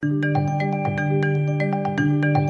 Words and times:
Thank 0.00 0.62
you. 0.62 0.67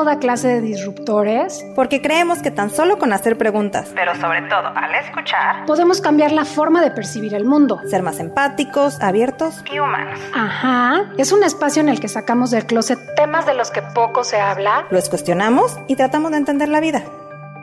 toda 0.00 0.18
clase 0.18 0.48
de 0.48 0.60
disruptores. 0.62 1.62
Porque 1.76 2.00
creemos 2.00 2.40
que 2.40 2.50
tan 2.50 2.70
solo 2.70 2.98
con 2.98 3.12
hacer 3.12 3.36
preguntas, 3.36 3.92
pero 3.94 4.14
sobre 4.14 4.40
todo 4.48 4.68
al 4.74 4.94
escuchar, 4.94 5.66
podemos 5.66 6.00
cambiar 6.00 6.32
la 6.32 6.46
forma 6.46 6.80
de 6.80 6.90
percibir 6.90 7.34
el 7.34 7.44
mundo. 7.44 7.78
Ser 7.86 8.02
más 8.02 8.18
empáticos, 8.18 8.98
abiertos 9.02 9.62
y 9.70 9.78
humanos. 9.78 10.18
Ajá. 10.34 11.12
Es 11.18 11.32
un 11.32 11.42
espacio 11.42 11.82
en 11.82 11.90
el 11.90 12.00
que 12.00 12.08
sacamos 12.08 12.50
del 12.50 12.64
closet 12.64 12.98
temas 13.14 13.44
de 13.44 13.52
los 13.52 13.70
que 13.70 13.82
poco 13.82 14.24
se 14.24 14.40
habla. 14.40 14.86
Los 14.88 15.10
cuestionamos 15.10 15.78
y 15.86 15.96
tratamos 15.96 16.30
de 16.30 16.38
entender 16.38 16.70
la 16.70 16.80
vida. 16.80 17.02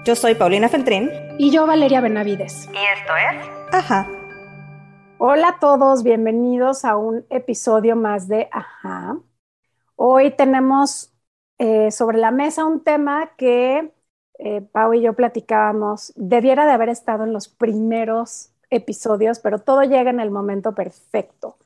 Yo 0.06 0.16
soy 0.16 0.36
Paulina 0.36 0.70
Feltrín. 0.70 1.10
Y 1.40 1.50
yo 1.50 1.66
Valeria 1.66 2.02
Benavides. 2.02 2.70
Y 2.72 3.00
esto 3.00 3.14
es... 3.16 3.74
Ajá. 3.74 4.08
Hola 5.18 5.48
a 5.48 5.60
todos, 5.60 6.04
bienvenidos 6.04 6.86
a 6.86 6.98
un 6.98 7.26
episodio 7.32 7.96
más 7.96 8.28
de 8.28 8.48
Ajá. 8.52 9.18
Hoy 9.96 10.30
tenemos 10.30 11.17
eh, 11.58 11.92
sobre 11.92 12.18
la 12.18 12.32
mesa 12.32 12.66
un 12.66 12.84
tema 12.84 13.32
que 13.38 13.92
eh, 14.40 14.62
Pau 14.62 14.94
y 14.94 15.02
yo 15.02 15.14
platicábamos, 15.14 16.14
debiera 16.16 16.66
de 16.66 16.72
haber 16.72 16.90
estado 16.90 17.24
en 17.24 17.34
los 17.34 17.48
primeros 17.48 18.52
episodios, 18.70 19.40
pero 19.40 19.60
todo 19.60 19.84
llega 19.84 20.10
en 20.10 20.20
el 20.20 20.30
momento 20.30 20.74
perfecto, 20.74 21.58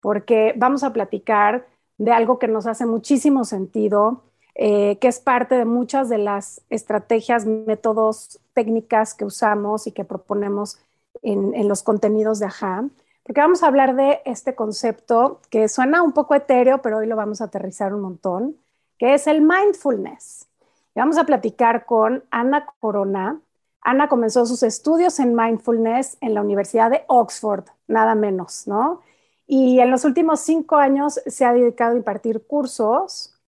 porque 0.00 0.54
vamos 0.56 0.84
a 0.84 0.92
platicar 0.92 1.66
de 1.98 2.12
algo 2.12 2.38
que 2.38 2.48
nos 2.48 2.66
hace 2.66 2.86
muchísimo 2.86 3.44
sentido, 3.44 4.22
eh, 4.54 4.98
que 5.00 5.08
es 5.08 5.20
parte 5.20 5.56
de 5.56 5.64
muchas 5.64 6.08
de 6.08 6.18
las 6.18 6.62
estrategias, 6.70 7.44
métodos, 7.44 8.40
técnicas 8.54 9.14
que 9.14 9.24
usamos 9.24 9.86
y 9.86 9.92
que 9.92 10.04
proponemos 10.04 10.78
en, 11.22 11.68
los 11.68 11.82
contenidos 11.82 12.38
de 12.38 12.46
AJA, 12.46 12.88
porque 13.24 13.40
vamos 13.40 13.62
a 13.62 13.66
hablar 13.66 13.96
de 13.96 14.20
este 14.24 14.54
concepto 14.54 15.40
que 15.50 15.68
suena 15.68 16.02
un 16.02 16.12
poco 16.12 16.34
etéreo, 16.34 16.82
pero 16.82 16.98
hoy 16.98 17.06
lo 17.06 17.16
vamos 17.16 17.40
a 17.40 17.44
aterrizar 17.44 17.94
un 17.94 18.02
montón, 18.02 18.56
que 18.98 19.14
es 19.14 19.26
el 19.26 19.40
mindfulness. 19.40 20.46
Y 20.94 21.00
vamos 21.00 21.18
a 21.18 21.24
platicar 21.24 21.86
con 21.86 22.24
Ana 22.30 22.66
Corona. 22.80 23.40
Ana 23.80 24.08
comenzó 24.08 24.46
sus 24.46 24.62
estudios 24.62 25.18
en 25.18 25.34
mindfulness 25.34 26.16
en 26.20 26.34
la 26.34 26.40
Universidad 26.40 26.90
de 26.90 27.04
Oxford, 27.08 27.64
nada 27.86 28.14
menos, 28.14 28.66
¿no? 28.66 29.02
Y 29.46 29.80
en 29.80 29.90
los 29.90 30.04
últimos 30.04 30.40
cinco 30.40 30.76
años 30.76 31.20
se 31.26 31.44
ha 31.44 31.52
dedicado 31.52 31.94
a 31.94 31.96
impartir 31.96 32.42
cursos. 32.46 33.38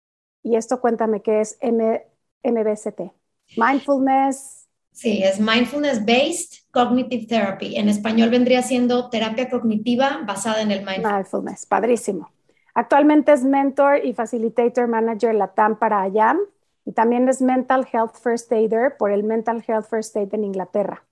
Y 0.42 0.56
esto 0.56 0.80
cuéntame 0.80 1.22
qué 1.22 1.40
es 1.40 1.58
MBCT. 1.62 3.12
Mindfulness. 3.56 4.68
Sí, 4.92 5.22
es 5.22 5.40
Mindfulness 5.40 6.04
Based 6.04 6.64
Cognitive 6.70 7.26
Therapy. 7.26 7.76
En 7.76 7.88
español 7.88 8.30
vendría 8.30 8.62
siendo 8.62 9.08
terapia 9.08 9.48
cognitiva 9.48 10.22
basada 10.26 10.62
en 10.62 10.70
el 10.70 10.80
mindfulness. 10.80 11.12
Mindfulness, 11.12 11.66
padrísimo. 11.66 12.30
Actualmente 12.76 13.32
es 13.32 13.42
mentor 13.42 14.04
y 14.04 14.12
facilitator 14.12 14.86
manager 14.86 15.34
LATAM 15.34 15.78
para 15.78 16.06
IAM 16.08 16.38
y 16.84 16.92
también 16.92 17.26
es 17.26 17.40
Mental 17.40 17.88
Health 17.90 18.16
First 18.22 18.52
Aider 18.52 18.98
por 18.98 19.10
el 19.10 19.24
Mental 19.24 19.64
Health 19.66 19.86
First 19.86 20.14
Aid 20.14 20.34
en 20.34 20.44
Inglaterra. 20.44 21.02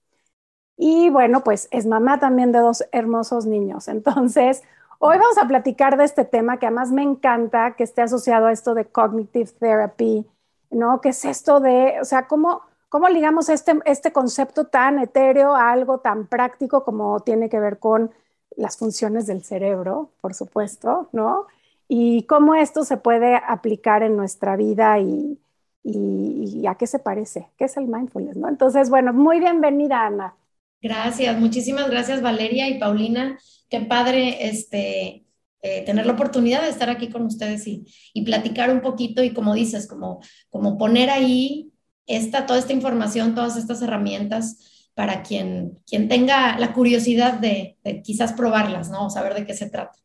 Y 0.76 1.08
bueno, 1.08 1.42
pues 1.42 1.68
es 1.70 1.86
mamá 1.86 2.20
también 2.20 2.52
de 2.52 2.58
dos 2.58 2.84
hermosos 2.92 3.46
niños. 3.46 3.88
Entonces, 3.88 4.62
hoy 4.98 5.16
vamos 5.16 5.38
a 5.38 5.48
platicar 5.48 5.96
de 5.96 6.04
este 6.04 6.26
tema 6.26 6.58
que 6.58 6.66
además 6.66 6.92
me 6.92 7.02
encanta 7.02 7.74
que 7.76 7.84
esté 7.84 8.02
asociado 8.02 8.48
a 8.48 8.52
esto 8.52 8.74
de 8.74 8.84
cognitive 8.84 9.50
therapy, 9.58 10.26
¿no? 10.70 11.00
¿Qué 11.00 11.08
es 11.08 11.24
esto 11.24 11.60
de, 11.60 11.94
o 11.98 12.04
sea, 12.04 12.26
cómo, 12.26 12.60
cómo 12.90 13.08
ligamos 13.08 13.48
este, 13.48 13.80
este 13.86 14.12
concepto 14.12 14.66
tan 14.66 14.98
etéreo 14.98 15.54
a 15.54 15.72
algo 15.72 16.00
tan 16.00 16.26
práctico 16.26 16.84
como 16.84 17.20
tiene 17.20 17.48
que 17.48 17.58
ver 17.58 17.78
con 17.78 18.10
las 18.54 18.76
funciones 18.76 19.26
del 19.26 19.42
cerebro, 19.42 20.10
por 20.20 20.34
supuesto, 20.34 21.08
¿no? 21.12 21.46
Y 21.88 22.24
cómo 22.24 22.54
esto 22.54 22.84
se 22.84 22.96
puede 22.96 23.36
aplicar 23.36 24.02
en 24.02 24.16
nuestra 24.16 24.56
vida 24.56 24.98
y, 24.98 25.38
y, 25.82 26.66
a 26.66 26.76
qué 26.76 26.86
se 26.86 26.98
parece, 26.98 27.48
qué 27.58 27.64
es 27.64 27.76
el 27.76 27.86
mindfulness, 27.86 28.36
¿no? 28.36 28.48
Entonces, 28.48 28.88
bueno, 28.90 29.12
muy 29.12 29.38
bienvenida, 29.38 30.06
Ana. 30.06 30.34
Gracias, 30.80 31.38
muchísimas 31.38 31.90
gracias, 31.90 32.22
Valeria 32.22 32.68
y 32.68 32.78
Paulina. 32.78 33.38
Qué 33.68 33.80
padre 33.80 34.48
este, 34.48 35.26
eh, 35.62 35.82
tener 35.84 36.06
la 36.06 36.12
oportunidad 36.12 36.62
de 36.62 36.68
estar 36.68 36.90
aquí 36.90 37.10
con 37.10 37.22
ustedes 37.22 37.66
y, 37.66 37.86
y, 38.12 38.24
platicar 38.24 38.70
un 38.70 38.80
poquito 38.80 39.22
y 39.22 39.34
como 39.34 39.54
dices, 39.54 39.86
como, 39.86 40.20
como 40.50 40.78
poner 40.78 41.10
ahí 41.10 41.72
esta, 42.06 42.46
toda 42.46 42.58
esta 42.58 42.72
información, 42.72 43.34
todas 43.34 43.56
estas 43.56 43.82
herramientas 43.82 44.90
para 44.94 45.22
quien, 45.22 45.78
quien 45.86 46.08
tenga 46.08 46.58
la 46.58 46.72
curiosidad 46.72 47.34
de, 47.34 47.78
quizás 48.04 48.32
probarlas, 48.32 48.90
¿no? 48.90 49.06
O 49.06 49.10
saber 49.10 49.34
de 49.34 49.44
qué 49.44 49.54
se 49.54 49.68
trata. 49.68 49.98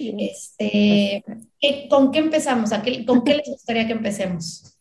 Este, 0.00 1.24
¿Con 1.88 2.10
qué 2.10 2.18
empezamos? 2.18 2.70
¿Con 3.06 3.24
qué 3.24 3.34
les 3.34 3.48
gustaría 3.48 3.86
que 3.86 3.92
empecemos? 3.92 4.76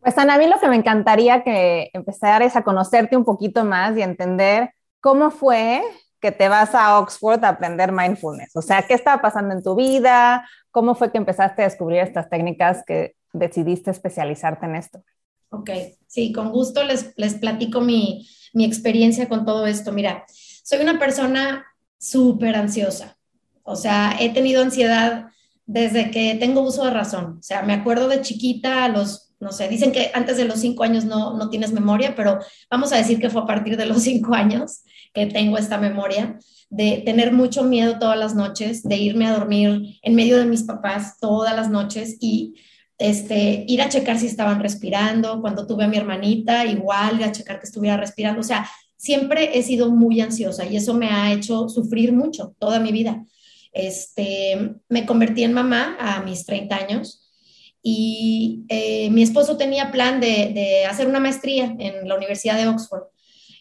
Pues 0.00 0.18
Ana, 0.18 0.34
a 0.34 0.38
mí 0.38 0.46
lo 0.48 0.58
que 0.58 0.68
me 0.68 0.76
encantaría 0.76 1.44
que 1.44 1.90
empezar 1.92 2.42
es 2.42 2.56
a 2.56 2.64
conocerte 2.64 3.16
un 3.16 3.24
poquito 3.24 3.64
más 3.64 3.96
y 3.96 4.02
entender 4.02 4.70
cómo 5.00 5.30
fue 5.30 5.82
que 6.20 6.32
te 6.32 6.48
vas 6.48 6.74
a 6.74 6.98
Oxford 6.98 7.44
a 7.44 7.50
aprender 7.50 7.92
mindfulness. 7.92 8.56
O 8.56 8.62
sea, 8.62 8.82
¿qué 8.82 8.94
estaba 8.94 9.20
pasando 9.20 9.54
en 9.54 9.62
tu 9.62 9.74
vida? 9.74 10.48
¿Cómo 10.70 10.94
fue 10.94 11.12
que 11.12 11.18
empezaste 11.18 11.62
a 11.62 11.66
descubrir 11.66 12.00
estas 12.00 12.30
técnicas 12.30 12.82
que 12.86 13.14
decidiste 13.32 13.90
especializarte 13.90 14.66
en 14.66 14.76
esto? 14.76 15.04
Ok, 15.50 15.70
sí, 16.06 16.32
con 16.32 16.50
gusto 16.50 16.82
les, 16.84 17.12
les 17.16 17.34
platico 17.34 17.80
mi, 17.80 18.26
mi 18.52 18.64
experiencia 18.64 19.28
con 19.28 19.44
todo 19.44 19.66
esto. 19.66 19.92
Mira, 19.92 20.24
soy 20.28 20.80
una 20.80 20.98
persona 20.98 21.66
súper 21.98 22.56
ansiosa. 22.56 23.16
O 23.62 23.76
sea, 23.76 24.16
he 24.18 24.30
tenido 24.30 24.62
ansiedad 24.62 25.26
desde 25.66 26.10
que 26.10 26.34
tengo 26.34 26.62
uso 26.62 26.84
de 26.84 26.90
razón. 26.90 27.38
O 27.38 27.42
sea, 27.42 27.62
me 27.62 27.72
acuerdo 27.72 28.08
de 28.08 28.20
chiquita 28.20 28.84
a 28.84 28.88
los, 28.88 29.32
no 29.40 29.52
sé, 29.52 29.68
dicen 29.68 29.92
que 29.92 30.10
antes 30.14 30.36
de 30.36 30.44
los 30.44 30.60
cinco 30.60 30.84
años 30.84 31.04
no, 31.04 31.36
no 31.36 31.48
tienes 31.48 31.72
memoria, 31.72 32.14
pero 32.14 32.38
vamos 32.70 32.92
a 32.92 32.96
decir 32.96 33.18
que 33.18 33.30
fue 33.30 33.42
a 33.42 33.46
partir 33.46 33.76
de 33.76 33.86
los 33.86 34.02
cinco 34.02 34.34
años 34.34 34.82
que 35.14 35.26
tengo 35.26 35.58
esta 35.58 35.78
memoria 35.78 36.38
de 36.70 37.02
tener 37.04 37.32
mucho 37.32 37.64
miedo 37.64 37.98
todas 37.98 38.18
las 38.18 38.34
noches, 38.34 38.82
de 38.82 38.96
irme 38.96 39.26
a 39.26 39.34
dormir 39.34 39.98
en 40.02 40.14
medio 40.14 40.38
de 40.38 40.46
mis 40.46 40.62
papás 40.62 41.18
todas 41.20 41.54
las 41.54 41.68
noches 41.68 42.16
y 42.18 42.54
este, 42.96 43.64
ir 43.68 43.82
a 43.82 43.90
checar 43.90 44.18
si 44.18 44.26
estaban 44.26 44.60
respirando. 44.60 45.42
Cuando 45.42 45.66
tuve 45.66 45.84
a 45.84 45.88
mi 45.88 45.98
hermanita, 45.98 46.64
igual 46.64 47.20
ir 47.20 47.24
a 47.24 47.32
checar 47.32 47.58
que 47.58 47.66
estuviera 47.66 47.98
respirando. 47.98 48.40
O 48.40 48.44
sea, 48.44 48.66
siempre 48.96 49.58
he 49.58 49.62
sido 49.62 49.90
muy 49.90 50.20
ansiosa 50.22 50.64
y 50.64 50.76
eso 50.76 50.94
me 50.94 51.08
ha 51.08 51.32
hecho 51.32 51.68
sufrir 51.68 52.12
mucho 52.12 52.54
toda 52.58 52.80
mi 52.80 52.90
vida. 52.90 53.22
Este, 53.72 54.76
me 54.88 55.06
convertí 55.06 55.44
en 55.44 55.54
mamá 55.54 55.96
a 55.98 56.22
mis 56.22 56.44
30 56.44 56.76
años 56.76 57.30
y 57.82 58.64
eh, 58.68 59.10
mi 59.10 59.22
esposo 59.22 59.56
tenía 59.56 59.90
plan 59.90 60.20
de, 60.20 60.52
de, 60.54 60.84
hacer 60.84 61.08
una 61.08 61.20
maestría 61.20 61.74
en 61.78 62.06
la 62.06 62.16
Universidad 62.16 62.56
de 62.56 62.68
Oxford. 62.68 63.04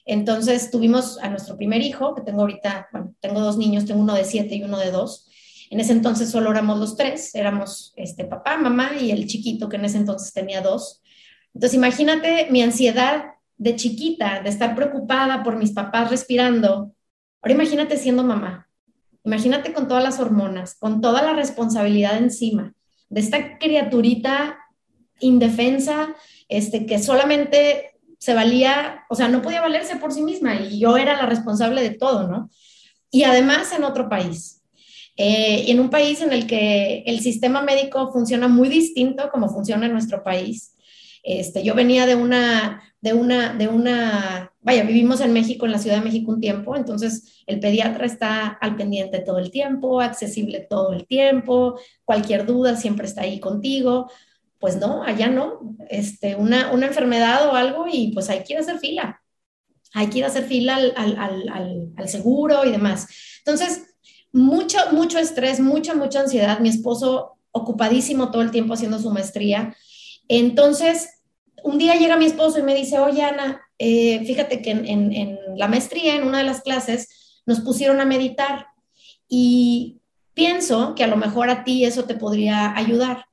Entonces 0.06 0.70
tuvimos 0.70 1.18
a 1.20 1.30
nuestro 1.30 1.58
primer 1.58 1.82
hijo, 1.82 2.14
que 2.14 2.22
tengo 2.22 2.42
ahorita, 2.42 2.90
bueno, 2.92 3.16
tengo 3.20 3.40
dos 3.40 3.58
niños, 3.58 3.86
tengo 3.86 4.02
uno 4.02 4.14
de 4.14 4.26
siete 4.26 4.56
y 4.56 4.64
uno 4.64 4.78
de 4.78 4.92
dos. 4.92 5.28
En 5.70 5.80
ese 5.80 5.94
entonces 5.94 6.30
solo 6.30 6.52
éramos 6.52 6.80
los 6.80 6.98
tres, 6.98 7.34
éramos 7.34 7.94
este, 7.96 8.26
papá, 8.26 8.58
mamá 8.58 8.92
y 9.00 9.12
el 9.12 9.26
chiquito, 9.26 9.70
que 9.70 9.78
en 9.78 9.86
ese 9.86 9.98
entonces 9.98 10.34
tenía 10.34 10.62
dos. 10.62 11.02
Entonces 11.54 11.78
imagínate 11.78 12.48
mi 12.52 12.62
ansiedad 12.62 13.26
de 13.58 13.76
chiquita, 13.76 14.42
de 14.42 14.50
estar 14.50 14.76
preocupada 14.76 15.44
por 15.44 15.56
mis 15.56 15.72
papás 15.72 16.10
respirando. 16.10 16.94
Ahora 17.42 17.54
imagínate 17.54 17.98
siendo 17.98 18.24
mamá. 18.24 18.68
Imagínate 19.24 19.74
con 19.74 19.88
todas 19.88 20.04
las 20.04 20.20
hormonas, 20.20 20.76
con 20.76 21.02
toda 21.02 21.22
la 21.22 21.34
responsabilidad 21.34 22.18
encima 22.18 22.74
de 23.12 23.20
esta 23.20 23.58
criaturita 23.60 24.58
indefensa, 25.20 26.16
este, 26.48 26.86
que 26.86 26.98
solamente 26.98 27.92
se 28.18 28.34
valía, 28.34 29.04
o 29.10 29.16
sea, 29.16 29.28
no 29.28 29.42
podía 29.42 29.62
valerse 29.62 29.98
por 29.98 30.14
sí 30.14 30.24
misma 30.24 30.56
y 30.56 30.80
yo 30.80 30.96
era 30.96 31.18
la 31.18 31.26
responsable 31.26 31.82
de 31.82 31.92
todo, 31.92 32.28
¿no? 32.28 32.50
Y 33.12 33.24
además 33.24 33.74
en 33.74 33.84
otro 33.84 34.08
país, 34.08 34.64
eh, 35.18 35.66
en 35.68 35.80
un 35.80 35.90
país 35.90 36.22
en 36.22 36.32
el 36.32 36.48
que 36.48 37.04
el 37.06 37.20
sistema 37.20 37.62
médico 37.62 38.12
funciona 38.14 38.48
muy 38.48 38.70
distinto 38.70 39.30
como 39.30 39.50
funciona 39.50 39.86
en 39.86 39.92
nuestro 39.92 40.24
país. 40.24 40.76
Este, 41.22 41.64
yo 41.64 41.76
venía 41.76 42.06
de 42.06 42.16
una, 42.16 42.82
de 43.02 43.14
una, 43.14 43.54
de 43.54 43.68
una, 43.68 44.54
vaya, 44.62 44.84
vivimos 44.84 45.22
en 45.22 45.34
México, 45.34 45.66
en 45.66 45.72
la 45.72 45.80
Ciudad 45.80 45.98
de 45.98 46.06
México 46.06 46.32
un 46.32 46.40
tiempo, 46.40 46.76
entonces 46.76 47.44
el 47.48 47.60
pediatra 47.60 48.06
está 48.06 48.48
al 48.48 48.76
pendiente 48.76 49.20
todo 49.20 49.40
el 49.40 49.50
tiempo, 49.52 50.02
accesible 50.02 50.68
todo 50.70 50.94
el 50.94 51.08
tiempo, 51.08 51.80
cualquier 52.06 52.46
duda 52.46 52.76
siempre 52.76 53.08
está 53.08 53.22
ahí 53.22 53.40
contigo. 53.40 54.10
Pues 54.60 54.78
no, 54.78 55.02
allá 55.02 55.28
no, 55.28 55.76
este, 55.90 56.36
una, 56.36 56.72
una 56.72 56.86
enfermedad 56.86 57.48
o 57.48 57.56
algo 57.56 57.88
y 57.92 58.12
pues 58.14 58.30
hay 58.30 58.44
que 58.44 58.54
ir 58.54 58.60
a 58.60 58.62
hacer 58.62 58.78
fila, 58.78 59.20
hay 59.92 60.08
que 60.08 60.20
ir 60.20 60.24
a 60.24 60.28
hacer 60.28 60.44
fila 60.44 60.76
al, 60.76 60.94
al, 60.96 61.50
al, 61.50 61.90
al 61.98 62.08
seguro 62.08 62.64
y 62.64 62.72
demás. 62.72 63.08
Entonces, 63.40 63.88
mucho, 64.32 64.78
mucho 64.92 65.18
estrés, 65.18 65.60
mucha, 65.60 65.96
mucha 65.96 66.22
ansiedad. 66.22 66.60
Mi 66.60 66.70
esposo 66.70 67.40
ocupadísimo 67.52 68.32
todo 68.32 68.44
el 68.44 68.52
tiempo 68.52 68.76
haciendo 68.76 69.00
su 69.00 69.10
maestría. 69.10 69.76
Entonces, 70.28 71.21
un 71.64 71.78
día 71.78 71.96
llega 71.96 72.18
mi 72.18 72.26
esposo 72.26 72.60
y 72.60 72.64
me 72.64 72.76
dice, 72.76 73.00
oye, 73.00 73.24
Ana, 73.24 73.62
eh, 73.78 74.24
fíjate 74.26 74.62
que 74.62 74.72
en, 74.72 75.40
la 75.56 75.68
maestría, 75.68 76.16
en 76.16 76.24
una 76.24 76.40
de 76.40 76.44
las 76.44 76.62
clases, 76.62 77.42
nos 77.46 77.62
pusieron 77.62 78.00
a 78.00 78.06
meditar 78.06 78.68
y 79.28 80.02
pienso 80.34 80.96
que 80.96 81.04
a 81.04 81.08
lo 81.08 81.18
mejor 81.18 81.50
a 81.50 81.64
ti 81.64 81.86
eso 81.86 82.06
te 82.06 82.16
podría 82.16 82.76
ayudar. 82.78 83.26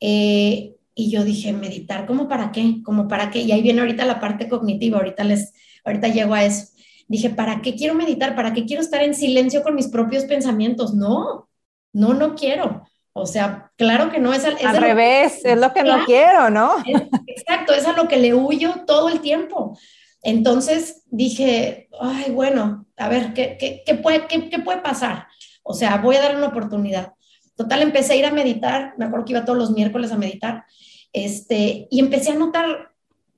Eh, 0.00 0.76
y 0.94 1.10
yo 1.10 1.24
dije, 1.24 1.52
meditar, 1.52 2.06
¿cómo 2.06 2.28
para 2.28 2.52
qué? 2.52 2.82
¿Cómo 2.84 3.08
para 3.08 3.30
qué? 3.30 3.40
Y 3.40 3.52
ahí 3.52 3.62
viene 3.62 3.80
ahorita 3.80 4.04
la 4.04 4.20
parte 4.20 4.48
cognitiva, 4.48 4.98
ahorita 4.98 5.24
les, 5.24 5.52
ahorita 5.84 6.08
llego 6.08 6.34
a 6.34 6.44
eso. 6.44 6.68
Dije, 7.08 7.30
¿para 7.30 7.62
qué 7.62 7.74
quiero 7.74 7.94
meditar? 7.94 8.36
¿Para 8.36 8.52
qué 8.52 8.64
quiero 8.64 8.82
estar 8.82 9.02
en 9.02 9.14
silencio 9.14 9.62
con 9.62 9.74
mis 9.74 9.88
propios 9.88 10.24
pensamientos? 10.24 10.94
No, 10.94 11.48
no, 11.92 12.14
no 12.14 12.34
quiero. 12.34 12.86
O 13.12 13.26
sea, 13.26 13.72
claro 13.76 14.10
que 14.10 14.20
no 14.20 14.32
es 14.32 14.44
al, 14.44 14.76
revés, 14.76 15.44
es 15.44 15.58
lo 15.58 15.72
que 15.72 15.82
no 15.82 16.04
quiero, 16.04 16.48
¿no? 16.48 16.76
exacto, 17.26 17.72
es 17.74 17.86
a 17.86 17.92
lo 17.92 18.06
que 18.06 18.18
le 18.18 18.34
huyo 18.34 18.84
todo 18.86 19.08
el 19.08 19.20
tiempo. 19.20 19.76
Entonces 20.22 21.02
dije, 21.06 21.88
ay, 22.00 22.30
bueno, 22.30 22.86
a 22.96 23.08
ver, 23.08 23.32
¿qué, 23.34 23.82
qué, 23.84 23.94
puede, 23.96 24.26
qué, 24.28 24.58
puede 24.60 24.80
pasar? 24.80 25.26
O 25.62 25.74
sea, 25.74 25.98
voy 25.98 26.16
a 26.16 26.20
dar 26.22 26.36
una 26.36 26.48
oportunidad. 26.48 27.14
Total, 27.56 27.82
empecé 27.82 28.12
a 28.12 28.16
ir 28.16 28.26
a 28.26 28.32
meditar, 28.32 28.94
me 28.96 29.06
acuerdo 29.06 29.24
que 29.24 29.32
iba 29.32 29.44
todos 29.44 29.58
los 29.58 29.70
miércoles 29.72 30.12
a 30.12 30.18
meditar, 30.18 30.64
este, 31.12 31.88
y 31.90 31.98
empecé 31.98 32.30
a 32.30 32.36
notar 32.36 32.92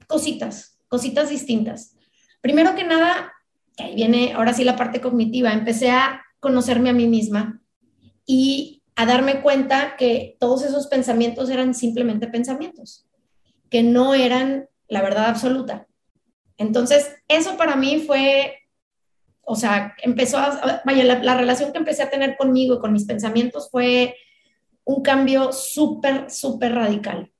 cositas, 0.07 0.79
cositas 0.89 1.31
distintas. 1.31 1.97
Primero 2.41 2.75
que 2.75 2.85
nada, 2.85 3.33
que 3.77 3.85
ahí 3.85 3.95
viene 3.95 4.35
ahora 4.35 4.53
sí 4.53 4.65
la 4.65 4.77
parte 4.77 5.01
cognitiva, 5.01 5.53
empecé 5.53 5.91
a 5.91 6.23
conocerme 6.41 6.91
a 6.91 6.93
mí 6.93 7.07
misma 7.07 7.63
y 8.27 8.82
a 8.97 9.07
darme 9.07 9.41
cuenta 9.41 9.97
que 9.97 10.37
todos 10.39 10.63
esos 10.63 10.87
pensamientos 10.87 11.51
eran 11.51 11.75
simplemente 11.75 12.27
pensamientos, 12.29 13.07
que 13.71 13.83
no 13.83 14.15
eran 14.15 14.69
la 14.89 15.03
verdad 15.03 15.27
absoluta. 15.27 15.87
Entonces, 16.59 17.11
eso 17.29 17.57
para 17.57 17.77
mí 17.77 18.05
fue, 18.07 18.55
o 19.43 19.57
sea, 19.57 19.95
empezó 20.03 20.39
a, 20.39 20.83
vaya, 20.85 21.05
la, 21.05 21.37
relación 21.37 21.73
que 21.73 21.79
empecé 21.79 22.03
a 22.03 22.11
tener 22.11 22.37
conmigo 22.37 22.75
y 22.75 22.79
con 22.79 22.93
mis 22.93 23.05
pensamientos 23.05 23.71
fue 23.71 24.15
un 24.85 25.03
cambio 25.03 25.53
súper, 25.53 26.31
súper 26.31 26.75
radical. 26.75 27.33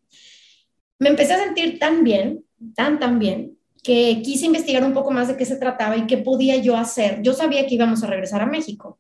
Me 0.99 1.11
empecé 1.11 1.35
a 1.35 1.45
sentir 1.45 1.79
tan 1.79 2.05
bien, 2.05 2.45
tan, 2.75 2.99
tan 2.99 3.19
bien, 3.19 3.59
que 3.83 4.23
quise 4.23 4.47
investigar 4.47 4.85
un 4.85 4.95
poco 4.95 5.11
más 5.11 5.29
de 5.29 5.37
qué 5.37 5.45
se 5.45 5.57
trataba 5.57 5.97
y 5.97 6.07
qué 6.07 6.17
podía 6.17 6.57
yo 6.57 6.77
hacer. 6.77 7.21
Yo 7.23 7.35
sabía 7.35 7.67
que 7.67 7.75
íbamos 7.75 8.03
a 8.03 8.07
regresar 8.07 8.41
a 8.41 8.47
México 8.47 8.99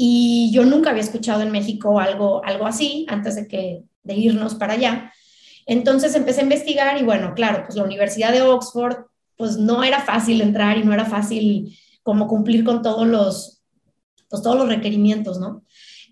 y 0.00 0.52
yo 0.52 0.64
nunca 0.64 0.90
había 0.90 1.02
escuchado 1.02 1.42
en 1.42 1.50
México 1.50 1.98
algo, 1.98 2.40
algo 2.44 2.66
así 2.66 3.04
antes 3.08 3.34
de, 3.34 3.48
que, 3.48 3.82
de 4.04 4.14
irnos 4.14 4.54
para 4.54 4.74
allá. 4.74 5.12
Entonces 5.66 6.14
empecé 6.14 6.40
a 6.40 6.44
investigar 6.44 7.00
y 7.00 7.04
bueno, 7.04 7.34
claro, 7.34 7.64
pues 7.66 7.74
la 7.76 7.82
Universidad 7.82 8.32
de 8.32 8.42
Oxford, 8.42 9.06
pues 9.36 9.56
no 9.56 9.82
era 9.82 10.00
fácil 10.00 10.40
entrar 10.40 10.78
y 10.78 10.84
no 10.84 10.94
era 10.94 11.04
fácil 11.04 11.76
como 12.04 12.28
cumplir 12.28 12.62
con 12.62 12.80
todos 12.80 13.08
los, 13.08 13.60
pues 14.30 14.40
todos 14.40 14.56
los 14.56 14.68
requerimientos, 14.68 15.40
¿no? 15.40 15.64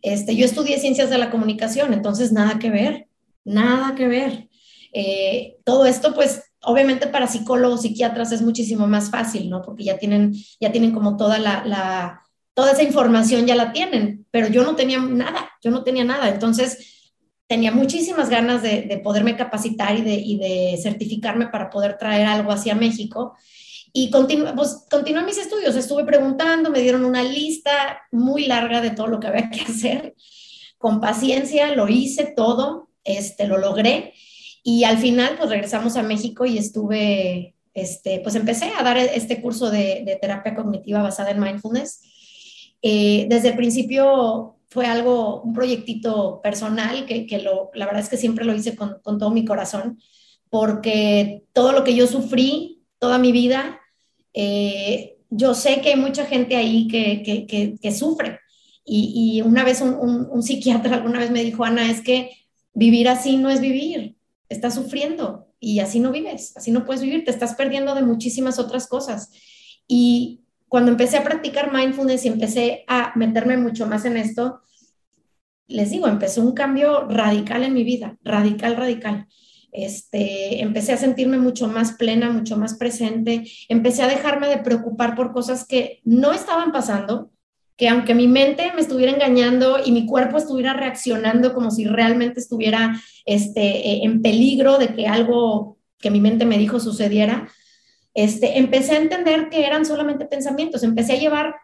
Este, 0.02 0.34
yo 0.34 0.44
estudié 0.44 0.80
ciencias 0.80 1.08
de 1.08 1.18
la 1.18 1.30
comunicación, 1.30 1.92
entonces 1.92 2.32
nada 2.32 2.58
que 2.58 2.70
ver, 2.70 3.06
nada 3.44 3.94
que 3.94 4.08
ver. 4.08 4.48
Eh, 4.92 5.58
todo 5.64 5.86
esto, 5.86 6.12
pues, 6.12 6.42
obviamente 6.60 7.06
para 7.06 7.28
psicólogos, 7.28 7.82
psiquiatras 7.82 8.32
es 8.32 8.42
muchísimo 8.42 8.88
más 8.88 9.10
fácil, 9.10 9.48
¿no? 9.48 9.62
Porque 9.62 9.84
ya 9.84 9.96
tienen, 9.96 10.34
ya 10.60 10.72
tienen 10.72 10.92
como 10.92 11.16
toda 11.16 11.38
la, 11.38 11.64
la 11.64 12.25
toda 12.56 12.73
esa 12.73 12.82
información 12.82 13.47
ya 13.47 13.55
la 13.55 13.70
tienen, 13.70 14.25
pero 14.31 14.49
yo 14.49 14.64
no 14.64 14.75
tenía 14.76 14.99
nada, 14.99 15.50
yo 15.62 15.70
no 15.70 15.85
tenía 15.85 16.05
nada. 16.05 16.31
Entonces, 16.31 17.12
tenía 17.47 17.70
muchísimas 17.70 18.31
ganas 18.31 18.62
de, 18.62 18.99
poderme 19.05 19.37
capacitar 19.37 19.94
y 19.94 20.38
de, 20.38 20.79
certificarme 20.82 21.49
para 21.49 21.69
poder 21.69 21.99
traer 21.99 22.26
algo 22.26 22.50
hacia 22.50 22.75
México. 22.75 23.37
Y 23.93 24.08
continué, 24.11 24.55
pues, 24.55 24.87
mis 25.26 25.37
estudios, 25.37 25.76
estuve 25.76 26.05
preguntando, 26.05 26.70
me 26.70 26.81
dieron 26.81 27.05
una 27.05 27.23
lista 27.23 28.00
muy 28.11 28.47
larga 28.47 28.81
de 28.81 28.91
todo 28.91 29.08
lo 29.08 29.20
que 29.20 29.26
había 29.26 29.50
que 29.50 29.61
hacer. 29.61 30.14
Con 30.79 30.99
paciencia 30.99 31.76
lo 31.76 31.88
hice 31.88 32.32
todo, 32.35 32.88
este, 33.05 33.47
lo 33.47 33.58
logré. 33.58 34.14
Y 34.62 34.85
al 34.85 34.97
final, 34.97 35.37
pues 35.37 35.50
regresamos 35.50 35.97
a 35.97 36.03
México 36.03 36.47
y 36.47 36.56
estuve, 36.56 37.55
este, 37.75 38.20
pues 38.20 38.35
empecé 38.35 38.73
a 38.79 38.82
dar 38.82 38.97
este 38.97 39.43
curso 39.43 39.70
de 39.70 40.19
terapia 40.23 40.55
cognitiva 40.55 41.03
basada 41.03 41.32
en 41.32 41.41
mindfulness 41.41 42.00
eh, 42.82 43.26
desde 43.28 43.49
el 43.49 43.56
principio 43.56 44.56
fue 44.69 44.87
algo, 44.87 45.43
un 45.43 45.52
proyectito 45.52 46.40
personal 46.43 47.06
que, 47.06 47.26
lo, 47.43 47.70
la 47.75 47.87
verdad 47.87 48.02
es 48.02 48.08
que 48.08 48.17
siempre 48.17 48.44
lo 48.44 48.55
hice 48.55 48.76
con, 48.76 49.00
todo 49.02 49.31
mi 49.31 49.44
corazón, 49.44 49.99
porque 50.50 51.44
todo 51.52 51.73
lo 51.73 51.84
que 51.84 51.94
yo 51.94 52.06
sufrí 52.06 52.82
toda 52.99 53.19
mi 53.19 53.32
vida, 53.32 53.81
eh, 54.34 55.19
yo 55.31 55.55
sé 55.55 55.81
que 55.81 55.90
hay 55.90 55.96
mucha 55.96 56.26
gente 56.26 56.56
ahí 56.56 56.88
que, 56.88 57.23
que, 57.46 57.76
que 57.81 57.93
sufre. 57.93 58.40
Y, 58.88 59.43
una 59.44 59.64
vez 59.64 59.81
un, 59.81 59.94
un, 59.94 60.29
un, 60.31 60.43
psiquiatra 60.43 60.94
alguna 60.94 61.19
vez 61.19 61.31
me 61.32 61.43
dijo, 61.43 61.64
Ana, 61.64 61.90
es 61.90 62.02
que 62.02 62.31
vivir 62.72 63.08
así 63.08 63.37
no 63.37 63.50
es 63.50 63.61
vivir, 63.61 64.17
estás 64.49 64.75
sufriendo 64.75 65.49
y 65.58 65.81
así 65.81 65.99
no 65.99 66.12
vives, 66.12 66.56
así 66.56 66.70
no 66.70 66.84
puedes 66.84 67.02
vivir, 67.02 67.25
te 67.25 67.32
estás 67.32 67.55
perdiendo 67.55 67.94
de 67.96 68.02
muchísimas 68.02 68.61
otras 68.61 68.87
cosas. 68.87 69.31
Y 69.88 70.43
cuando 70.68 70.90
empecé 70.90 71.16
a 71.16 71.24
practicar 71.24 71.72
mindfulness 71.72 72.24
y 72.24 72.28
empecé 72.28 72.84
a 72.88 73.12
meterme 73.14 73.56
mucho 73.56 73.86
más 73.86 74.04
en 74.04 74.16
esto, 74.16 74.60
les 75.68 75.90
digo, 75.90 76.06
empezó 76.06 76.42
un 76.42 76.52
cambio 76.52 77.06
radical 77.08 77.64
en 77.64 77.74
mi 77.74 77.84
vida, 77.84 78.16
radical, 78.22 78.76
radical. 78.76 79.26
Este, 79.72 80.62
empecé 80.62 80.92
a 80.92 80.96
sentirme 80.96 81.38
mucho 81.38 81.68
más 81.68 81.92
plena, 81.92 82.30
mucho 82.30 82.56
más 82.56 82.78
presente, 82.78 83.44
empecé 83.68 84.02
a 84.02 84.08
dejarme 84.08 84.48
de 84.48 84.58
preocupar 84.58 85.14
por 85.14 85.32
cosas 85.32 85.66
que 85.66 86.00
no 86.04 86.32
estaban 86.32 86.72
pasando, 86.72 87.30
que 87.76 87.88
aunque 87.88 88.14
mi 88.14 88.26
mente 88.26 88.72
me 88.74 88.80
estuviera 88.80 89.12
engañando 89.12 89.78
y 89.84 89.92
mi 89.92 90.06
cuerpo 90.06 90.38
estuviera 90.38 90.72
reaccionando 90.72 91.52
como 91.52 91.70
si 91.70 91.84
realmente 91.84 92.40
estuviera 92.40 92.98
este, 93.26 93.60
eh, 93.60 94.00
en 94.04 94.22
peligro 94.22 94.78
de 94.78 94.94
que 94.94 95.06
algo 95.06 95.76
que 95.98 96.10
mi 96.10 96.20
mente 96.20 96.46
me 96.46 96.58
dijo 96.58 96.81
sucediera, 96.81 97.48
este, 98.17 98.58
empecé 98.58 98.93
a 98.93 99.03
entender 99.03 99.51
que 99.51 99.67
eran 99.67 99.85
solamente 99.85 100.25
pensamientos, 100.25 100.82
empecé 100.82 101.13
a 101.13 101.19
llevar 101.19 101.55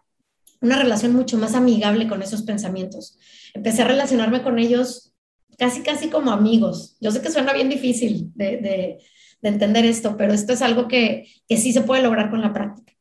una 0.61 0.77
relación 0.77 1.13
mucho 1.13 1.35
más 1.35 1.55
amigable 1.55 2.07
con 2.07 2.21
esos 2.21 2.43
pensamientos. 2.43 3.17
Empecé 3.55 3.81
a 3.81 3.87
relacionarme 3.87 4.43
con 4.43 4.59
ellos 4.59 5.15
casi, 5.57 5.81
casi 5.81 6.09
como 6.09 6.31
amigos. 6.31 6.95
Yo 7.01 7.09
sé 7.09 7.21
que 7.21 7.31
suena 7.31 7.53
bien 7.53 7.69
difícil 7.69 8.31
de, 8.35 8.99
entender 9.41 9.83
esto, 9.83 10.15
pero 10.15 10.31
esto 10.31 10.53
es 10.53 10.61
algo 10.61 10.87
que, 10.87 11.27
sí 11.49 11.73
se 11.73 11.81
puede 11.81 12.03
lograr 12.03 12.29
con 12.29 12.39
la 12.39 12.53
práctica. 12.53 12.93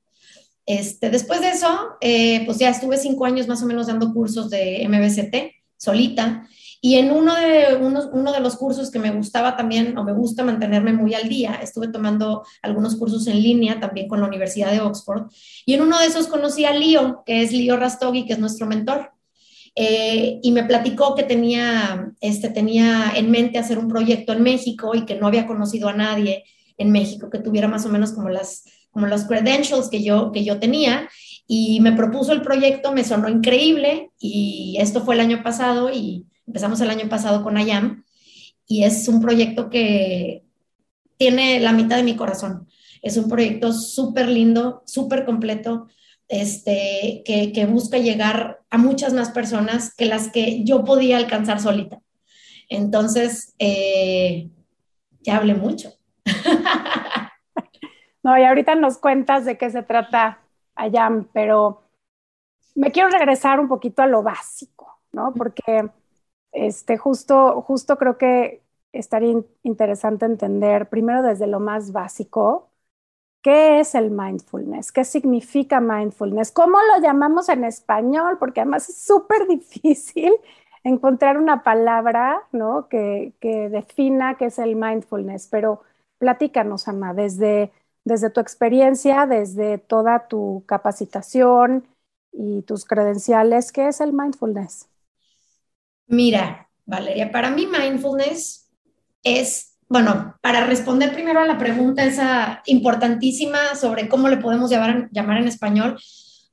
Este, 0.65 1.11
después 1.11 1.43
de 1.43 1.51
eso, 1.51 1.97
eh, 2.01 2.47
pues 2.47 2.57
ya 2.57 2.71
estuve 2.71 2.97
cinco 2.97 3.27
años 3.27 3.49
más 3.49 3.63
o 3.63 3.67
menos 3.67 3.87
dando 3.87 4.15
cursos 4.15 4.49
de 4.49 4.89
MBCT 4.89 5.63
solita 5.77 6.49
y 6.85 6.97
en 6.97 7.13
uno 7.13 7.37
de, 7.37 7.77
uno, 7.77 8.33
de 8.33 8.41
los 8.41 8.57
cursos 8.57 8.91
que 8.91 8.99
me 8.99 9.13
gustaba 9.13 9.57
también, 9.57 9.97
o 9.97 10.03
me 10.03 10.13
gusta 10.13 10.43
mantenerme 10.43 10.93
muy 10.93 11.15
al 11.15 11.29
día, 11.29 11.61
estuve 11.63 11.87
tomando 11.87 12.45
algunos 12.61 12.97
cursos 12.97 13.29
en 13.29 13.41
línea 13.41 13.79
también 13.79 14.09
con 14.09 14.21
la 14.21 14.27
Universidad 14.27 14.73
de 14.73 14.81
Oxford. 14.81 15.31
Y 15.65 15.75
en 15.75 15.83
uno 15.83 15.97
de 16.01 16.07
esos 16.07 16.27
conocí 16.27 16.65
a 16.65 16.75
Lío, 16.75 17.23
que 17.25 17.43
es 17.43 17.53
Lío 17.53 17.77
Rastogi, 17.77 18.27
que 18.27 18.33
es 18.33 18.41
nuestro 18.41 18.67
mentor. 18.67 19.13
Eh, 19.77 20.41
y 20.43 20.51
me 20.51 20.65
platicó 20.65 21.15
que 21.15 21.23
tenía, 21.23 22.13
este, 22.21 22.51
tenía 22.51 23.13
en 23.15 23.31
mente 23.31 23.61
hacer 23.61 23.79
un 23.79 23.87
proyecto 23.87 24.33
en 24.33 24.43
México 24.43 24.93
y 24.97 25.07
que 25.07 25.15
no 25.15 25.29
había 25.29 25.47
conocido 25.47 25.89
a 25.89 25.95
nadie 25.95 26.43
en 26.79 26.91
México 26.91 27.31
que 27.31 27.39
tuviera 27.39 27.69
más 27.69 27.87
o 27.87 27.91
menos 27.91 28.11
como 28.11 28.29
las 28.29 28.65
como 28.91 29.07
los 29.07 29.25
credentials 29.25 29.89
que 29.89 30.03
yo, 30.03 30.33
que 30.33 30.45
yo 30.45 30.59
tenía 30.59 31.09
y 31.47 31.81
me 31.81 31.93
propuso 31.93 32.33
el 32.33 32.43
proyecto, 32.43 32.93
me 32.93 33.05
sonó 33.05 33.29
increíble 33.29 34.11
y 34.19 34.77
esto 34.79 35.03
fue 35.03 35.15
el 35.15 35.21
año 35.23 35.43
pasado 35.43 35.91
y 35.91 36.27
Empezamos 36.47 36.81
el 36.81 36.91
año 36.91 37.09
pasado 37.09 37.43
con 37.43 37.59
IAM 37.59 38.05
y 38.67 38.85
es 38.85 39.09
un 39.09 39.21
proyecto 39.21 39.71
que 39.71 40.45
tiene 41.17 41.61
la 41.61 41.73
mitad 41.73 41.97
de 41.97 42.03
mi 42.03 42.17
corazón. 42.17 42.69
Es 43.01 43.17
un 43.17 43.29
proyecto 43.29 43.73
súper 43.73 44.29
lindo, 44.29 44.83
súper 44.87 45.25
completo, 45.25 45.89
este, 46.29 47.23
que, 47.25 47.67
busca 47.67 47.99
llegar 47.99 48.61
a 48.71 48.79
muchas 48.79 49.13
más 49.13 49.31
personas 49.31 49.95
que 49.95 50.07
las 50.07 50.31
que 50.31 50.65
yo 50.65 50.85
podía 50.85 51.19
alcanzar 51.19 51.61
solita. 51.61 52.01
Entonces, 52.69 53.55
eh, 53.59 54.49
ya 55.21 55.37
hablé 55.37 55.55
mucho. 55.55 55.93
no, 58.23 58.39
y 58.39 58.45
ahorita 58.45 58.75
nos 58.75 58.99
cuentas 58.99 59.45
de 59.45 59.59
qué 59.59 59.71
se 59.71 59.83
trata 59.83 60.41
Ayam, 60.75 61.29
pero 61.33 61.83
me 62.75 62.91
quiero 62.91 63.11
regresar 63.11 63.61
un 63.61 63.69
poquito 63.69 64.03
a 64.03 64.07
lo 64.07 64.23
básico, 64.23 65.01
¿no? 65.13 65.35
Porque 65.35 65.91
este, 66.53 66.99
justo, 66.99 67.63
justo 67.63 67.99
creo 67.99 68.19
que 68.19 68.63
estaría 68.93 69.43
interesante 69.63 70.27
entender 70.27 70.89
primero 70.89 71.23
desde 71.23 71.47
lo 71.47 71.61
más 71.61 71.93
básico, 71.93 72.71
¿qué 73.43 73.81
es 73.81 73.95
el 73.95 74.11
mindfulness? 74.11 74.93
¿Qué 74.93 75.05
significa 75.05 75.81
mindfulness? 75.81 76.53
¿Cómo 76.53 76.79
lo 76.95 77.03
llamamos 77.03 77.49
en 77.49 77.65
español? 77.65 78.39
Porque 78.39 78.61
además 78.61 78.89
es 78.89 78.99
súper 78.99 79.47
difícil 79.49 80.33
encontrar 80.85 81.39
una 81.39 81.63
palabra 81.63 82.43
¿no? 82.53 82.89
que, 82.89 83.35
que, 83.41 83.69
defina 83.69 84.37
qué 84.37 84.47
es 84.47 84.59
el 84.59 84.77
mindfulness, 84.77 85.49
pero 85.49 85.83
platícanos, 86.19 86.89
Ana, 86.89 87.15
desde, 87.15 87.73
desde 88.05 88.31
tu 88.31 88.41
experiencia, 88.41 89.27
desde 89.27 89.79
toda 89.79 90.29
tu 90.29 90.65
capacitación 90.67 91.87
y 92.33 92.63
tus 92.63 92.85
credenciales, 92.85 93.73
¿qué 93.73 93.89
es 93.89 94.01
el 94.01 94.13
mindfulness? 94.13 94.92
Mira, 96.07 96.69
Valeria, 96.85 97.31
para 97.31 97.51
mí 97.51 97.67
mindfulness 97.67 98.71
es, 99.23 99.79
bueno, 99.89 100.37
para 100.43 100.67
responder 100.67 101.13
primero 101.13 101.41
a 101.41 101.47
la 101.47 101.59
pregunta 101.59 102.05
esa 102.05 102.63
importantísima 102.67 103.75
sobre 103.75 104.09
cómo 104.09 104.29
le 104.29 104.37
podemos 104.39 104.71
llamar, 104.71 105.11
en 105.15 105.49
español, 105.49 105.99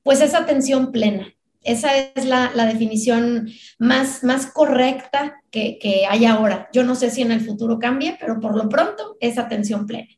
pues 0.03 0.21
es 0.21 0.33
atención 0.33 0.91
plena. 0.91 1.33
Esa 1.61 1.97
es 1.97 2.25
la, 2.25 2.51
definición 2.65 3.49
más, 3.79 4.23
más 4.23 4.45
correcta 4.45 5.41
que, 5.51 5.77
que, 5.77 6.05
hay 6.05 6.25
ahora. 6.25 6.69
Yo 6.71 6.83
no 6.83 6.95
sé 6.95 7.09
si 7.09 7.21
en 7.21 7.31
el 7.31 7.41
futuro 7.41 7.79
cambie, 7.79 8.17
pero 8.19 8.39
por 8.39 8.55
lo 8.55 8.69
pronto 8.69 9.17
es 9.19 9.37
atención 9.37 9.85
plena. 9.85 10.09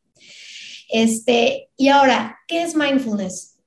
Este, 0.92 1.70
y 1.78 1.88
ahora, 1.88 2.38
¿qué 2.48 2.64
es 2.64 2.76
mindfulness? 2.76 3.58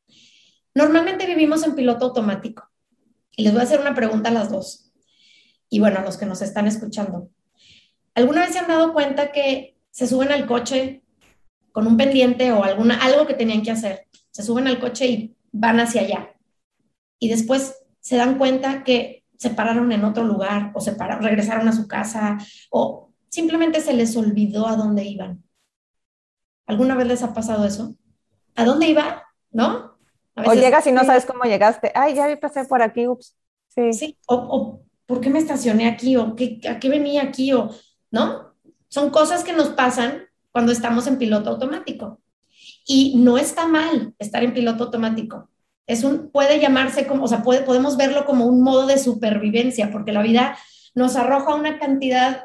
Normalmente 0.74 1.26
vivimos 1.26 1.64
en 1.64 1.74
piloto 1.74 2.06
automático. 2.06 2.70
Y 3.36 3.42
les 3.42 3.52
voy 3.52 3.62
a 3.62 3.64
hacer 3.64 3.80
una 3.80 3.94
pregunta 3.94 4.28
a 4.28 4.32
las 4.32 4.50
dos. 4.50 4.92
Y 5.74 5.80
bueno, 5.80 5.98
a 5.98 6.04
los 6.04 6.16
que 6.16 6.24
nos 6.24 6.40
están 6.40 6.68
escuchando. 6.68 7.30
¿Alguna 8.14 8.42
vez 8.42 8.52
se 8.52 8.60
han 8.60 8.68
dado 8.68 8.92
cuenta 8.92 9.32
que 9.32 9.76
se 9.90 10.06
suben 10.06 10.30
al 10.30 10.46
coche 10.46 11.02
con 11.72 11.88
un 11.88 11.96
pendiente 11.96 12.52
o 12.52 12.62
alguna, 12.62 12.96
algo 13.02 13.26
que 13.26 13.34
tenían 13.34 13.62
que 13.62 13.72
hacer? 13.72 14.06
Se 14.30 14.44
suben 14.44 14.68
al 14.68 14.78
coche 14.78 15.06
y 15.06 15.36
van 15.50 15.80
hacia 15.80 16.02
allá 16.02 16.30
y 17.18 17.28
después 17.28 17.74
se 17.98 18.14
dan 18.14 18.38
cuenta 18.38 18.84
que 18.84 19.24
se 19.36 19.50
pararon 19.50 19.90
en 19.90 20.04
otro 20.04 20.22
lugar 20.22 20.70
o 20.74 20.80
se 20.80 20.92
pararon, 20.92 21.24
regresaron 21.24 21.66
a 21.66 21.72
su 21.72 21.88
casa 21.88 22.38
o 22.70 23.10
simplemente 23.28 23.80
se 23.80 23.94
les 23.94 24.16
olvidó 24.16 24.68
a 24.68 24.76
dónde 24.76 25.02
iban. 25.02 25.42
¿Alguna 26.66 26.94
vez 26.94 27.08
les 27.08 27.24
ha 27.24 27.34
pasado 27.34 27.66
eso? 27.66 27.96
¿A 28.54 28.64
dónde 28.64 28.86
iba? 28.86 29.24
¿No? 29.50 29.98
o 30.36 30.54
llegas 30.54 30.86
y 30.86 30.92
no 30.92 31.02
sabes 31.02 31.26
cómo 31.26 31.42
llegaste. 31.42 31.90
Ay, 31.96 32.14
ya 32.14 32.38
pasé 32.38 32.64
por 32.64 32.80
aquí, 32.80 33.08
ups. 33.08 33.36
Sí. 33.70 33.92
sí. 33.92 34.18
O, 34.28 34.36
o, 34.36 34.83
¿por 35.06 35.20
qué 35.20 35.30
me 35.30 35.38
estacioné 35.38 35.88
aquí? 35.88 36.16
¿O 36.16 36.34
qué, 36.36 36.60
a 36.68 36.78
qué 36.78 36.88
venía 36.88 37.22
aquí? 37.22 37.52
O, 37.52 37.70
¿no? 38.10 38.54
Son 38.88 39.10
cosas 39.10 39.44
que 39.44 39.52
nos 39.52 39.68
pasan 39.70 40.24
cuando 40.52 40.72
estamos 40.72 41.06
en 41.06 41.18
piloto 41.18 41.50
automático. 41.50 42.20
Y 42.86 43.16
no 43.16 43.38
está 43.38 43.66
mal 43.66 44.14
estar 44.18 44.44
en 44.44 44.54
piloto 44.54 44.84
automático 44.84 45.48
es 45.86 46.04
un, 46.04 46.30
puede 46.30 46.60
llamarse 46.60 47.06
como, 47.06 47.24
o 47.24 47.28
sea, 47.28 47.42
podemos 47.42 47.96
verlo 47.96 48.24
como 48.24 48.46
un 48.46 48.62
modo 48.62 48.86
de 48.86 48.98
supervivencia, 48.98 49.90
porque 49.90 50.12
la 50.12 50.22
vida 50.22 50.56
nos 50.94 51.16
arroja 51.16 51.54
una 51.54 51.78
cantidad 51.78 52.44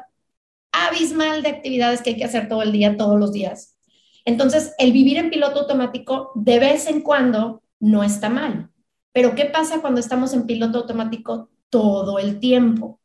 abismal 0.72 1.42
de 1.42 1.48
actividades 1.48 2.02
que 2.02 2.10
hay 2.10 2.16
que 2.16 2.24
hacer 2.24 2.48
todo 2.48 2.62
el 2.62 2.72
día, 2.72 2.96
todos 2.96 3.18
los 3.18 3.32
días. 3.32 3.76
Entonces, 4.24 4.74
el 4.78 4.92
vivir 4.92 5.16
en 5.16 5.30
piloto 5.30 5.60
automático 5.60 6.32
de 6.34 6.58
vez 6.58 6.86
en 6.86 7.00
cuando 7.00 7.62
no 7.78 8.04
está 8.04 8.28
mal. 8.28 8.70
Pero 9.12 9.34
¿qué 9.34 9.46
pasa 9.46 9.80
cuando 9.80 10.00
estamos 10.00 10.34
en 10.34 10.46
piloto 10.46 10.78
automático 10.78 11.48
todo 11.70 12.18
el 12.18 12.40
tiempo? 12.40 13.00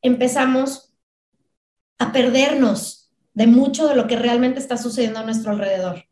Empezamos 0.00 0.94
a 1.98 2.12
perdernos 2.12 3.12
de 3.34 3.46
mucho 3.46 3.86
de 3.86 3.94
lo 3.94 4.06
que 4.06 4.16
realmente 4.16 4.58
está 4.58 4.76
sucediendo 4.76 5.20
a 5.20 5.24
nuestro 5.24 5.52
alrededor. 5.52 6.04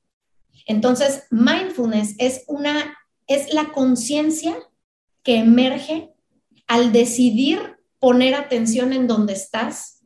Entonces, 0.66 1.24
mindfulness 1.30 2.14
es 2.18 2.44
una 2.46 2.96
es 3.30 3.54
la 3.54 3.72
conciencia 3.72 4.56
que 5.22 5.36
emerge 5.36 6.12
al 6.66 6.92
decidir 6.92 7.76
poner 8.00 8.34
atención 8.34 8.92
en 8.92 9.06
donde 9.06 9.34
estás 9.34 10.04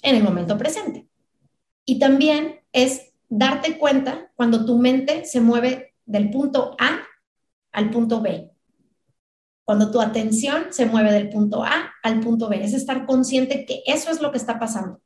en 0.00 0.16
el 0.16 0.22
momento 0.22 0.56
presente. 0.56 1.06
Y 1.84 1.98
también 1.98 2.60
es 2.72 3.12
darte 3.28 3.76
cuenta 3.76 4.32
cuando 4.36 4.64
tu 4.64 4.78
mente 4.78 5.26
se 5.26 5.42
mueve 5.42 5.94
del 6.06 6.30
punto 6.30 6.76
A 6.78 7.02
al 7.72 7.90
punto 7.90 8.22
B. 8.22 8.51
Cuando 9.64 9.90
tu 9.90 10.00
atención 10.00 10.66
se 10.70 10.86
mueve 10.86 11.12
del 11.12 11.28
punto 11.30 11.62
A 11.62 11.92
al 12.02 12.20
punto 12.20 12.48
B, 12.48 12.62
es 12.64 12.74
estar 12.74 13.06
consciente 13.06 13.64
que 13.64 13.82
eso 13.86 14.10
es 14.10 14.20
lo 14.20 14.32
que 14.32 14.38
está 14.38 14.58
pasando. 14.58 15.00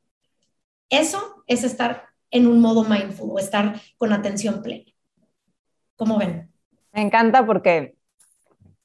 Eso 0.89 1.43
es 1.47 1.63
estar 1.63 2.05
en 2.31 2.47
un 2.47 2.59
modo 2.59 2.83
mindful 2.83 3.31
o 3.31 3.39
estar 3.39 3.79
con 3.97 4.13
atención 4.13 4.61
plena. 4.61 4.91
¿Cómo 5.95 6.17
ven? 6.17 6.51
Me 6.91 7.01
encanta 7.01 7.45
porque 7.45 7.96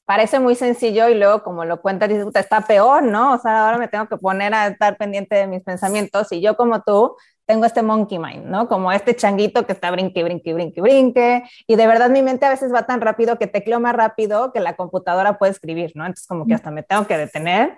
parece 0.05 0.41
muy 0.41 0.55
sencillo 0.55 1.09
y 1.09 1.15
luego 1.15 1.43
como 1.43 1.65
lo 1.65 1.81
cuentas 1.81 2.09
dices, 2.09 2.27
está 2.35 2.63
peor, 2.63 3.03
¿no? 3.03 3.35
O 3.35 3.39
sea, 3.39 3.67
ahora 3.67 3.79
me 3.79 3.89
tengo 3.89 4.09
que 4.09 4.17
poner 4.17 4.53
a 4.55 4.67
estar 4.67 4.97
pendiente 4.97 5.37
de 5.37 5.47
mis 5.47 5.63
pensamientos 5.63 6.33
y 6.33 6.41
yo 6.41 6.57
como 6.57 6.83
tú 6.83 7.17
tengo 7.47 7.65
este 7.65 7.83
monkey 7.83 8.19
mind, 8.19 8.47
¿no? 8.47 8.69
Como 8.69 8.93
este 8.93 9.15
changuito 9.15 9.67
que 9.67 9.73
está 9.73 9.91
brinque, 9.91 10.23
brinque, 10.25 10.55
brinque, 10.55 10.81
brinque 10.81 11.43
y 11.67 11.77
de 11.77 11.87
verdad 11.87 12.11
mi 12.11 12.23
mente 12.23 12.47
a 12.47 12.51
veces 12.51 12.73
va 12.73 12.87
tan 12.87 13.01
rápido 13.01 13.39
que 13.39 13.47
tecleo 13.47 13.81
más 13.81 13.95
rápido 13.95 14.53
que 14.53 14.61
la 14.61 14.77
computadora 14.77 15.39
puede 15.39 15.53
escribir, 15.53 15.93
¿no? 15.95 16.05
Entonces 16.05 16.27
como 16.27 16.47
que 16.47 16.55
hasta 16.55 16.71
me 16.71 16.83
tengo 16.83 17.07
que 17.07 17.17
detener, 17.17 17.77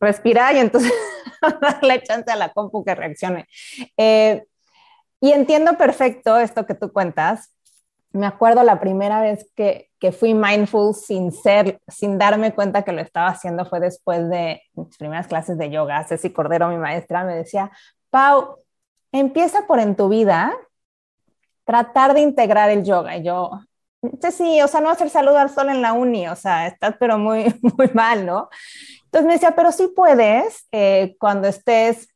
respirar 0.00 0.54
y 0.54 0.58
entonces 0.58 0.92
darle 1.60 2.02
chance 2.02 2.30
a 2.30 2.36
la 2.36 2.52
compu 2.52 2.84
que 2.84 2.94
reaccione. 2.94 3.46
Eh, 3.96 4.44
y 5.20 5.32
entiendo 5.32 5.76
perfecto 5.76 6.38
esto 6.38 6.64
que 6.66 6.74
tú 6.74 6.92
cuentas, 6.92 7.52
me 8.12 8.26
acuerdo 8.26 8.62
la 8.62 8.80
primera 8.80 9.20
vez 9.20 9.50
que, 9.56 9.87
que, 9.98 10.12
fui 10.12 10.34
mindful 10.34 10.94
sin 10.94 11.32
ser, 11.32 11.80
sin 11.88 12.18
darme 12.18 12.54
cuenta 12.54 12.82
que 12.82 12.92
lo 12.92 13.00
estaba 13.00 13.28
haciendo 13.28 13.64
fue 13.64 13.80
después 13.80 14.28
de 14.28 14.62
mis 14.74 14.96
primeras 14.96 15.26
clases 15.26 15.58
de 15.58 15.70
yoga. 15.70 16.04
Ceci 16.04 16.30
Cordero, 16.30 16.68
mi 16.68 16.76
maestra, 16.76 17.24
me 17.24 17.34
decía, 17.34 17.70
Pau, 18.10 18.58
empieza 19.12 19.66
por 19.66 19.80
en 19.80 19.96
tu 19.96 20.08
vida 20.08 20.54
tratar 21.64 22.14
de 22.14 22.20
integrar 22.20 22.70
el 22.70 22.84
yoga. 22.84 23.16
Y 23.16 23.24
yo, 23.24 23.50
sí, 24.30 24.62
o 24.62 24.68
sea, 24.68 24.80
no 24.80 24.90
hacer 24.90 25.10
saludo 25.10 25.38
al 25.38 25.50
sol 25.50 25.68
en 25.68 25.82
la 25.82 25.92
uni, 25.92 26.28
o 26.28 26.36
sea, 26.36 26.66
estás 26.66 26.94
pero 26.98 27.18
muy, 27.18 27.54
muy 27.76 27.90
mal, 27.94 28.24
¿no? 28.24 28.48
Entonces 29.04 29.26
me 29.26 29.32
decía, 29.34 29.52
pero 29.56 29.72
sí 29.72 29.88
puedes 29.94 30.66
eh, 30.72 31.16
cuando 31.18 31.48
estés 31.48 32.08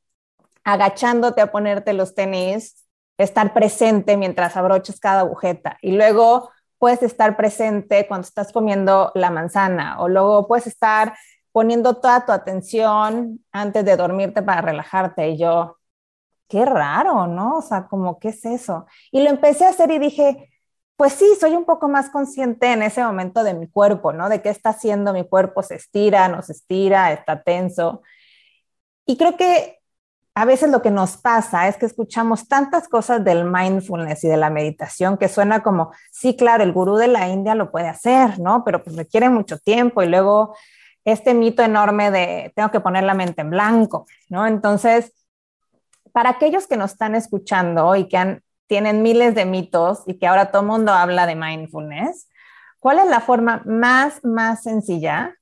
agachándote 0.64 1.40
a 1.40 1.50
ponerte 1.50 1.92
los 1.92 2.14
tenis, 2.14 2.84
estar 3.18 3.52
presente 3.52 4.16
mientras 4.16 4.56
abroches 4.56 5.00
cada 5.00 5.20
agujeta 5.20 5.76
y 5.80 5.92
luego 5.92 6.50
puedes 6.82 7.04
estar 7.04 7.36
presente 7.36 8.08
cuando 8.08 8.26
estás 8.26 8.50
comiendo 8.50 9.12
la 9.14 9.30
manzana 9.30 10.00
o 10.00 10.08
luego 10.08 10.48
puedes 10.48 10.66
estar 10.66 11.14
poniendo 11.52 11.94
toda 11.94 12.26
tu 12.26 12.32
atención 12.32 13.38
antes 13.52 13.84
de 13.84 13.96
dormirte 13.96 14.42
para 14.42 14.62
relajarte 14.62 15.28
y 15.28 15.38
yo, 15.38 15.76
qué 16.48 16.64
raro, 16.64 17.28
¿no? 17.28 17.58
O 17.58 17.62
sea, 17.62 17.86
como, 17.86 18.18
¿qué 18.18 18.30
es 18.30 18.44
eso? 18.44 18.86
Y 19.12 19.22
lo 19.22 19.30
empecé 19.30 19.64
a 19.64 19.68
hacer 19.68 19.92
y 19.92 20.00
dije, 20.00 20.50
pues 20.96 21.12
sí, 21.12 21.24
soy 21.38 21.52
un 21.54 21.66
poco 21.66 21.86
más 21.88 22.10
consciente 22.10 22.72
en 22.72 22.82
ese 22.82 23.04
momento 23.04 23.44
de 23.44 23.54
mi 23.54 23.68
cuerpo, 23.70 24.12
¿no? 24.12 24.28
De 24.28 24.42
qué 24.42 24.48
está 24.48 24.70
haciendo 24.70 25.12
mi 25.12 25.22
cuerpo, 25.24 25.62
se 25.62 25.76
estira, 25.76 26.26
no 26.26 26.42
se 26.42 26.50
estira, 26.50 27.12
está 27.12 27.44
tenso. 27.44 28.02
Y 29.06 29.16
creo 29.16 29.36
que 29.36 29.81
a 30.34 30.44
veces 30.46 30.70
lo 30.70 30.80
que 30.80 30.90
nos 30.90 31.18
pasa 31.18 31.68
es 31.68 31.76
que 31.76 31.84
escuchamos 31.84 32.48
tantas 32.48 32.88
cosas 32.88 33.22
del 33.22 33.44
mindfulness 33.44 34.24
y 34.24 34.28
de 34.28 34.38
la 34.38 34.48
meditación 34.48 35.18
que 35.18 35.28
suena 35.28 35.62
como, 35.62 35.92
sí, 36.10 36.36
claro, 36.36 36.62
el 36.64 36.72
gurú 36.72 36.96
de 36.96 37.08
la 37.08 37.28
India 37.28 37.54
lo 37.54 37.70
puede 37.70 37.88
hacer, 37.88 38.38
¿no? 38.40 38.64
Pero 38.64 38.82
pues 38.82 38.96
requiere 38.96 39.28
mucho 39.28 39.58
tiempo 39.58 40.02
y 40.02 40.08
luego 40.08 40.56
este 41.04 41.34
mito 41.34 41.62
enorme 41.62 42.10
de 42.10 42.52
tengo 42.56 42.70
que 42.70 42.80
poner 42.80 43.04
la 43.04 43.14
mente 43.14 43.42
en 43.42 43.50
blanco, 43.50 44.06
¿no? 44.30 44.46
Entonces, 44.46 45.12
para 46.12 46.30
aquellos 46.30 46.66
que 46.66 46.76
nos 46.78 46.92
están 46.92 47.14
escuchando 47.14 47.94
y 47.96 48.08
que 48.08 48.40
tienen 48.66 49.02
miles 49.02 49.34
de 49.34 49.44
mitos 49.44 50.02
y 50.06 50.18
que 50.18 50.26
ahora 50.26 50.50
todo 50.50 50.62
el 50.62 50.68
mundo 50.68 50.92
habla 50.92 51.26
de 51.26 51.34
mindfulness, 51.34 52.28
¿cuál 52.78 53.00
es 53.00 53.06
la 53.06 53.20
forma 53.20 53.62
más, 53.66 54.24
más 54.24 54.62
sencilla 54.62 55.34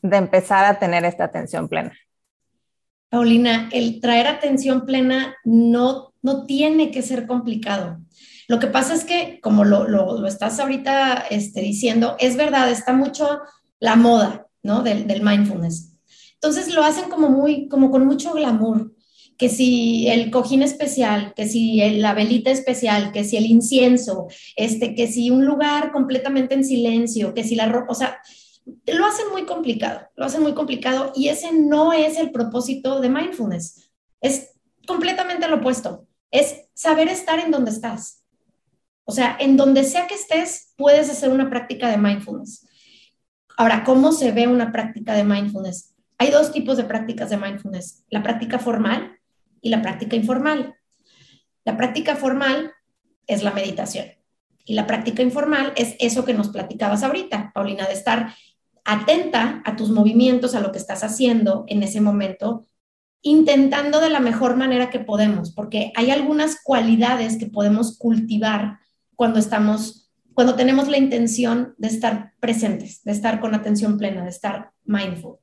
de 0.00 0.16
empezar 0.16 0.64
a 0.64 0.78
tener 0.78 1.04
esta 1.04 1.24
atención 1.24 1.68
plena? 1.68 1.92
Paulina, 3.10 3.68
el 3.72 4.00
traer 4.00 4.28
atención 4.28 4.86
plena 4.86 5.34
no, 5.44 6.14
no 6.22 6.46
tiene 6.46 6.90
que 6.92 7.02
ser 7.02 7.26
complicado. 7.26 7.98
Lo 8.46 8.58
que 8.58 8.68
pasa 8.68 8.94
es 8.94 9.04
que, 9.04 9.40
como 9.42 9.64
lo, 9.64 9.86
lo, 9.86 10.26
estás 10.26 10.58
ahorita 10.58 11.24
este, 11.30 11.60
diciendo, 11.60 12.16
es 12.18 12.36
verdad, 12.36 12.70
está 12.70 12.92
mucho 12.92 13.40
la 13.80 13.96
moda, 13.96 14.46
¿no? 14.62 14.82
Del, 14.82 15.06
del, 15.06 15.22
mindfulness. 15.22 15.92
Entonces 16.34 16.72
lo 16.72 16.82
hacen 16.82 17.10
como 17.10 17.28
muy, 17.28 17.68
como 17.68 17.90
con 17.90 18.06
mucho 18.06 18.32
glamour, 18.32 18.92
que 19.36 19.48
si 19.48 20.08
el 20.08 20.30
cojín 20.30 20.62
especial, 20.62 21.32
que 21.34 21.48
si 21.48 21.80
la 21.92 22.14
velita 22.14 22.50
especial, 22.50 23.10
que 23.10 23.24
si 23.24 23.36
el 23.36 23.46
incienso, 23.46 24.28
este, 24.54 24.94
que 24.94 25.08
si 25.08 25.30
un 25.30 25.44
lugar 25.44 25.92
completamente 25.92 26.54
en 26.54 26.64
silencio, 26.64 27.34
que 27.34 27.42
si 27.42 27.56
la 27.56 27.66
ropa, 27.66 27.92
o 27.92 27.94
sea, 27.94 28.20
lo 28.64 29.06
hacen 29.06 29.30
muy 29.32 29.44
complicado, 29.44 30.08
lo 30.16 30.24
hacen 30.24 30.42
muy 30.42 30.54
complicado 30.54 31.12
y 31.14 31.28
ese 31.28 31.52
no 31.52 31.92
es 31.92 32.18
el 32.18 32.30
propósito 32.30 33.00
de 33.00 33.08
mindfulness. 33.08 33.90
Es 34.20 34.50
completamente 34.86 35.48
lo 35.48 35.56
opuesto. 35.56 36.06
Es 36.30 36.68
saber 36.74 37.08
estar 37.08 37.38
en 37.38 37.50
donde 37.50 37.70
estás. 37.70 38.24
O 39.04 39.12
sea, 39.12 39.36
en 39.40 39.56
donde 39.56 39.84
sea 39.84 40.06
que 40.06 40.14
estés, 40.14 40.74
puedes 40.76 41.10
hacer 41.10 41.30
una 41.30 41.50
práctica 41.50 41.88
de 41.88 41.96
mindfulness. 41.96 42.66
Ahora, 43.56 43.82
¿cómo 43.84 44.12
se 44.12 44.30
ve 44.32 44.46
una 44.46 44.72
práctica 44.72 45.14
de 45.14 45.24
mindfulness? 45.24 45.94
Hay 46.18 46.30
dos 46.30 46.52
tipos 46.52 46.76
de 46.76 46.84
prácticas 46.84 47.30
de 47.30 47.36
mindfulness, 47.36 48.04
la 48.08 48.22
práctica 48.22 48.58
formal 48.58 49.18
y 49.60 49.70
la 49.70 49.82
práctica 49.82 50.16
informal. 50.16 50.76
La 51.64 51.76
práctica 51.76 52.14
formal 52.14 52.72
es 53.26 53.42
la 53.42 53.52
meditación 53.52 54.06
y 54.64 54.74
la 54.74 54.86
práctica 54.86 55.22
informal 55.22 55.72
es 55.76 55.96
eso 55.98 56.24
que 56.24 56.34
nos 56.34 56.48
platicabas 56.48 57.02
ahorita, 57.02 57.50
Paulina, 57.52 57.86
de 57.86 57.94
estar 57.94 58.34
atenta 58.84 59.62
a 59.64 59.76
tus 59.76 59.90
movimientos, 59.90 60.54
a 60.54 60.60
lo 60.60 60.72
que 60.72 60.78
estás 60.78 61.04
haciendo 61.04 61.64
en 61.68 61.82
ese 61.82 62.00
momento, 62.00 62.66
intentando 63.22 64.00
de 64.00 64.10
la 64.10 64.20
mejor 64.20 64.56
manera 64.56 64.90
que 64.90 65.00
podemos, 65.00 65.52
porque 65.52 65.92
hay 65.94 66.10
algunas 66.10 66.62
cualidades 66.62 67.36
que 67.36 67.46
podemos 67.46 67.98
cultivar 67.98 68.78
cuando 69.14 69.38
estamos, 69.38 70.10
cuando 70.32 70.54
tenemos 70.54 70.88
la 70.88 70.96
intención 70.96 71.74
de 71.76 71.88
estar 71.88 72.32
presentes, 72.40 73.02
de 73.04 73.12
estar 73.12 73.40
con 73.40 73.54
atención 73.54 73.98
plena, 73.98 74.24
de 74.24 74.30
estar 74.30 74.72
mindful. 74.84 75.36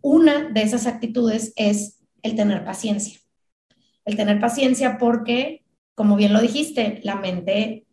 Una 0.00 0.48
de 0.48 0.62
esas 0.62 0.86
actitudes 0.86 1.52
es 1.56 1.98
el 2.22 2.34
tener 2.34 2.64
paciencia. 2.64 3.18
El 4.04 4.16
tener 4.16 4.40
paciencia 4.40 4.96
porque, 4.96 5.64
como 5.94 6.16
bien 6.16 6.32
lo 6.32 6.40
dijiste, 6.40 7.00
la 7.02 7.16
mente 7.16 7.86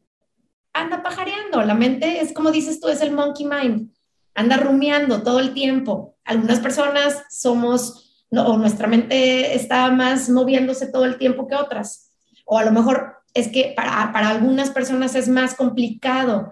anda 0.71 1.03
pajareando, 1.03 1.61
la 1.63 1.73
mente 1.73 2.21
es 2.21 2.33
como 2.33 2.51
dices 2.51 2.79
tú, 2.79 2.87
es 2.87 3.01
el 3.01 3.11
monkey 3.11 3.45
mind 3.45 3.94
anda 4.35 4.57
rumiando 4.57 5.23
todo 5.23 5.39
el 5.39 5.53
tiempo. 5.53 6.17
Algunas 6.25 6.59
personas 6.59 7.23
somos, 7.29 8.25
o 8.29 8.57
nuestra 8.57 8.87
mente 8.87 9.55
está 9.55 9.89
más 9.89 10.29
moviéndose 10.29 10.91
todo 10.91 11.05
el 11.05 11.17
tiempo 11.17 11.47
que 11.47 11.55
otras. 11.55 12.11
O 12.45 12.59
a 12.59 12.65
lo 12.65 12.71
mejor 12.71 13.15
es 13.33 13.47
que 13.47 13.73
para, 13.75 14.11
para 14.11 14.29
algunas 14.29 14.69
personas 14.69 15.15
es 15.15 15.27
más 15.29 15.55
complicado 15.55 16.51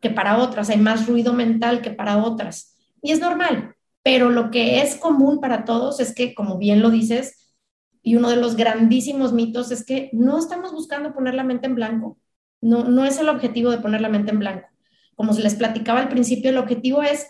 que 0.00 0.10
para 0.10 0.38
otras, 0.38 0.70
hay 0.70 0.78
más 0.78 1.06
ruido 1.06 1.32
mental 1.32 1.82
que 1.82 1.90
para 1.90 2.18
otras. 2.18 2.76
Y 3.02 3.10
es 3.10 3.20
normal, 3.20 3.74
pero 4.02 4.30
lo 4.30 4.50
que 4.50 4.82
es 4.82 4.96
común 4.96 5.40
para 5.40 5.64
todos 5.64 5.98
es 6.00 6.14
que, 6.14 6.34
como 6.34 6.58
bien 6.58 6.80
lo 6.82 6.90
dices, 6.90 7.56
y 8.02 8.16
uno 8.16 8.28
de 8.28 8.36
los 8.36 8.54
grandísimos 8.54 9.32
mitos 9.32 9.70
es 9.70 9.84
que 9.84 10.10
no 10.12 10.38
estamos 10.38 10.72
buscando 10.72 11.14
poner 11.14 11.34
la 11.34 11.42
mente 11.42 11.66
en 11.66 11.74
blanco. 11.74 12.18
No, 12.60 12.84
no 12.84 13.04
es 13.04 13.18
el 13.18 13.28
objetivo 13.28 13.70
de 13.70 13.78
poner 13.78 14.02
la 14.02 14.10
mente 14.10 14.30
en 14.30 14.38
blanco 14.38 14.73
como 15.14 15.32
se 15.32 15.42
les 15.42 15.54
platicaba 15.54 16.00
al 16.00 16.08
principio, 16.08 16.50
el 16.50 16.58
objetivo 16.58 17.02
es 17.02 17.26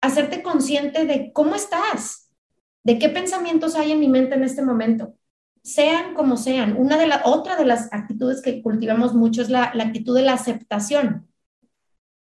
hacerte 0.00 0.42
consciente 0.42 1.04
de 1.06 1.32
cómo 1.32 1.54
estás, 1.54 2.30
de 2.84 2.98
qué 2.98 3.08
pensamientos 3.08 3.74
hay 3.74 3.92
en 3.92 4.00
mi 4.00 4.08
mente 4.08 4.34
en 4.34 4.44
este 4.44 4.62
momento, 4.62 5.14
sean 5.62 6.14
como 6.14 6.36
sean. 6.36 6.76
Una 6.76 6.96
de 6.96 7.06
la, 7.06 7.22
otra 7.24 7.56
de 7.56 7.64
las 7.64 7.92
actitudes 7.92 8.40
que 8.40 8.62
cultivamos 8.62 9.14
mucho 9.14 9.42
es 9.42 9.50
la, 9.50 9.72
la 9.74 9.84
actitud 9.84 10.14
de 10.16 10.22
la 10.22 10.34
aceptación, 10.34 11.28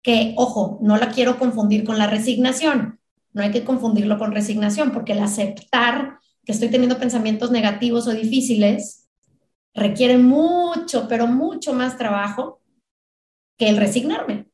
que, 0.01 0.33
ojo, 0.37 0.79
no 0.81 0.97
la 0.97 1.09
quiero 1.09 1.37
confundir 1.37 1.83
con 1.83 1.97
la 1.97 2.07
resignación, 2.07 2.99
no 3.33 3.43
hay 3.43 3.51
que 3.51 3.63
confundirlo 3.63 4.17
con 4.17 4.31
resignación, 4.31 4.91
porque 4.91 5.13
el 5.13 5.19
aceptar 5.19 6.19
que 6.45 6.53
estoy 6.53 6.69
teniendo 6.69 6.97
pensamientos 6.97 7.51
negativos 7.51 8.07
o 8.07 8.11
difíciles 8.11 9.07
requiere 9.73 10.17
mucho, 10.17 11.07
pero 11.07 11.27
mucho 11.27 11.73
más 11.73 11.97
trabajo 11.97 12.61
que 13.57 13.69
el 13.69 13.77
resignarme, 13.77 14.45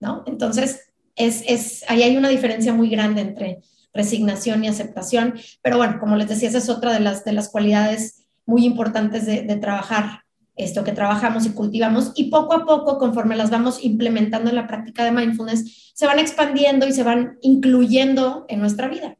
¿no? 0.00 0.24
Entonces, 0.26 0.92
es, 1.16 1.42
es, 1.46 1.84
ahí 1.88 2.02
hay 2.02 2.16
una 2.16 2.28
diferencia 2.28 2.72
muy 2.72 2.88
grande 2.88 3.20
entre 3.20 3.60
resignación 3.92 4.64
y 4.64 4.68
aceptación, 4.68 5.34
pero 5.62 5.76
bueno, 5.76 5.98
como 5.98 6.16
les 6.16 6.28
decía, 6.28 6.48
esa 6.48 6.58
es 6.58 6.68
otra 6.68 6.92
de 6.92 7.00
las, 7.00 7.24
de 7.24 7.32
las 7.32 7.48
cualidades 7.48 8.24
muy 8.46 8.64
importantes 8.64 9.26
de, 9.26 9.42
de 9.42 9.56
trabajar 9.56 10.22
esto 10.58 10.84
que 10.84 10.92
trabajamos 10.92 11.46
y 11.46 11.50
cultivamos 11.50 12.12
y 12.16 12.24
poco 12.24 12.54
a 12.54 12.66
poco, 12.66 12.98
conforme 12.98 13.36
las 13.36 13.50
vamos 13.50 13.82
implementando 13.82 14.50
en 14.50 14.56
la 14.56 14.66
práctica 14.66 15.04
de 15.04 15.12
mindfulness, 15.12 15.92
se 15.94 16.06
van 16.06 16.18
expandiendo 16.18 16.86
y 16.86 16.92
se 16.92 17.04
van 17.04 17.38
incluyendo 17.42 18.44
en 18.48 18.60
nuestra 18.60 18.88
vida. 18.88 19.16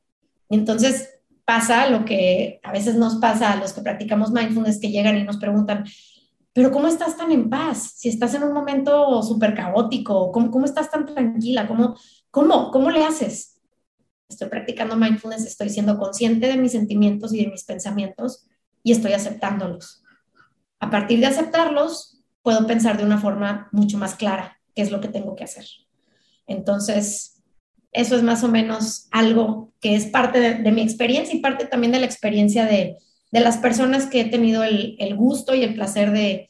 Entonces 0.51 1.11
pasa 1.45 1.89
lo 1.89 2.05
que 2.05 2.61
a 2.63 2.73
veces 2.73 2.97
nos 2.97 3.17
pasa 3.17 3.53
a 3.53 3.57
los 3.57 3.73
que 3.73 3.81
practicamos 3.81 4.33
mindfulness, 4.33 4.81
que 4.81 4.91
llegan 4.91 5.17
y 5.17 5.25
nos 5.25 5.39
preguntan, 5.39 5.85
pero 6.59 6.73
¿cómo 6.73 6.89
estás 6.89 7.17
tan 7.17 7.31
en 7.31 7.49
paz? 7.49 7.93
Si 7.99 8.09
estás 8.09 8.35
en 8.35 8.43
un 8.43 8.53
momento 8.53 9.23
súper 9.23 9.55
caótico, 9.55 10.33
¿cómo, 10.33 10.51
¿cómo, 10.51 10.65
estás 10.65 10.91
tan 10.91 11.07
tranquila? 11.07 11.69
¿Cómo, 11.69 11.97
¿Cómo? 12.33 12.73
¿Cómo 12.73 12.91
le 12.91 13.05
haces? 13.05 13.61
Estoy 14.29 14.49
practicando 14.49 14.97
mindfulness, 14.97 15.47
estoy 15.47 15.69
siendo 15.69 15.97
consciente 15.97 16.49
de 16.49 16.57
mis 16.57 16.73
sentimientos 16.73 17.33
y 17.33 17.45
de 17.45 17.53
mis 17.53 17.63
pensamientos 17.63 18.49
y 18.83 18.91
estoy 18.91 19.13
aceptándolos. 19.13 20.03
A 20.81 20.91
partir 20.91 21.21
de 21.21 21.27
aceptarlos, 21.27 22.25
puedo 22.43 22.67
pensar 22.67 22.99
de 22.99 23.05
una 23.05 23.19
forma 23.21 23.69
mucho 23.71 23.97
más 23.97 24.17
clara 24.17 24.59
qué 24.75 24.83
es 24.83 24.91
lo 24.91 25.01
que 25.01 25.07
tengo 25.07 25.37
que 25.37 25.45
hacer. 25.45 25.65
Entonces, 26.49 27.41
eso 27.93 28.17
es 28.17 28.25
más 28.25 28.43
o 28.43 28.49
menos 28.49 29.07
algo 29.13 29.73
que 29.79 29.95
es 29.95 30.07
parte 30.07 30.41
de 30.41 30.73
mi 30.73 30.83
experiencia 30.83 31.37
y 31.37 31.41
parte 31.41 31.67
también 31.67 31.93
de 31.93 32.01
la 32.01 32.07
experiencia 32.07 32.65
de, 32.65 32.97
de 33.31 33.41
las 33.41 33.59
personas 33.59 34.07
que 34.07 34.21
he 34.21 34.31
tenido 34.31 34.63
el, 34.65 34.97
gusto 35.17 35.55
y 35.55 35.63
el 35.63 35.75
placer 35.75 36.11
de, 36.13 36.49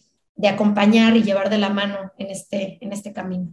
acompañar 0.49 1.17
y 1.17 1.23
llevar 1.23 1.51
de 1.51 1.59
la 1.59 1.69
mano 1.69 2.13
en 2.17 2.29
este, 2.29 2.79
en 2.81 2.93
este 2.93 3.13
camino. 3.13 3.49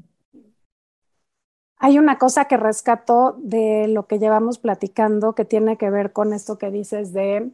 Hay 1.77 1.97
una 1.99 2.17
cosa 2.17 2.45
que 2.45 2.57
rescato 2.57 3.37
de 3.39 3.87
lo 3.87 4.07
que 4.07 4.19
llevamos 4.19 4.59
platicando 4.59 5.35
que 5.35 5.45
tiene 5.45 5.77
que 5.77 5.89
ver 5.89 6.13
con 6.13 6.33
esto 6.33 6.57
que 6.57 6.71
dices 6.71 7.11
de, 7.11 7.51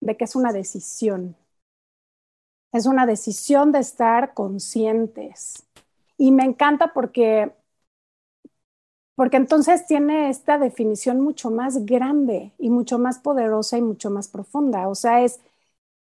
de 0.00 0.16
que 0.16 0.24
es 0.24 0.36
una 0.36 0.52
decisión. 0.52 1.36
Es 2.72 2.86
una 2.86 3.06
decisión 3.06 3.72
de 3.72 3.78
estar 3.78 4.34
conscientes. 4.34 5.66
Y 6.18 6.32
me 6.32 6.44
encanta 6.44 6.92
porque 6.92 7.52
porque 9.18 9.36
entonces 9.36 9.84
tiene 9.84 10.30
esta 10.30 10.58
definición 10.58 11.20
mucho 11.20 11.50
más 11.50 11.84
grande 11.84 12.52
y 12.56 12.70
mucho 12.70 13.00
más 13.00 13.18
poderosa 13.18 13.76
y 13.76 13.82
mucho 13.82 14.10
más 14.10 14.28
profunda. 14.28 14.86
O 14.86 14.94
sea, 14.94 15.24
es, 15.24 15.40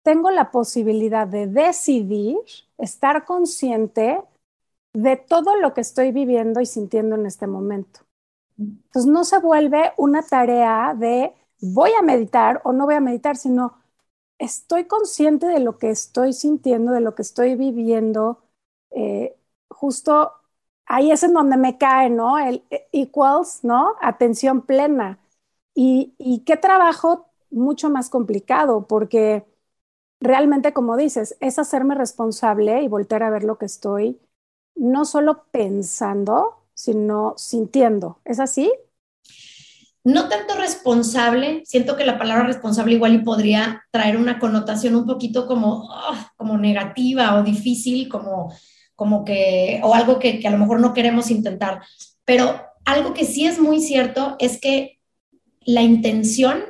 tengo 0.03 0.29
la 0.29 0.51
posibilidad 0.51 1.25
de 1.25 1.47
decidir, 1.47 2.37
estar 2.77 3.25
consciente 3.25 4.21
de 4.93 5.15
todo 5.15 5.55
lo 5.59 5.73
que 5.73 5.81
estoy 5.81 6.11
viviendo 6.11 6.61
y 6.61 6.67
sintiendo 6.67 7.15
en 7.15 7.25
este 7.25 7.47
momento. 7.47 8.01
Entonces 8.59 9.11
no 9.11 9.23
se 9.23 9.39
vuelve 9.39 9.93
una 9.97 10.21
tarea 10.21 10.93
de 10.95 11.33
voy 11.59 11.89
a 11.99 12.03
meditar 12.03 12.61
o 12.65 12.71
no 12.71 12.85
voy 12.85 12.93
a 12.95 12.99
meditar, 12.99 13.35
sino 13.35 13.79
estoy 14.37 14.85
consciente 14.85 15.47
de 15.47 15.59
lo 15.59 15.79
que 15.79 15.89
estoy 15.89 16.33
sintiendo, 16.33 16.91
de 16.91 17.01
lo 17.01 17.15
que 17.15 17.23
estoy 17.23 17.55
viviendo. 17.55 18.43
Eh, 18.91 19.35
justo 19.69 20.33
ahí 20.87 21.11
es 21.11 21.23
en 21.23 21.33
donde 21.33 21.57
me 21.57 21.77
cae, 21.77 22.09
¿no? 22.09 22.37
El 22.39 22.63
equals, 22.91 23.63
¿no? 23.63 23.95
Atención 24.01 24.61
plena. 24.61 25.19
Y, 25.75 26.13
y 26.17 26.39
qué 26.39 26.57
trabajo 26.57 27.27
mucho 27.51 27.89
más 27.89 28.09
complicado, 28.09 28.87
porque 28.87 29.45
realmente, 30.19 30.73
como 30.73 30.97
dices, 30.97 31.37
es 31.39 31.59
hacerme 31.59 31.95
responsable 31.95 32.81
y 32.81 32.87
volver 32.87 33.23
a 33.23 33.29
ver 33.29 33.43
lo 33.43 33.57
que 33.57 33.65
estoy, 33.65 34.19
no 34.75 35.05
solo 35.05 35.45
pensando, 35.51 36.63
sino 36.73 37.33
sintiendo. 37.37 38.19
¿Es 38.25 38.39
así? 38.39 38.71
No 40.03 40.29
tanto 40.29 40.55
responsable, 40.55 41.63
siento 41.65 41.97
que 41.97 42.05
la 42.05 42.17
palabra 42.17 42.45
responsable 42.45 42.93
igual 42.95 43.13
y 43.15 43.23
podría 43.23 43.83
traer 43.91 44.15
una 44.15 44.39
connotación 44.39 44.95
un 44.95 45.05
poquito 45.05 45.47
como, 45.47 45.89
ah, 45.91 46.31
como 46.37 46.57
negativa 46.57 47.35
o 47.35 47.43
difícil, 47.43 48.07
como 48.07 48.53
como 48.97 49.23
que, 49.23 49.79
o 49.83 49.93
algo 49.93 50.17
que, 50.17 50.41
a 50.43 50.49
lo 50.49 50.57
mejor 50.57 50.81
no 50.81 50.93
queremos 50.93 51.29
intentar. 51.29 51.81
Pero 52.25 52.59
algo 52.83 53.13
que 53.13 53.25
sí 53.25 53.45
es 53.45 53.59
muy 53.59 53.79
cierto 53.79 54.35
es 54.39 54.59
que 54.59 54.99
la 55.61 55.83
intención 55.83 56.63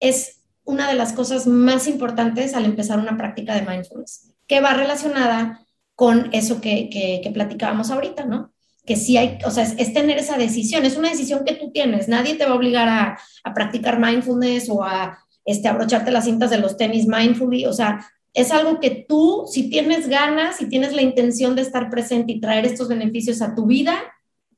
es 0.00 0.40
una 0.64 0.88
de 0.88 0.94
las 0.94 1.12
cosas 1.12 1.46
más 1.46 1.86
importantes 1.88 2.54
al 2.54 2.64
empezar 2.64 2.98
una 2.98 3.18
práctica 3.18 3.54
de 3.54 3.66
mindfulness, 3.66 4.32
que 4.46 4.60
va 4.62 4.72
relacionada 4.72 5.60
con 5.94 6.30
eso 6.32 6.62
que, 6.62 6.88
que, 6.90 7.30
platicábamos 7.34 7.90
ahorita, 7.90 8.24
¿no? 8.24 8.54
Que 8.86 8.96
sí 8.96 9.18
hay, 9.18 9.38
o 9.44 9.50
sea, 9.50 9.64
es, 9.64 9.92
tener 9.92 10.16
esa 10.16 10.38
decisión, 10.38 10.86
es 10.86 10.96
una 10.96 11.10
decisión 11.10 11.44
que 11.44 11.54
tú 11.54 11.70
tienes, 11.70 12.08
nadie 12.08 12.36
te 12.36 12.46
va 12.46 12.52
a 12.52 12.56
obligar 12.56 12.88
a, 12.88 13.18
a 13.44 13.52
practicar 13.54 14.00
mindfulness 14.00 14.70
o 14.70 14.82
a 14.82 15.18
este, 15.44 15.68
abrocharte 15.68 16.10
las 16.10 16.24
cintas 16.24 16.48
de 16.48 16.58
los 16.58 16.78
tenis 16.78 17.06
mindfully, 17.06 17.66
o 17.66 17.74
sea, 17.74 18.06
es 18.38 18.52
algo 18.52 18.78
que 18.78 19.04
tú, 19.08 19.46
si 19.50 19.68
tienes 19.68 20.08
ganas, 20.08 20.58
si 20.58 20.68
tienes 20.68 20.92
la 20.92 21.02
intención 21.02 21.56
de 21.56 21.62
estar 21.62 21.90
presente 21.90 22.32
y 22.32 22.40
traer 22.40 22.66
estos 22.66 22.86
beneficios 22.86 23.42
a 23.42 23.56
tu 23.56 23.66
vida, 23.66 23.98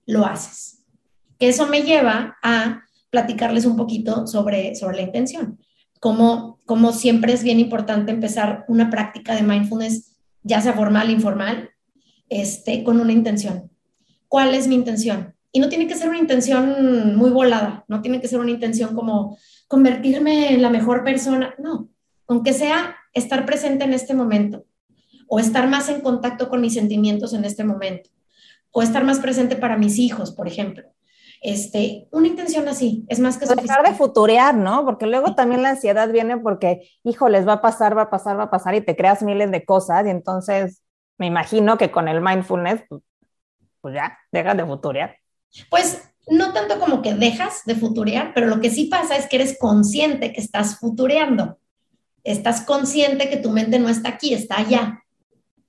lo 0.04 0.26
haces. 0.26 0.84
Eso 1.38 1.66
me 1.66 1.80
lleva 1.80 2.36
a 2.42 2.82
platicarles 3.08 3.64
un 3.64 3.78
poquito 3.78 4.26
sobre, 4.26 4.74
sobre 4.74 4.96
la 4.96 5.02
intención. 5.02 5.58
como, 5.98 6.58
como 6.66 6.92
siempre 6.92 7.32
es 7.32 7.42
bien 7.42 7.58
importante 7.58 8.12
empezar 8.12 8.64
una 8.68 8.90
práctica 8.90 9.34
de 9.34 9.42
mindfulness, 9.42 10.16
ya 10.42 10.60
sea 10.60 10.74
formal 10.74 11.10
informal, 11.10 11.70
este, 12.28 12.84
con 12.84 13.00
una 13.00 13.12
intención. 13.12 13.70
¿Cuál 14.28 14.54
es 14.54 14.68
mi 14.68 14.74
intención? 14.74 15.34
Y 15.52 15.60
no 15.60 15.70
tiene 15.70 15.86
que 15.86 15.96
ser 15.96 16.10
una 16.10 16.18
intención 16.18 17.16
muy 17.16 17.30
volada, 17.30 17.84
no 17.88 18.02
tiene 18.02 18.20
que 18.20 18.28
ser 18.28 18.40
una 18.40 18.50
intención 18.50 18.94
como 18.94 19.38
convertirme 19.68 20.52
en 20.52 20.60
la 20.60 20.68
mejor 20.70 21.02
persona, 21.02 21.54
no, 21.58 21.88
aunque 22.26 22.52
sea 22.52 22.96
estar 23.12 23.44
presente 23.46 23.84
en 23.84 23.92
este 23.92 24.14
momento 24.14 24.64
o 25.28 25.38
estar 25.38 25.68
más 25.68 25.88
en 25.88 26.00
contacto 26.00 26.48
con 26.48 26.60
mis 26.60 26.74
sentimientos 26.74 27.34
en 27.34 27.44
este 27.44 27.64
momento 27.64 28.10
o 28.72 28.82
estar 28.82 29.04
más 29.04 29.18
presente 29.18 29.56
para 29.56 29.76
mis 29.76 29.98
hijos, 29.98 30.32
por 30.32 30.48
ejemplo. 30.48 30.84
Este, 31.42 32.06
una 32.10 32.26
intención 32.26 32.68
así, 32.68 33.06
es 33.08 33.18
más 33.18 33.38
que 33.38 33.46
pues 33.46 33.56
Dejar 33.56 33.86
de 33.86 33.94
futurear, 33.94 34.54
¿no? 34.54 34.84
Porque 34.84 35.06
luego 35.06 35.34
también 35.34 35.62
la 35.62 35.70
ansiedad 35.70 36.10
viene 36.10 36.36
porque, 36.36 36.90
hijo, 37.02 37.28
les 37.28 37.48
va 37.48 37.54
a 37.54 37.60
pasar, 37.62 37.96
va 37.96 38.02
a 38.02 38.10
pasar, 38.10 38.38
va 38.38 38.44
a 38.44 38.50
pasar 38.50 38.74
y 38.74 38.82
te 38.82 38.94
creas 38.94 39.22
miles 39.22 39.50
de 39.50 39.64
cosas 39.64 40.06
y 40.06 40.10
entonces 40.10 40.82
me 41.16 41.26
imagino 41.26 41.78
que 41.78 41.90
con 41.90 42.08
el 42.08 42.20
mindfulness, 42.20 42.82
pues, 42.88 43.02
pues 43.80 43.94
ya, 43.94 44.18
dejas 44.32 44.56
de 44.56 44.66
futurear. 44.66 45.16
Pues 45.70 46.02
no 46.28 46.52
tanto 46.52 46.78
como 46.78 47.02
que 47.02 47.14
dejas 47.14 47.62
de 47.64 47.74
futurear, 47.74 48.32
pero 48.34 48.46
lo 48.46 48.60
que 48.60 48.70
sí 48.70 48.86
pasa 48.86 49.16
es 49.16 49.26
que 49.26 49.36
eres 49.36 49.58
consciente 49.58 50.32
que 50.32 50.40
estás 50.40 50.78
futureando. 50.78 51.58
Estás 52.24 52.62
consciente 52.62 53.30
que 53.30 53.36
tu 53.36 53.50
mente 53.50 53.78
no 53.78 53.88
está 53.88 54.10
aquí, 54.10 54.34
está 54.34 54.58
allá. 54.58 55.02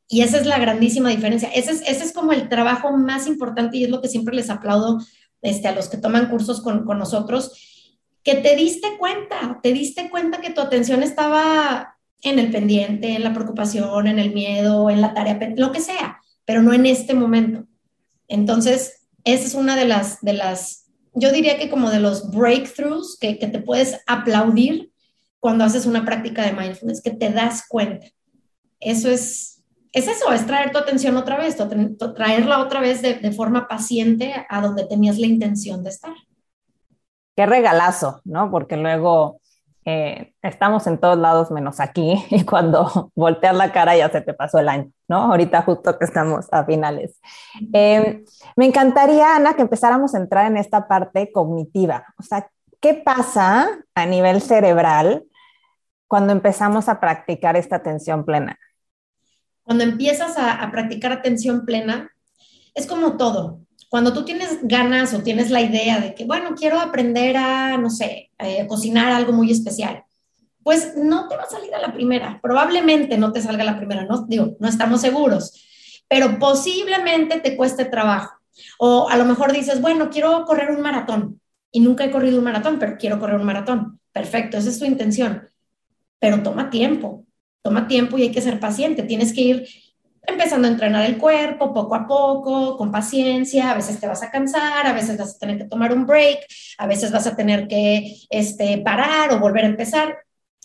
Y 0.08 0.22
esa 0.22 0.38
es 0.38 0.46
la 0.46 0.60
grandísima 0.60 1.10
diferencia. 1.10 1.50
Ese 1.50 1.72
es, 1.72 1.82
ese 1.88 2.04
es 2.04 2.12
como 2.12 2.34
el 2.34 2.50
trabajo 2.50 2.96
más 2.98 3.28
importante 3.28 3.78
y 3.78 3.86
es 3.86 3.90
lo 3.90 4.02
que 4.02 4.10
siempre 4.10 4.36
les 4.36 4.50
aplaudo 4.50 5.00
este, 5.42 5.68
a 5.68 5.76
los 5.76 5.88
que 5.88 5.98
toman 5.98 6.30
cursos 6.30 6.62
con, 6.62 6.86
con 6.86 7.00
nosotros, 7.00 7.54
que 8.24 8.36
te 8.36 8.56
diste 8.56 8.98
cuenta, 9.00 9.60
te 9.64 9.74
diste 9.74 10.10
cuenta 10.10 10.42
que 10.42 10.52
tu 10.52 10.62
atención 10.62 11.02
estaba 11.02 11.96
en 12.22 12.40
el 12.40 12.52
pendiente, 12.52 13.16
en 13.16 13.24
la 13.24 13.34
preocupación, 13.34 14.08
en 14.08 14.20
el 14.20 14.34
miedo, 14.34 14.90
en 14.90 15.02
la 15.02 15.14
tarea, 15.14 15.40
lo 15.56 15.72
que 15.72 15.80
sea, 15.80 16.20
pero 16.46 16.62
no 16.62 16.74
en 16.74 16.86
este 16.86 17.14
momento. 17.14 17.66
Entonces, 18.28 19.08
esa 19.24 19.46
es 19.46 19.56
una 19.56 19.76
de 19.76 19.86
las, 19.86 20.22
de 20.22 20.34
las, 20.34 20.92
yo 21.14 21.32
diría 21.32 21.58
que 21.58 21.70
como 21.70 21.90
de 21.90 22.00
los 22.00 22.30
breakthroughs 22.32 23.18
que, 23.20 23.40
que 23.40 23.48
te 23.48 23.60
puedes 23.60 23.98
aplaudir 24.06 24.91
cuando 25.42 25.66
haces 25.66 25.86
una 25.86 26.06
práctica 26.06 26.44
de 26.44 26.54
mindfulness, 26.54 27.02
que 27.02 27.12
te 27.12 27.30
das 27.32 27.68
cuenta. 27.68 28.08
Eso 28.80 29.10
es, 29.10 29.62
es 29.92 30.08
eso, 30.08 30.32
es 30.32 30.46
traer 30.46 30.72
tu 30.72 30.78
atención 30.78 31.18
otra 31.18 31.38
vez, 31.38 31.58
traerla 32.16 32.60
otra 32.60 32.80
vez 32.80 33.02
de, 33.02 33.16
de 33.16 33.32
forma 33.34 33.68
paciente 33.68 34.34
a 34.48 34.62
donde 34.62 34.86
tenías 34.86 35.18
la 35.18 35.28
intención 35.28 35.84
de 35.84 35.90
estar. 35.90 36.14
Qué 37.36 37.46
regalazo, 37.46 38.22
¿no? 38.24 38.50
Porque 38.52 38.78
luego 38.78 39.42
eh, 39.84 40.36
estamos 40.44 40.86
en 40.86 41.00
todos 41.00 41.18
lados 41.18 41.50
menos 41.50 41.80
aquí 41.80 42.24
y 42.30 42.44
cuando 42.46 43.12
volteas 43.16 43.56
la 43.56 43.72
cara 43.72 43.98
ya 43.98 44.10
se 44.12 44.22
te 44.22 44.34
pasó 44.34 44.60
el 44.60 44.70
año, 44.70 44.92
¿no? 45.08 45.18
Ahorita 45.18 45.64
justo 45.64 45.98
que 45.98 46.06
estamos 46.06 46.48
a 46.52 46.64
finales. 46.66 47.20
Eh, 47.74 48.24
me 48.56 48.66
encantaría, 48.66 49.36
Ana, 49.36 49.56
que 49.56 49.64
empezáramos 49.64 50.14
a 50.14 50.20
entrar 50.20 50.46
en 50.46 50.58
esta 50.58 50.88
parte 50.88 51.32
cognitiva. 51.32 52.06
O 52.20 52.24
sea, 52.24 52.48
¿qué 52.80 52.94
pasa 52.94 53.68
a 53.96 54.06
nivel 54.06 54.42
cerebral 54.42 55.26
cuando 56.12 56.34
empezamos 56.34 56.90
a 56.90 57.00
practicar 57.00 57.56
esta 57.56 57.78
atención 57.78 58.26
plena? 58.26 58.60
Cuando 59.64 59.86
empiezas 59.86 60.38
a, 60.38 60.62
a 60.62 60.70
practicar 60.70 61.14
atención 61.14 61.66
plena, 61.66 62.12
es 62.76 62.86
como 62.86 63.16
todo 63.16 63.62
cuando 63.92 64.14
tú 64.14 64.24
tienes 64.24 64.60
ganas 64.64 65.14
o 65.14 65.22
tienes 65.22 65.52
la 65.52 65.60
idea 65.60 66.00
de 66.00 66.16
que, 66.16 66.24
bueno, 66.24 66.56
quiero 66.56 66.80
aprender 66.80 67.36
a, 67.36 67.78
no 67.78 67.90
sé, 67.90 68.32
eh, 68.40 68.66
cocinar 68.66 69.12
algo 69.12 69.34
muy 69.34 69.52
especial, 69.52 70.06
pues 70.64 70.96
no 70.96 71.28
te 71.28 71.36
va 71.36 71.44
a 71.44 71.50
salir 71.50 71.76
a 71.76 71.82
la 71.82 71.94
primera. 71.94 72.40
Probablemente 72.42 73.18
no 73.18 73.34
te 73.34 73.42
salga 73.42 73.64
a 73.64 73.66
la 73.66 73.76
primera, 73.76 74.06
no 74.06 74.26
digo, 74.28 74.56
no 74.62 74.70
estamos 74.70 75.02
seguros, 75.02 75.62
pero 76.08 76.40
posiblemente 76.40 77.42
te 77.42 77.58
cueste 77.58 77.84
trabajo. 77.84 78.34
O 78.80 79.10
a 79.10 79.18
lo 79.18 79.26
mejor 79.26 79.52
dices, 79.52 79.82
bueno, 79.82 80.10
quiero 80.10 80.46
correr 80.46 80.72
un 80.72 80.80
maratón 80.80 81.42
y 81.70 81.82
nunca 81.82 82.06
he 82.06 82.12
corrido 82.12 82.38
un 82.38 82.46
maratón, 82.46 82.80
pero 82.80 82.96
quiero 82.98 83.20
correr 83.20 83.36
un 83.36 83.46
maratón. 83.46 84.00
Perfecto, 84.14 84.58
esa 84.58 84.70
es 84.70 84.80
tu 84.80 84.86
intención. 84.86 85.51
Pero 86.22 86.42
toma 86.42 86.70
tiempo, 86.70 87.26
toma 87.62 87.88
tiempo 87.88 88.18
y 88.18 88.22
hay 88.22 88.32
que 88.32 88.42
ser 88.42 88.62
paciente. 88.62 89.04
Tienes 89.04 89.34
que 89.34 89.42
ir 89.42 89.68
empezando 90.24 90.68
a 90.68 90.72
entrenar 90.72 91.10
el 91.10 91.18
cuerpo 91.18 91.74
poco 91.74 91.96
a 91.96 92.08
poco, 92.08 92.78
con 92.78 92.92
paciencia, 92.92 93.72
a 93.72 93.76
veces 93.76 94.00
te 94.00 94.08
vas 94.08 94.22
a 94.22 94.30
cansar, 94.30 94.86
a 94.86 94.94
veces 94.94 95.18
vas 95.18 95.36
a 95.36 95.40
tener 95.40 95.58
que 95.58 95.66
tomar 95.66 95.94
un 95.94 96.06
break, 96.06 96.46
a 96.78 96.88
veces 96.88 97.12
vas 97.12 97.26
a 97.28 97.36
tener 97.36 97.68
que 97.68 98.16
este, 98.30 98.78
parar 98.80 99.34
o 99.34 99.40
volver 99.40 99.66
a 99.66 99.70
empezar, 99.70 100.16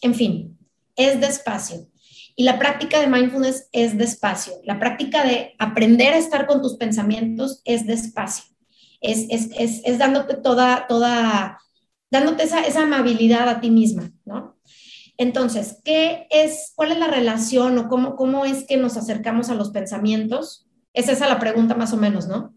en 0.02 0.14
fin, 0.14 0.58
es 0.94 1.20
despacio. 1.20 1.88
Y 2.36 2.44
la 2.44 2.58
práctica 2.58 3.00
de 3.00 3.06
mindfulness 3.06 3.68
es 3.72 3.96
despacio. 3.96 4.52
La 4.64 4.78
práctica 4.78 5.24
de 5.24 5.54
aprender 5.58 6.12
a 6.12 6.18
estar 6.18 6.46
con 6.46 6.60
tus 6.60 6.76
pensamientos 6.76 7.62
es 7.64 7.86
despacio. 7.86 8.54
Es, 9.00 9.26
es, 9.30 9.48
es, 9.56 9.80
es 9.84 9.98
dándote 9.98 10.36
toda, 10.36 10.86
toda, 10.86 11.58
dándote 12.10 12.42
esa, 12.42 12.60
esa 12.60 12.82
amabilidad 12.82 13.48
a 13.48 13.60
ti 13.60 13.70
misma, 13.70 14.12
¿no? 14.26 14.55
Entonces, 15.18 15.80
¿qué 15.84 16.26
es, 16.30 16.72
cuál 16.76 16.92
es 16.92 16.98
la 16.98 17.08
relación 17.08 17.78
o 17.78 17.88
cómo, 17.88 18.16
cómo 18.16 18.44
es 18.44 18.64
que 18.66 18.76
nos 18.76 18.96
acercamos 18.96 19.48
a 19.48 19.54
los 19.54 19.70
pensamientos? 19.70 20.66
Es 20.92 21.08
esa 21.08 21.28
la 21.28 21.38
pregunta 21.38 21.74
más 21.74 21.92
o 21.92 21.96
menos, 21.96 22.28
¿no? 22.28 22.54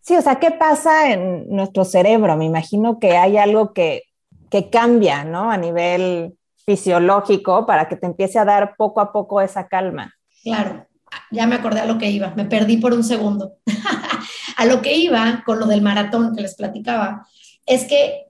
Sí, 0.00 0.16
o 0.16 0.22
sea, 0.22 0.38
¿qué 0.38 0.52
pasa 0.52 1.12
en 1.12 1.48
nuestro 1.48 1.84
cerebro? 1.84 2.36
Me 2.36 2.44
imagino 2.44 3.00
que 3.00 3.16
hay 3.16 3.38
algo 3.38 3.72
que, 3.72 4.04
que 4.50 4.70
cambia, 4.70 5.24
¿no? 5.24 5.50
A 5.50 5.56
nivel 5.56 6.36
fisiológico 6.64 7.66
para 7.66 7.88
que 7.88 7.96
te 7.96 8.06
empiece 8.06 8.38
a 8.38 8.44
dar 8.44 8.76
poco 8.76 9.00
a 9.00 9.12
poco 9.12 9.40
esa 9.40 9.66
calma. 9.66 10.14
Claro, 10.44 10.86
ya 11.30 11.46
me 11.46 11.56
acordé 11.56 11.80
a 11.80 11.86
lo 11.86 11.98
que 11.98 12.10
iba, 12.10 12.32
me 12.36 12.44
perdí 12.44 12.76
por 12.76 12.92
un 12.92 13.02
segundo. 13.02 13.54
a 14.56 14.64
lo 14.66 14.80
que 14.82 14.96
iba 14.96 15.42
con 15.44 15.58
lo 15.58 15.66
del 15.66 15.82
maratón 15.82 16.34
que 16.34 16.42
les 16.42 16.54
platicaba, 16.54 17.26
es 17.66 17.84
que 17.84 18.25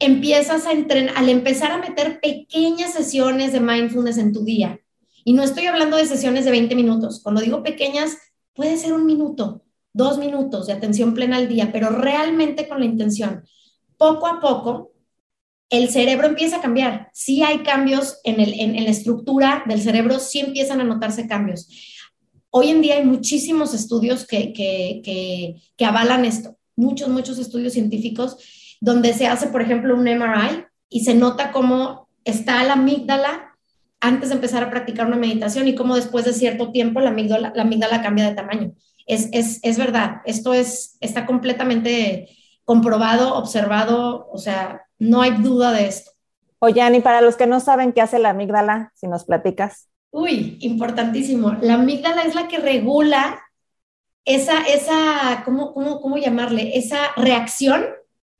empiezas 0.00 0.66
a 0.66 0.72
entrenar, 0.72 1.14
al 1.16 1.28
empezar 1.28 1.70
a 1.70 1.78
meter 1.78 2.20
pequeñas 2.20 2.92
sesiones 2.92 3.52
de 3.52 3.60
mindfulness 3.60 4.18
en 4.18 4.32
tu 4.32 4.44
día, 4.44 4.80
y 5.24 5.34
no 5.34 5.42
estoy 5.42 5.66
hablando 5.66 5.96
de 5.96 6.06
sesiones 6.06 6.44
de 6.44 6.50
20 6.50 6.74
minutos, 6.74 7.20
cuando 7.22 7.40
digo 7.40 7.62
pequeñas, 7.62 8.16
puede 8.54 8.76
ser 8.76 8.94
un 8.94 9.06
minuto, 9.06 9.62
dos 9.92 10.18
minutos 10.18 10.66
de 10.66 10.72
atención 10.72 11.14
plena 11.14 11.36
al 11.36 11.48
día, 11.48 11.70
pero 11.72 11.90
realmente 11.90 12.68
con 12.68 12.80
la 12.80 12.86
intención. 12.86 13.44
Poco 13.96 14.26
a 14.26 14.40
poco, 14.40 14.92
el 15.68 15.90
cerebro 15.90 16.26
empieza 16.26 16.56
a 16.56 16.60
cambiar. 16.60 17.10
Sí 17.12 17.42
hay 17.42 17.58
cambios 17.58 18.18
en, 18.24 18.40
el, 18.40 18.58
en, 18.58 18.82
la 18.82 18.90
estructura 18.90 19.62
del 19.66 19.80
cerebro, 19.80 20.18
sí 20.18 20.40
empiezan 20.40 20.80
a 20.80 20.84
notarse 20.84 21.28
cambios. 21.28 21.68
Hoy 22.50 22.70
en 22.70 22.80
día 22.82 22.96
hay 22.96 23.04
muchísimos 23.04 23.74
estudios 23.74 24.26
que, 24.26 24.52
que, 24.52 25.00
que, 25.04 25.56
que 25.76 25.84
avalan 25.84 26.24
esto, 26.24 26.56
muchos, 26.74 27.08
muchos 27.08 27.38
estudios 27.38 27.74
científicos 27.74 28.38
donde 28.80 29.12
se 29.12 29.26
hace, 29.26 29.48
por 29.48 29.62
ejemplo, 29.62 29.94
un 29.94 30.04
MRI 30.04 30.64
y 30.88 31.04
se 31.04 31.14
nota 31.14 31.52
cómo 31.52 32.08
está 32.24 32.64
la 32.64 32.72
amígdala 32.74 33.56
antes 34.00 34.30
de 34.30 34.36
empezar 34.36 34.62
a 34.62 34.70
practicar 34.70 35.06
una 35.06 35.16
meditación 35.16 35.68
y 35.68 35.74
cómo 35.74 35.94
después 35.94 36.24
de 36.24 36.32
cierto 36.32 36.72
tiempo 36.72 37.00
la 37.00 37.10
amígdala, 37.10 37.52
la 37.54 37.62
amígdala 37.62 38.02
cambia 38.02 38.28
de 38.28 38.34
tamaño. 38.34 38.72
Es, 39.06 39.28
es, 39.32 39.60
es 39.62 39.78
verdad, 39.78 40.22
esto 40.24 40.54
es, 40.54 40.96
está 41.00 41.26
completamente 41.26 42.28
comprobado, 42.64 43.34
observado, 43.34 44.28
o 44.32 44.38
sea, 44.38 44.82
no 44.98 45.20
hay 45.22 45.32
duda 45.32 45.72
de 45.72 45.86
esto. 45.86 46.12
Oye, 46.60 46.80
Ani, 46.80 47.00
para 47.00 47.20
los 47.20 47.36
que 47.36 47.46
no 47.46 47.60
saben 47.60 47.92
qué 47.92 48.00
hace 48.00 48.18
la 48.18 48.30
amígdala, 48.30 48.92
si 48.94 49.06
nos 49.06 49.24
platicas. 49.24 49.88
Uy, 50.10 50.58
importantísimo. 50.60 51.56
La 51.60 51.74
amígdala 51.74 52.22
es 52.22 52.34
la 52.34 52.48
que 52.48 52.58
regula 52.58 53.40
esa, 54.24 54.62
esa 54.62 55.42
¿cómo, 55.44 55.72
cómo, 55.72 56.00
cómo 56.00 56.16
llamarle? 56.16 56.76
Esa 56.76 56.98
reacción 57.16 57.84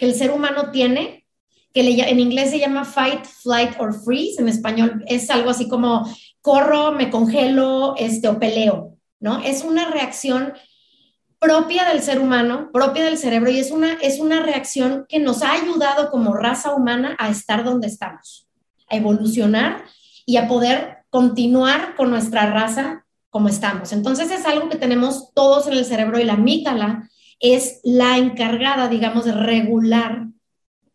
que 0.01 0.07
el 0.07 0.15
ser 0.15 0.31
humano 0.31 0.71
tiene, 0.71 1.27
que 1.75 1.83
en 1.83 2.19
inglés 2.19 2.51
se 2.51 2.59
llama 2.59 2.87
fight, 2.87 3.23
flight 3.27 3.79
or 3.79 3.93
freeze, 3.93 4.41
en 4.41 4.49
español 4.49 5.05
es 5.07 5.29
algo 5.29 5.51
así 5.51 5.69
como 5.69 6.11
corro, 6.41 6.93
me 6.93 7.11
congelo, 7.11 7.95
este, 7.99 8.27
o 8.29 8.39
peleo, 8.39 8.97
¿no? 9.21 9.41
Es 9.43 9.63
una 9.63 9.91
reacción 9.91 10.55
propia 11.39 11.85
del 11.85 12.01
ser 12.01 12.19
humano, 12.19 12.71
propia 12.73 13.05
del 13.05 13.19
cerebro, 13.19 13.51
y 13.51 13.59
es 13.59 13.71
una, 13.71 13.93
es 14.01 14.21
una 14.21 14.41
reacción 14.41 15.05
que 15.07 15.19
nos 15.19 15.43
ha 15.43 15.53
ayudado 15.53 16.11
como 16.11 16.33
raza 16.33 16.75
humana 16.75 17.15
a 17.19 17.29
estar 17.29 17.63
donde 17.63 17.89
estamos, 17.89 18.49
a 18.89 18.97
evolucionar 18.97 19.85
y 20.25 20.39
a 20.39 20.49
poder 20.49 21.05
continuar 21.11 21.95
con 21.95 22.09
nuestra 22.11 22.51
raza 22.51 23.05
como 23.29 23.49
estamos. 23.49 23.93
Entonces 23.93 24.31
es 24.31 24.47
algo 24.47 24.71
que 24.71 24.79
tenemos 24.79 25.35
todos 25.35 25.67
en 25.67 25.75
el 25.75 25.85
cerebro 25.85 26.19
y 26.19 26.25
la 26.25 26.35
amígdala 26.35 27.11
es 27.40 27.81
la 27.83 28.18
encargada, 28.18 28.88
digamos, 28.88 29.24
de 29.24 29.33
regular 29.33 30.29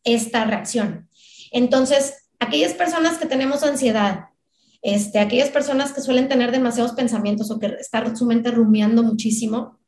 esta 0.04 0.46
reacción. 0.46 1.10
Entonces, 1.52 2.30
aquellas 2.40 2.74
personas 2.74 3.18
que 3.18 3.26
tenemos 3.26 3.64
ansiedad, 3.64 4.26
este, 4.82 5.20
aquellas 5.20 5.50
personas 5.50 5.92
que 5.92 6.02
suelen 6.02 6.30
tener 6.30 6.52
demasiados 6.52 6.94
pensamientos 6.94 7.50
o 7.50 7.60
que 7.60 7.76
están 7.80 8.16
su 8.16 8.26
mente 8.26 8.52
rumiando 8.52 9.02
muchísimo, 9.02 9.80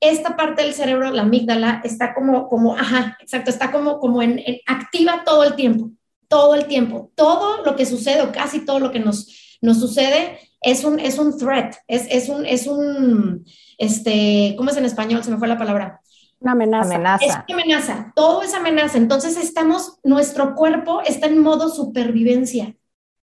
esta 0.00 0.36
parte 0.36 0.62
del 0.62 0.74
cerebro, 0.74 1.10
la 1.10 1.22
amígdala, 1.22 1.80
está 1.84 2.14
como, 2.14 2.48
como, 2.48 2.76
ajá, 2.76 3.16
exacto, 3.20 3.50
está 3.50 3.72
como, 3.72 3.98
como 3.98 4.22
en, 4.22 4.40
activa 4.66 5.22
todo 5.24 5.44
el 5.44 5.54
tiempo. 5.54 5.90
todo 6.28 6.54
el 6.54 6.66
tiempo. 6.66 7.10
Todo 7.14 7.64
lo 7.64 7.74
que 7.74 7.86
sucede 7.86 8.20
o 8.22 8.32
casi 8.32 8.64
todo 8.64 8.80
lo 8.80 8.90
que 8.90 9.00
nos, 9.00 9.58
nos 9.62 9.80
sucede 9.80 10.38
es 10.60 10.84
un, 10.84 10.98
es 11.00 11.18
un 11.18 11.38
threat, 11.38 11.76
es, 11.86 12.06
es, 12.10 12.28
un, 12.28 12.44
es 12.44 12.66
un, 12.66 13.46
este, 13.78 14.54
¿cómo 14.58 14.70
es 14.70 14.76
en 14.76 14.84
español? 14.84 15.24
Se 15.24 15.30
me 15.30 15.38
fue 15.38 15.48
la 15.48 15.56
palabra. 15.56 16.00
Una 16.40 16.52
amenaza. 16.52 16.94
Amenaza. 16.94 17.24
Es 17.24 17.34
una 17.48 17.62
amenaza, 17.62 18.12
todo 18.14 18.42
es 18.42 18.54
amenaza. 18.54 18.98
Entonces 18.98 19.36
estamos, 19.36 19.98
nuestro 20.04 20.54
cuerpo 20.54 21.00
está 21.02 21.26
en 21.26 21.38
modo 21.38 21.68
supervivencia 21.68 22.76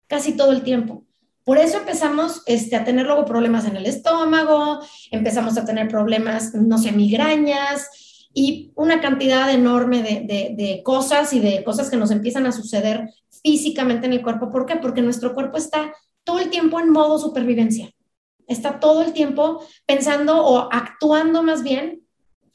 casi 0.07 0.33
todo 0.33 0.51
el 0.51 0.63
tiempo. 0.63 1.03
Por 1.43 1.59
eso 1.59 1.77
empezamos 1.77 2.41
este, 2.47 2.75
a 2.75 2.83
tener 2.83 3.05
luego 3.05 3.23
problemas 3.23 3.65
en 3.65 3.75
el 3.75 3.85
estómago, 3.85 4.79
empezamos 5.11 5.57
a 5.57 5.65
tener 5.65 5.87
problemas, 5.87 6.55
no 6.55 6.79
sé, 6.79 6.91
migrañas 6.91 8.27
y 8.33 8.71
una 8.75 8.99
cantidad 8.99 9.51
enorme 9.51 10.01
de, 10.01 10.21
de, 10.21 10.55
de 10.57 10.81
cosas 10.83 11.31
y 11.33 11.39
de 11.39 11.63
cosas 11.63 11.89
que 11.89 11.97
nos 11.97 12.09
empiezan 12.11 12.47
a 12.47 12.51
suceder 12.51 13.09
físicamente 13.43 14.07
en 14.07 14.13
el 14.13 14.23
cuerpo. 14.23 14.49
¿Por 14.49 14.65
qué? 14.65 14.77
Porque 14.77 15.03
nuestro 15.03 15.35
cuerpo 15.35 15.57
está 15.57 15.93
todo 16.23 16.39
el 16.39 16.49
tiempo 16.49 16.79
en 16.79 16.89
modo 16.89 17.19
supervivencia. 17.19 17.94
Está 18.47 18.79
todo 18.79 19.01
el 19.01 19.13
tiempo 19.13 19.65
pensando 19.85 20.45
o 20.45 20.69
actuando 20.71 21.43
más 21.43 21.63
bien 21.63 22.05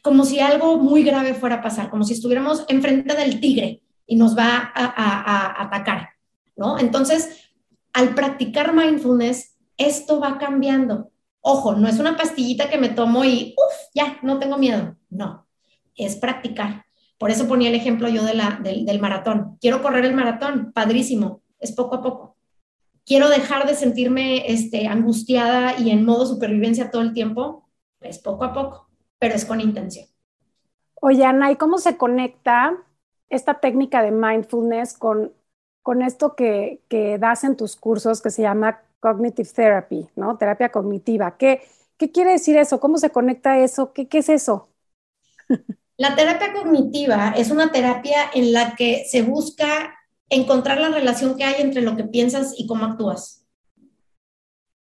como 0.03 0.25
si 0.25 0.41
algo 0.41 0.79
muy 0.79 1.03
grave 1.03 1.35
fuera 1.35 1.57
a 1.57 1.63
pasar, 1.63 1.91
como 1.91 2.05
si 2.05 2.15
estuviéramos 2.15 2.65
enfrente 2.69 3.15
del 3.15 3.41
tigre 3.41 3.83
y 4.07 4.17
nos 4.17 4.37
va 4.37 4.73
a, 4.75 5.63
atacar, 5.63 6.11
¿no? 6.57 6.79
Entonces, 6.79 7.51
al 7.93 8.15
practicar 8.15 8.75
mindfulness, 8.75 9.57
esto 9.77 10.21
va 10.21 10.39
cambiando. 10.39 11.11
Ojo, 11.41 11.75
no 11.75 11.89
es 11.89 11.99
una 11.99 12.17
pastillita 12.17 12.69
que 12.69 12.79
me 12.79 12.89
tomo 12.89 13.25
y, 13.25 13.55
uff, 13.57 13.91
ya, 13.95 14.19
no 14.23 14.39
tengo 14.39 14.59
miedo. 14.59 14.97
No, 15.11 15.47
es 15.97 16.17
practicar. 16.17 16.87
Por 17.19 17.31
eso 17.31 17.47
ponía 17.47 17.69
el 17.69 17.75
ejemplo 17.75 18.09
yo 18.09 18.25
de 18.25 18.35
la, 18.35 18.59
del, 18.63 18.85
del 18.87 19.01
maratón. 19.01 19.59
Quiero 19.61 19.83
correr 19.83 20.05
el 20.05 20.15
maratón, 20.15 20.73
padrísimo, 20.73 21.43
es 21.59 21.73
poco 21.73 21.97
a 21.97 22.03
poco. 22.03 22.30
Quiero 23.07 23.29
dejar 23.29 23.67
de 23.67 23.75
sentirme 23.75 24.53
este, 24.53 24.87
angustiada 24.87 25.79
y 25.79 25.91
en 25.91 26.05
modo 26.05 26.27
supervivencia 26.27 26.91
todo 26.91 27.03
el 27.03 27.13
tiempo, 27.13 27.69
es 28.01 28.19
poco 28.19 28.45
a 28.45 28.53
poco, 28.53 28.89
pero 29.19 29.35
es 29.35 29.45
con 29.45 29.61
intención. 29.61 30.07
Oye, 31.01 31.25
Ana, 31.25 31.51
¿y 31.51 31.57
cómo 31.57 31.79
se 31.79 31.97
conecta 31.97 32.77
esta 33.31 33.61
técnica 33.61 34.03
de 34.03 34.11
mindfulness 34.11 34.95
con, 34.95 35.33
con 35.83 36.03
esto 36.03 36.35
que, 36.35 36.83
que 36.89 37.19
das 37.19 37.45
en 37.45 37.57
tus 37.57 37.77
cursos 37.77 38.21
que 38.21 38.31
se 38.31 38.43
llama 38.43 38.83
Cognitive 39.01 39.49
Therapy, 39.49 40.09
¿no? 40.15 40.37
Terapia 40.37 40.71
cognitiva. 40.71 41.37
¿Qué, 41.37 41.63
qué 41.97 42.13
quiere 42.13 42.33
decir 42.33 42.57
eso? 42.57 42.81
¿Cómo 42.81 42.99
se 42.99 43.11
conecta 43.11 43.59
eso? 43.59 43.93
¿Qué, 43.93 44.09
qué 44.09 44.19
es 44.19 44.29
eso? 44.29 44.69
La 45.97 46.15
terapia 46.15 46.53
cognitiva 46.53 47.35
es 47.37 47.51
una 47.51 47.73
terapia 47.73 48.31
en 48.35 48.53
la 48.53 48.75
que 48.75 49.05
se 49.07 49.23
busca 49.23 50.00
encontrar 50.31 50.81
la 50.81 50.89
relación 50.89 51.37
que 51.37 51.45
hay 51.45 51.61
entre 51.61 51.83
lo 51.83 51.97
que 51.97 52.05
piensas 52.05 52.55
y 52.57 52.67
cómo 52.67 52.87
actúas. 52.87 53.45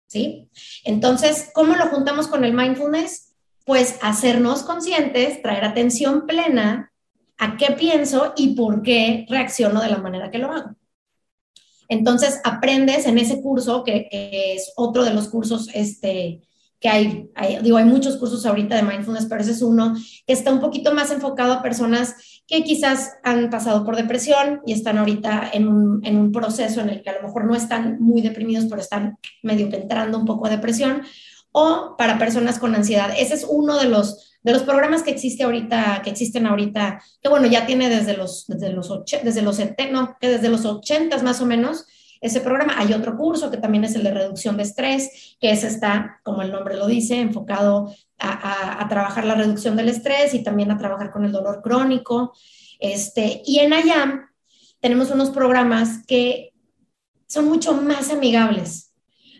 ¿Sí? 0.09 0.51
Entonces, 0.85 1.51
¿cómo 1.55 1.75
lo 1.77 1.87
juntamos 1.87 2.29
con 2.29 2.45
el 2.45 2.55
mindfulness? 2.55 3.35
Pues 3.65 3.99
hacernos 4.03 4.63
conscientes, 4.63 5.43
traer 5.43 5.65
atención 5.65 6.27
plena 6.27 6.93
a 7.37 7.57
qué 7.57 7.73
pienso 7.79 8.33
y 8.37 8.55
por 8.55 8.83
qué 8.83 9.27
reacciono 9.29 9.81
de 9.81 9.91
la 9.91 9.99
manera 9.99 10.31
que 10.31 10.39
lo 10.39 10.51
hago. 10.51 10.75
Entonces, 11.89 12.41
aprendes 12.45 13.07
en 13.07 13.19
ese 13.19 13.41
curso, 13.41 13.85
que, 13.85 14.09
es 14.11 14.73
otro 14.77 15.05
de 15.05 15.15
los 15.15 15.29
cursos 15.29 15.69
este, 15.73 16.43
que 16.81 16.89
hay, 16.89 17.31
hay, 17.35 17.61
digo, 17.63 17.79
hay 17.79 17.85
muchos 17.85 18.17
cursos 18.17 18.45
ahorita 18.45 18.77
de 18.77 18.83
mindfulness, 18.83 19.27
pero 19.27 19.41
ese 19.41 19.53
es 19.53 19.63
uno 19.63 19.95
que 20.27 20.33
está 20.33 20.53
un 20.53 20.61
poquito 20.61 20.95
más 20.95 21.11
enfocado 21.11 21.53
a 21.53 21.63
personas 21.63 22.38
que 22.49 22.65
quizás 22.65 23.19
han 23.23 23.51
pasado 23.51 23.85
por 23.85 23.95
depresión 23.95 24.63
y 24.65 24.73
están 24.73 24.97
ahorita 24.97 25.51
en 25.53 25.69
un, 25.69 26.05
en 26.05 26.17
un 26.17 26.33
proceso 26.33 26.81
en 26.81 26.89
el 26.89 27.03
que 27.03 27.11
a 27.11 27.21
lo 27.21 27.29
mejor 27.29 27.45
no 27.45 27.55
están 27.55 28.01
muy 28.01 28.23
deprimidos, 28.23 28.65
pero 28.69 28.81
están 28.81 29.19
medio 29.43 29.67
entrando 29.67 30.19
un 30.19 30.25
poco 30.25 30.47
a 30.47 30.51
depresión, 30.51 31.03
o 31.53 31.95
para 31.99 32.19
personas 32.19 32.59
con 32.59 32.75
ansiedad. 32.75 33.13
Ese 33.17 33.35
es 33.35 33.47
uno 33.49 33.79
de 33.79 33.89
los, 33.89 34.39
de 34.43 34.53
los 34.53 34.63
programas 34.63 35.03
que 35.03 35.11
existe 35.11 35.45
ahorita, 35.45 36.01
que 36.03 36.11
existen 36.11 36.47
ahorita, 36.47 37.03
que 37.23 37.29
bueno, 37.29 37.47
ya 37.47 37.67
tiene 37.67 37.91
desde 37.91 38.17
los, 38.17 38.47
desde 38.47 38.73
los, 38.73 38.89
desde 39.23 39.43
los, 39.43 39.59
no, 39.93 40.17
que 40.19 40.29
desde 40.29 40.49
los 40.49 40.65
80 40.65 41.23
más 41.23 41.43
o 41.43 41.47
menos, 41.47 41.87
ese 42.21 42.41
programa. 42.41 42.75
Hay 42.79 42.93
otro 42.93 43.17
curso 43.17 43.51
que 43.51 43.57
también 43.57 43.85
es 43.85 43.95
el 43.95 44.03
de 44.03 44.13
reducción 44.13 44.57
de 44.57 44.63
estrés, 44.65 45.37
que 45.41 45.51
ese 45.51 45.69
está, 45.69 46.21
como 46.23 46.43
el 46.43 46.53
nombre 46.53 46.77
lo 46.77 46.87
dice, 46.87 47.21
enfocado 47.21 47.95
a 48.19 48.87
trabajar 48.89 49.25
la 49.25 49.37
reducción 49.37 49.77
del 49.77 49.89
estrés 49.89 50.35
y 50.35 50.43
también 50.43 50.73
a 50.73 50.79
trabajar 50.79 51.11
con 51.11 51.25
el 51.25 51.33
dolor 51.33 51.63
crónico. 51.63 52.33
Este, 52.79 53.43
y 53.45 53.59
en 53.59 53.73
IAM 53.73 54.29
tenemos 54.81 55.11
unos 55.11 55.31
programas 55.31 56.05
que 56.07 56.55
son 57.27 57.47
mucho 57.47 57.75
más 57.75 58.11
amigables. 58.11 58.93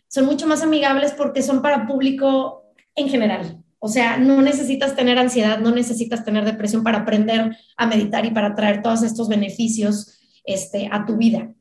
Son 0.09 0.25
mucho 0.25 0.47
más 0.47 0.63
amigables 0.63 1.13
porque 1.13 1.43
son 1.43 1.63
para 1.63 1.87
público 1.87 2.65
en 2.95 3.09
general. 3.09 3.63
O 3.79 3.89
sea, 3.89 4.19
no 4.19 4.43
necesitas 4.43 4.97
tener 4.97 5.19
ansiedad, 5.19 5.61
no 5.61 5.71
necesitas 5.71 6.25
tener 6.25 6.45
depresión 6.45 6.83
para 6.83 6.99
aprender 6.99 7.57
a 7.77 7.87
meditar 7.87 8.27
y 8.27 8.31
para 8.31 8.55
traer 8.55 8.83
todos 8.83 9.03
estos 9.03 9.29
beneficios 9.29 10.19
este, 10.45 10.89
a 10.91 11.07
tu 11.07 11.17
vida. 11.17 11.53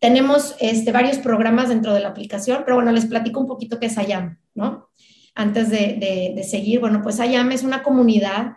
Tenemos 0.00 0.56
este, 0.60 0.92
varios 0.92 1.18
programas 1.18 1.68
dentro 1.68 1.94
de 1.94 2.00
la 2.00 2.08
aplicación, 2.08 2.62
pero 2.64 2.76
bueno, 2.76 2.90
les 2.90 3.06
platico 3.06 3.38
un 3.38 3.46
poquito 3.46 3.78
qué 3.78 3.86
es 3.86 3.96
IAM, 3.96 4.38
¿no? 4.54 4.88
Antes 5.34 5.70
de, 5.70 5.96
de, 6.00 6.32
de 6.34 6.42
seguir, 6.42 6.80
bueno, 6.80 7.02
pues 7.02 7.18
IAM 7.18 7.52
es 7.52 7.62
una 7.62 7.82
comunidad 7.82 8.56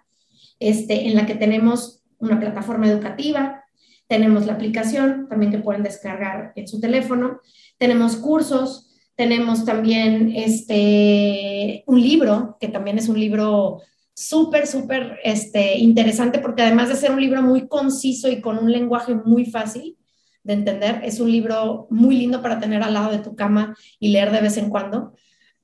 este, 0.59 1.07
en 1.07 1.15
la 1.15 1.25
que 1.25 1.35
tenemos 1.35 2.01
una 2.17 2.39
plataforma 2.39 2.87
educativa, 2.87 3.63
tenemos 4.07 4.45
la 4.45 4.53
aplicación 4.53 5.27
también 5.29 5.51
que 5.51 5.59
pueden 5.59 5.83
descargar 5.83 6.53
en 6.55 6.67
su 6.67 6.79
teléfono, 6.79 7.41
tenemos 7.77 8.15
cursos, 8.15 8.89
tenemos 9.15 9.65
también 9.65 10.31
este, 10.35 11.83
un 11.85 12.01
libro, 12.01 12.57
que 12.59 12.69
también 12.69 12.97
es 12.97 13.09
un 13.09 13.19
libro 13.19 13.81
súper, 14.13 14.67
súper 14.67 15.19
este, 15.23 15.77
interesante, 15.77 16.39
porque 16.39 16.61
además 16.61 16.89
de 16.89 16.95
ser 16.95 17.11
un 17.11 17.21
libro 17.21 17.41
muy 17.41 17.67
conciso 17.67 18.29
y 18.29 18.41
con 18.41 18.57
un 18.57 18.71
lenguaje 18.71 19.15
muy 19.15 19.45
fácil, 19.45 19.97
de 20.43 20.53
entender. 20.53 21.01
Es 21.03 21.19
un 21.19 21.31
libro 21.31 21.87
muy 21.89 22.17
lindo 22.17 22.41
para 22.41 22.59
tener 22.59 22.83
al 22.83 22.93
lado 22.93 23.11
de 23.11 23.19
tu 23.19 23.35
cama 23.35 23.75
y 23.99 24.09
leer 24.09 24.31
de 24.31 24.41
vez 24.41 24.57
en 24.57 24.69
cuando. 24.69 25.13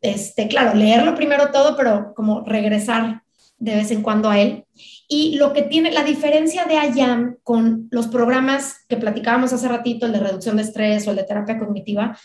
Este, 0.01 0.47
claro, 0.47 0.73
leerlo 0.75 1.15
primero 1.15 1.51
todo, 1.51 1.75
pero 1.75 2.13
como 2.15 2.41
regresar 2.45 3.23
de 3.57 3.75
vez 3.75 3.91
en 3.91 4.01
cuando 4.01 4.29
a 4.29 4.39
él. 4.39 4.65
Y 5.07 5.35
lo 5.35 5.53
que 5.53 5.63
tiene, 5.63 5.91
la 5.91 6.03
diferencia 6.03 6.65
de 6.65 6.75
IAM 6.75 7.37
con 7.43 7.87
los 7.91 8.07
programas 8.07 8.85
que 8.87 8.97
platicábamos 8.97 9.51
hace 9.51 9.67
ratito, 9.67 10.05
el 10.05 10.13
de 10.13 10.19
reducción 10.19 10.55
de 10.55 10.63
estrés 10.63 11.07
o 11.07 11.11
el 11.11 11.17
de 11.17 11.23
terapia 11.23 11.59
cognitiva, 11.59 12.17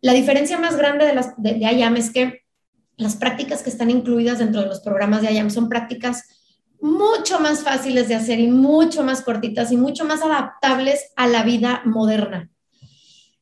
la 0.00 0.12
diferencia 0.12 0.58
más 0.58 0.76
grande 0.76 1.06
de, 1.06 1.14
las, 1.14 1.34
de, 1.36 1.58
IAM 1.58 1.96
es 1.96 2.10
que 2.10 2.42
las 2.96 3.16
prácticas 3.16 3.62
que 3.62 3.70
están 3.70 3.90
incluidas 3.90 4.38
dentro 4.38 4.60
de 4.60 4.66
los 4.66 4.80
programas 4.80 5.22
de 5.22 5.32
IAM 5.32 5.50
son 5.50 5.68
prácticas 5.68 6.24
mucho 6.80 7.40
más 7.40 7.62
fáciles 7.62 8.08
de 8.08 8.14
hacer 8.14 8.40
y 8.40 8.48
mucho 8.48 9.02
más 9.02 9.22
cortitas 9.22 9.72
y 9.72 9.76
mucho 9.76 10.04
más 10.04 10.22
adaptables 10.22 11.12
a 11.16 11.26
la 11.26 11.42
vida 11.42 11.82
moderna. 11.84 12.50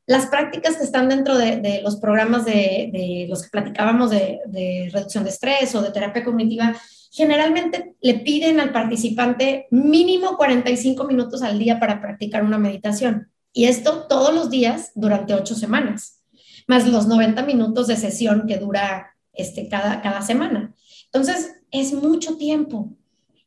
Las 0.07 0.27
prácticas 0.27 0.77
que 0.77 0.85
están 0.85 1.09
dentro 1.09 1.37
de, 1.37 1.81
los 1.83 1.97
programas 1.97 2.45
de, 2.45 2.89
de, 2.93 3.27
los 3.29 3.43
que 3.43 3.51
platicábamos 3.51 4.11
de, 4.11 4.41
de 4.47 4.89
reducción 4.93 5.25
de 5.25 5.31
estrés 5.31 5.75
o 5.75 5.83
de 5.83 5.91
terapia 5.91 6.25
cognitiva, 6.25 6.75
generalmente 7.11 7.95
le 8.01 8.15
piden 8.15 8.61
al 8.61 8.73
participante 8.73 9.67
mínimo 9.71 10.37
45 10.37 11.05
minutos 11.05 11.43
al 11.43 11.59
día 11.59 11.79
para 11.79 12.01
practicar 12.01 12.43
una 12.43 12.59
meditación. 12.59 13.31
Y 13.53 13.65
esto 13.65 14.07
todos 14.09 14.35
los 14.35 14.51
días 14.51 14.93
durante 14.95 15.35
ocho 15.35 15.55
semanas, 15.55 16.23
más 16.67 16.87
los 16.87 17.07
90 17.07 17.43
minutos 17.43 17.87
de 17.87 17.97
sesión 17.97 18.45
que 18.47 18.57
dura 18.57 19.15
este, 19.33 19.69
cada, 19.69 20.01
cada 20.01 20.23
semana. 20.23 20.75
Entonces, 21.07 21.57
es 21.71 21.93
mucho 21.93 22.37
tiempo. 22.37 22.93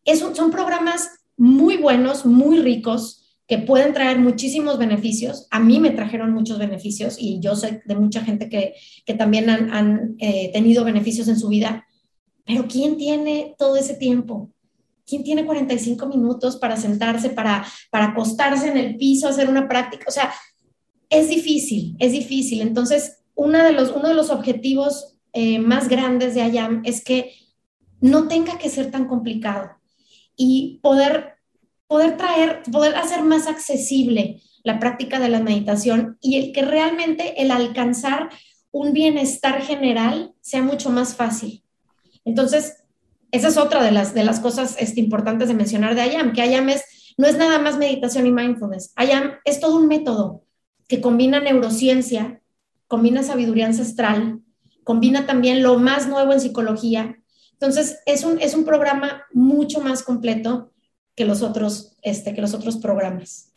Son 0.06 0.52
programas 0.52 1.10
muy 1.38 1.78
buenos, 1.78 2.26
muy 2.26 2.60
ricos, 2.60 3.22
que 3.52 3.58
pueden 3.58 3.92
traer 3.92 4.18
muchísimos 4.18 4.78
beneficios. 4.78 5.46
A 5.52 5.60
mí 5.60 5.80
me 5.82 5.92
trajeron 5.92 6.32
muchos 6.32 6.58
beneficios 6.58 7.18
y 7.20 7.42
yo 7.42 7.56
sé 7.58 7.82
de 7.84 7.96
mucha 7.96 8.22
gente 8.22 8.48
que, 8.48 8.76
que 9.06 9.14
también 9.14 9.50
han, 9.50 9.74
han 9.74 10.16
eh, 10.20 10.52
tenido 10.54 10.86
beneficios 10.86 11.28
en 11.28 11.38
su 11.38 11.50
vida. 11.50 11.86
Pero 12.46 12.66
¿quién 12.70 12.96
tiene 12.96 13.56
todo 13.58 13.76
ese 13.76 13.96
tiempo? 13.96 14.52
¿Quién 15.06 15.24
tiene 15.24 15.46
45 15.46 16.06
minutos 16.08 16.56
para 16.56 16.78
sentarse, 16.78 17.30
para, 17.30 17.66
para 17.90 18.06
acostarse 18.06 18.70
en 18.70 18.78
el 18.78 18.96
piso, 18.96 19.28
hacer 19.28 19.50
una 19.50 19.68
práctica? 19.68 20.06
O 20.08 20.12
sea, 20.12 20.34
es 21.10 21.28
difícil, 21.28 21.98
es 22.00 22.14
difícil. 22.14 22.62
Entonces, 22.62 23.18
una 23.36 23.66
de 23.66 23.74
los, 23.74 23.92
uno 23.92 24.08
de 24.08 24.14
los 24.14 24.30
objetivos 24.30 25.18
eh, 25.34 25.60
más 25.60 25.90
grandes 25.90 26.36
de 26.36 26.48
IAM 26.48 26.84
es 26.86 27.04
que 27.04 27.34
no 28.00 28.30
tenga 28.30 28.58
que 28.58 28.70
ser 28.70 28.92
tan 28.92 29.10
complicado 29.10 29.81
y 30.36 30.80
poder, 30.82 31.36
poder 31.88 32.18
traer, 32.18 32.64
poder 32.72 32.96
hacer 32.96 33.24
más 33.24 33.48
accesible 33.48 34.42
la 34.64 34.80
práctica 34.80 35.20
de 35.20 35.30
la 35.30 35.42
meditación 35.42 36.18
y 36.22 36.38
el 36.38 36.52
que 36.52 36.62
realmente 36.62 37.42
el 37.42 37.52
alcanzar 37.52 38.30
un 38.72 38.94
bienestar 38.94 39.62
general 39.62 40.34
sea 40.42 40.62
mucho 40.62 40.90
más 40.90 41.16
fácil. 41.16 41.64
Entonces, 42.24 42.84
esa 43.32 43.48
es 43.48 43.58
otra 43.58 43.84
de 43.84 43.92
las, 43.92 44.14
de 44.14 44.24
las 44.24 44.40
cosas 44.40 44.76
este, 44.80 45.00
importantes 45.00 45.48
de 45.48 45.54
mencionar 45.54 45.96
de 45.96 46.06
IAM, 46.08 46.34
que 46.34 46.46
IAM 46.46 46.70
es 46.70 46.84
no 47.18 47.28
es 47.28 47.38
nada 47.38 47.60
más 47.60 47.78
meditación 47.78 48.26
y 48.26 48.32
mindfulness. 48.32 48.94
Allá 48.96 49.40
es 49.46 49.60
todo 49.60 49.78
un 49.78 49.88
método 49.88 50.44
que 50.88 51.02
combina 51.02 51.40
neurociencia, 51.40 52.42
combina 52.88 53.24
sabiduría 53.24 53.68
ancestral, 53.68 54.40
combina 54.84 55.26
también 55.26 55.64
lo 55.64 55.78
más 55.78 56.08
nuevo 56.08 56.34
en 56.34 56.42
psicología. 56.42 57.21
Entonces, 57.62 58.02
es 58.08 58.24
un, 58.24 58.42
es 58.42 58.56
un 58.56 58.66
programa 58.66 59.28
mucho 59.32 59.82
más 59.82 60.02
completo 60.02 60.72
que 61.16 61.26
los 61.26 61.44
otros, 61.44 61.96
este, 62.02 62.34
que 62.34 62.42
los 62.42 62.56
otros 62.56 62.78
programas. 62.78 63.54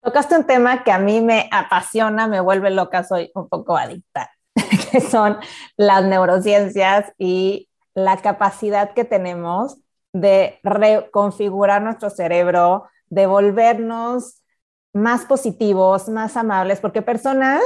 Tocaste 0.00 0.36
un 0.36 0.44
tema 0.44 0.84
que 0.84 0.92
a 0.92 1.00
mí 1.00 1.20
me 1.20 1.48
apasiona, 1.50 2.28
me 2.28 2.38
vuelve 2.38 2.70
loca, 2.70 3.02
soy 3.02 3.32
un 3.34 3.48
poco 3.48 3.76
adicta, 3.76 4.30
que 4.92 5.00
son 5.00 5.38
las 5.76 6.04
neurociencias 6.04 7.12
y 7.18 7.68
la 7.94 8.16
capacidad 8.18 8.94
que 8.94 9.04
tenemos 9.04 9.78
de 10.12 10.60
reconfigurar 10.62 11.82
nuestro 11.82 12.10
cerebro, 12.10 12.88
de 13.08 13.26
volvernos 13.26 14.42
más 14.92 15.24
positivos, 15.24 16.08
más 16.08 16.36
amables, 16.36 16.78
porque 16.78 17.02
personas, 17.02 17.60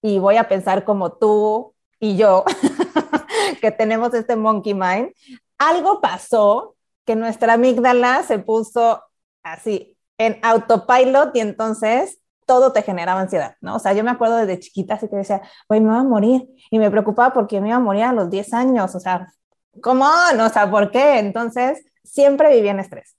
y 0.00 0.18
voy 0.18 0.38
a 0.38 0.48
pensar 0.48 0.84
como 0.84 1.12
tú 1.12 1.74
y 2.00 2.16
yo, 2.16 2.44
que 3.60 3.70
tenemos 3.70 4.14
este 4.14 4.36
monkey 4.36 4.74
mind, 4.74 5.12
algo 5.58 6.00
pasó 6.00 6.76
que 7.04 7.16
nuestra 7.16 7.54
amígdala 7.54 8.22
se 8.22 8.38
puso 8.38 9.02
así 9.42 9.96
en 10.18 10.38
autopilot 10.42 11.34
y 11.34 11.40
entonces 11.40 12.18
todo 12.46 12.72
te 12.72 12.82
generaba 12.82 13.20
ansiedad, 13.20 13.56
¿no? 13.60 13.76
O 13.76 13.78
sea, 13.78 13.92
yo 13.92 14.04
me 14.04 14.10
acuerdo 14.10 14.36
desde 14.36 14.58
chiquita 14.58 14.94
así 14.94 15.08
que 15.08 15.16
decía, 15.16 15.42
oye, 15.68 15.80
me 15.80 15.90
voy 15.90 15.98
a 15.98 16.02
morir. 16.02 16.48
Y 16.70 16.78
me 16.78 16.90
preocupaba 16.90 17.32
porque 17.32 17.60
me 17.60 17.68
iba 17.68 17.76
a 17.76 17.80
morir 17.80 18.04
a 18.04 18.12
los 18.12 18.30
10 18.30 18.52
años, 18.52 18.94
o 18.94 19.00
sea, 19.00 19.32
¿Cómo? 19.80 20.06
O 20.06 20.48
sea, 20.50 20.70
¿por 20.70 20.90
qué? 20.90 21.18
Entonces, 21.18 21.84
siempre 22.04 22.54
viví 22.54 22.68
en 22.68 22.80
estrés. 22.80 23.16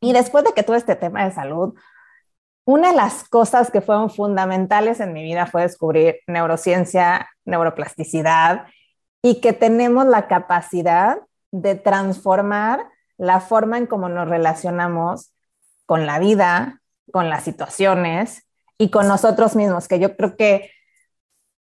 Y 0.00 0.12
después 0.12 0.44
de 0.44 0.52
que 0.52 0.62
tuve 0.62 0.76
este 0.76 0.96
tema 0.96 1.24
de 1.24 1.32
salud, 1.32 1.74
una 2.64 2.90
de 2.90 2.96
las 2.96 3.24
cosas 3.28 3.70
que 3.70 3.80
fueron 3.80 4.10
fundamentales 4.10 5.00
en 5.00 5.12
mi 5.12 5.22
vida 5.22 5.46
fue 5.46 5.62
descubrir 5.62 6.16
neurociencia, 6.26 7.30
neuroplasticidad 7.44 8.66
y 9.22 9.40
que 9.40 9.52
tenemos 9.52 10.06
la 10.06 10.28
capacidad 10.28 11.18
de 11.50 11.74
transformar 11.74 12.86
la 13.18 13.40
forma 13.40 13.78
en 13.78 13.86
cómo 13.86 14.08
nos 14.08 14.28
relacionamos 14.28 15.32
con 15.86 16.06
la 16.06 16.18
vida, 16.18 16.80
con 17.12 17.30
las 17.30 17.44
situaciones 17.44 18.46
y 18.78 18.90
con 18.90 19.08
nosotros 19.08 19.56
mismos, 19.56 19.88
que 19.88 19.98
yo 19.98 20.16
creo 20.16 20.36
que 20.36 20.70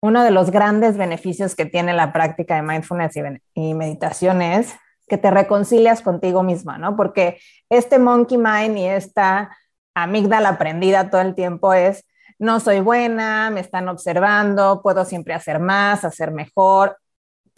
uno 0.01 0.23
de 0.23 0.31
los 0.31 0.51
grandes 0.51 0.97
beneficios 0.97 1.57
que 1.57 1.67
tiene 1.67 1.93
la 1.93 2.13
práctica 2.13 2.57
de 2.57 2.63
mindfulness 2.63 3.17
y, 3.55 3.75
meditación 3.75 4.43
es 4.43 4.75
que 5.09 5.19
te 5.19 5.31
reconcilias 5.31 6.03
contigo 6.03 6.43
misma, 6.43 6.79
¿no? 6.79 6.95
Porque 6.95 7.41
este 7.71 7.99
monkey 7.99 8.39
mind 8.39 8.77
y 8.77 8.85
esta 8.85 9.57
amígdala 9.95 10.51
aprendida 10.51 11.11
todo 11.11 11.23
el 11.23 11.35
tiempo 11.35 11.73
es, 11.73 12.05
no 12.39 12.61
soy 12.61 12.81
buena, 12.81 13.51
me 13.51 13.61
están 13.61 13.89
observando, 13.89 14.81
puedo 14.83 15.05
siempre 15.05 15.35
hacer 15.35 15.59
más, 15.59 16.05
hacer 16.05 16.31
mejor. 16.31 16.99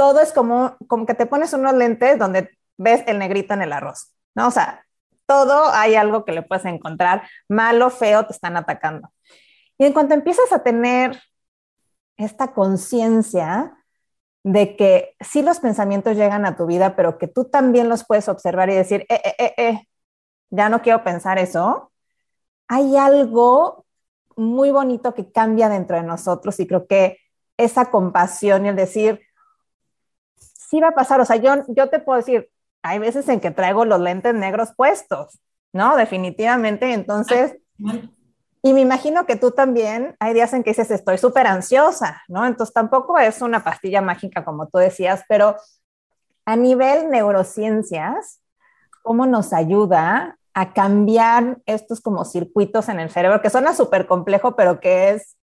Todo 0.01 0.21
es 0.21 0.33
como, 0.33 0.79
como 0.89 1.05
que 1.05 1.13
te 1.13 1.27
pones 1.27 1.53
unos 1.53 1.75
lentes 1.75 2.19
donde 2.19 2.49
ves 2.79 3.05
el 3.07 3.19
negrito 3.19 3.53
en 3.53 3.61
el 3.61 3.71
arroz, 3.71 4.15
¿no? 4.35 4.49
O 4.49 4.51
sea, 4.51 4.87
todo 5.27 5.69
hay 5.75 5.95
algo 5.95 6.25
que 6.25 6.33
le 6.33 6.41
puedes 6.41 6.65
encontrar, 6.65 7.29
malo, 7.51 7.91
feo, 7.91 8.25
te 8.25 8.33
están 8.33 8.57
atacando. 8.57 9.11
Y 9.77 9.85
en 9.85 9.93
cuanto 9.93 10.15
empiezas 10.15 10.53
a 10.53 10.63
tener 10.63 11.21
esta 12.17 12.55
conciencia 12.55 13.77
de 14.43 14.75
que 14.75 15.17
sí 15.21 15.43
los 15.43 15.61
pensamientos 15.61 16.17
llegan 16.17 16.47
a 16.47 16.57
tu 16.57 16.65
vida, 16.65 16.97
pero 16.97 17.19
que 17.19 17.29
tú 17.29 17.45
también 17.45 17.91
los 17.91 18.07
puedes 18.07 18.27
observar 18.31 18.71
y 18.71 18.77
decir, 18.77 19.05
eh, 19.11 19.21
eh, 19.23 19.35
eh, 19.39 19.55
eh, 19.59 19.89
ya 20.49 20.71
no 20.71 20.81
quiero 20.81 21.05
pensar 21.05 21.39
eso, 21.39 21.93
hay 22.69 22.97
algo 22.97 23.85
muy 24.35 24.71
bonito 24.71 25.13
que 25.13 25.31
cambia 25.31 25.69
dentro 25.69 25.99
de 25.99 26.05
nosotros 26.05 26.59
y 26.59 26.67
creo 26.67 26.87
que 26.87 27.19
esa 27.59 27.91
compasión 27.91 28.65
y 28.65 28.71
el 28.71 28.77
decir, 28.77 29.21
sí 30.71 30.81
va 30.81 30.89
a 30.89 30.95
pasar, 30.95 31.21
o 31.21 31.25
sea, 31.25 31.37
yo, 31.37 31.53
yo 31.69 31.89
te 31.89 31.99
puedo 31.99 32.19
decir, 32.19 32.49
hay 32.83 33.01
veces 33.01 33.29
en 33.29 33.41
que 33.41 33.51
traigo 33.51 33.85
los 33.85 34.01
lentes 34.01 34.35
negros 34.35 34.71
puestos, 34.77 35.41
¿no? 35.73 35.97
Definitivamente, 35.97 36.93
entonces... 36.93 37.57
Y 38.63 38.75
me 38.75 38.83
imagino 38.83 39.25
que 39.25 39.37
tú 39.37 39.53
también, 39.53 40.17
hay 40.21 40.35
días 40.35 40.53
en 40.53 40.63
que 40.63 40.71
dices, 40.71 40.91
estoy 40.91 41.17
súper 41.17 41.47
ansiosa, 41.47 42.23
¿no? 42.29 42.45
Entonces 42.45 42.75
tampoco 42.75 43.19
es 43.19 43.41
una 43.41 43.65
pastilla 43.65 44.03
mágica 44.03 44.45
como 44.45 44.69
tú 44.69 44.77
decías, 44.77 45.25
pero 45.29 45.57
a 46.45 46.57
nivel 46.57 47.09
neurociencias, 47.09 48.43
¿cómo 49.03 49.25
nos 49.25 49.55
ayuda 49.55 50.37
a 50.53 50.75
cambiar 50.75 51.59
estos 51.65 52.03
como 52.03 52.27
circuitos 52.27 52.91
en 52.91 53.01
el 53.01 53.09
cerebro, 53.09 53.41
que 53.41 53.49
suena 53.49 53.75
súper 53.75 54.07
complejo, 54.07 54.55
pero 54.57 54.79
que 54.79 55.11
es 55.11 55.39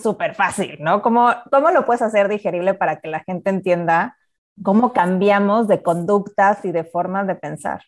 súper 0.00 0.36
fácil, 0.36 0.78
¿no? 0.78 1.02
¿Cómo, 1.02 1.34
¿Cómo 1.50 1.72
lo 1.72 1.84
puedes 1.84 2.02
hacer 2.02 2.28
digerible 2.28 2.74
para 2.74 3.00
que 3.00 3.08
la 3.08 3.20
gente 3.20 3.50
entienda 3.50 4.16
cómo 4.62 4.92
cambiamos 4.92 5.68
de 5.68 5.82
conductas 5.82 6.64
y 6.64 6.72
de 6.72 6.84
formas 6.84 7.26
de 7.26 7.34
pensar? 7.34 7.82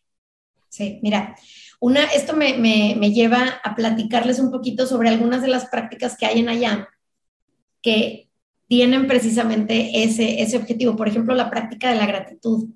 Sí, 0.68 0.98
mira, 1.02 1.36
una, 1.80 2.04
esto 2.04 2.34
me, 2.34 2.52
lleva 3.12 3.60
a 3.62 3.74
platicarles 3.74 4.38
un 4.40 4.50
poquito 4.50 4.86
sobre 4.86 5.08
algunas 5.08 5.42
de 5.42 5.48
las 5.48 5.66
prácticas 5.66 6.16
que 6.16 6.26
hay 6.26 6.40
en 6.40 6.48
allá 6.48 6.88
que 7.82 8.28
tienen 8.66 9.06
precisamente 9.06 10.02
ese, 10.02 10.42
ese 10.42 10.56
objetivo. 10.56 10.96
Por 10.96 11.06
ejemplo, 11.06 11.34
la 11.34 11.50
práctica 11.50 11.90
de 11.90 11.96
la 11.96 12.06
gratitud. 12.06 12.70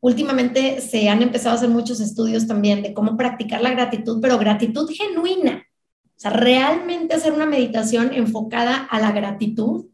Últimamente 0.00 0.80
se 0.80 1.08
han 1.08 1.22
empezado 1.22 1.54
a 1.54 1.58
hacer 1.58 1.68
muchos 1.68 2.00
estudios 2.00 2.46
también 2.46 2.82
de 2.82 2.94
cómo 2.94 3.16
practicar 3.16 3.60
la 3.60 3.72
gratitud, 3.72 4.20
pero 4.22 4.38
gratitud 4.38 4.88
genuina. 4.90 5.66
O 6.16 6.20
sea, 6.20 6.30
realmente 6.30 7.14
hacer 7.14 7.32
una 7.32 7.46
meditación 7.46 8.14
enfocada 8.14 8.86
a 8.90 9.00
la 9.00 9.12
gratitud 9.12 9.86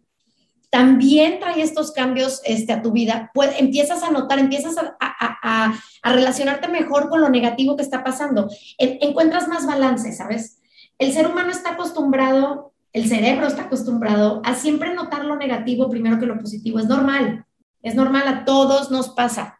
también 0.70 1.40
trae 1.40 1.62
estos 1.62 1.90
cambios 1.90 2.40
este, 2.44 2.72
a 2.72 2.80
tu 2.80 2.92
vida. 2.92 3.30
Empiezas 3.59 4.04
a 4.04 4.11
notar, 4.11 4.38
empiezas 4.38 4.76
a, 4.78 5.74
relacionarte 6.02 6.68
mejor 6.68 7.09
con 7.09 7.20
lo 7.20 7.28
negativo 7.28 7.76
que 7.76 7.83
está 7.83 8.02
pasando. 8.04 8.48
encuentras 8.78 9.48
más 9.48 9.66
balance, 9.66 10.12
¿sabes? 10.12 10.61
El 10.98 11.12
ser 11.12 11.26
humano 11.26 11.50
está 11.50 11.72
acostumbrado, 11.72 12.72
el 12.92 13.09
cerebro 13.09 13.46
está 13.46 13.62
acostumbrado 13.62 14.40
a 14.44 14.54
siempre 14.54 14.94
notar 14.94 15.24
lo 15.24 15.37
negativo 15.37 15.90
primero 15.90 16.18
que 16.18 16.26
lo 16.26 16.38
positivo. 16.38 16.78
Es 16.78 16.87
normal, 16.87 17.44
es 17.83 17.94
normal, 17.94 18.28
a 18.28 18.44
todos 18.44 18.90
nos 18.90 19.11
pasa. 19.11 19.59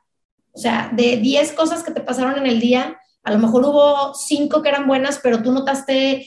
O 0.53 0.59
sea, 0.59 0.91
de 0.93 1.17
10 1.17 1.53
cosas 1.53 1.83
que 1.83 1.93
te 1.93 2.01
pasaron 2.01 2.39
en 2.39 2.47
el 2.47 2.61
día, 2.61 2.99
a 3.23 3.33
lo 3.33 3.39
mejor 3.39 3.65
hubo 3.65 4.15
5 4.15 4.63
que 4.63 4.69
eran 4.69 4.87
buenas, 4.87 5.21
pero 5.23 5.43
tú 5.43 5.53
notaste 5.53 6.27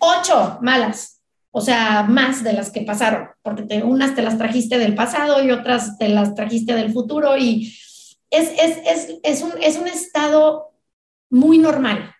8 0.00 0.58
malas 0.62 1.19
o 1.52 1.60
sea, 1.60 2.04
más 2.04 2.44
de 2.44 2.52
las 2.52 2.70
que 2.70 2.82
pasaron, 2.82 3.28
porque 3.42 3.62
te, 3.62 3.82
unas 3.82 4.14
te 4.14 4.22
las 4.22 4.38
trajiste 4.38 4.78
del 4.78 4.94
pasado 4.94 5.42
y 5.42 5.50
otras 5.50 5.98
te 5.98 6.08
las 6.08 6.34
trajiste 6.34 6.74
del 6.74 6.92
futuro 6.92 7.36
y 7.36 7.74
es, 8.30 8.52
es, 9.24 9.42
un, 9.42 9.52
es 9.60 9.76
un 9.76 9.88
estado 9.88 10.70
muy 11.28 11.58
normal 11.58 12.14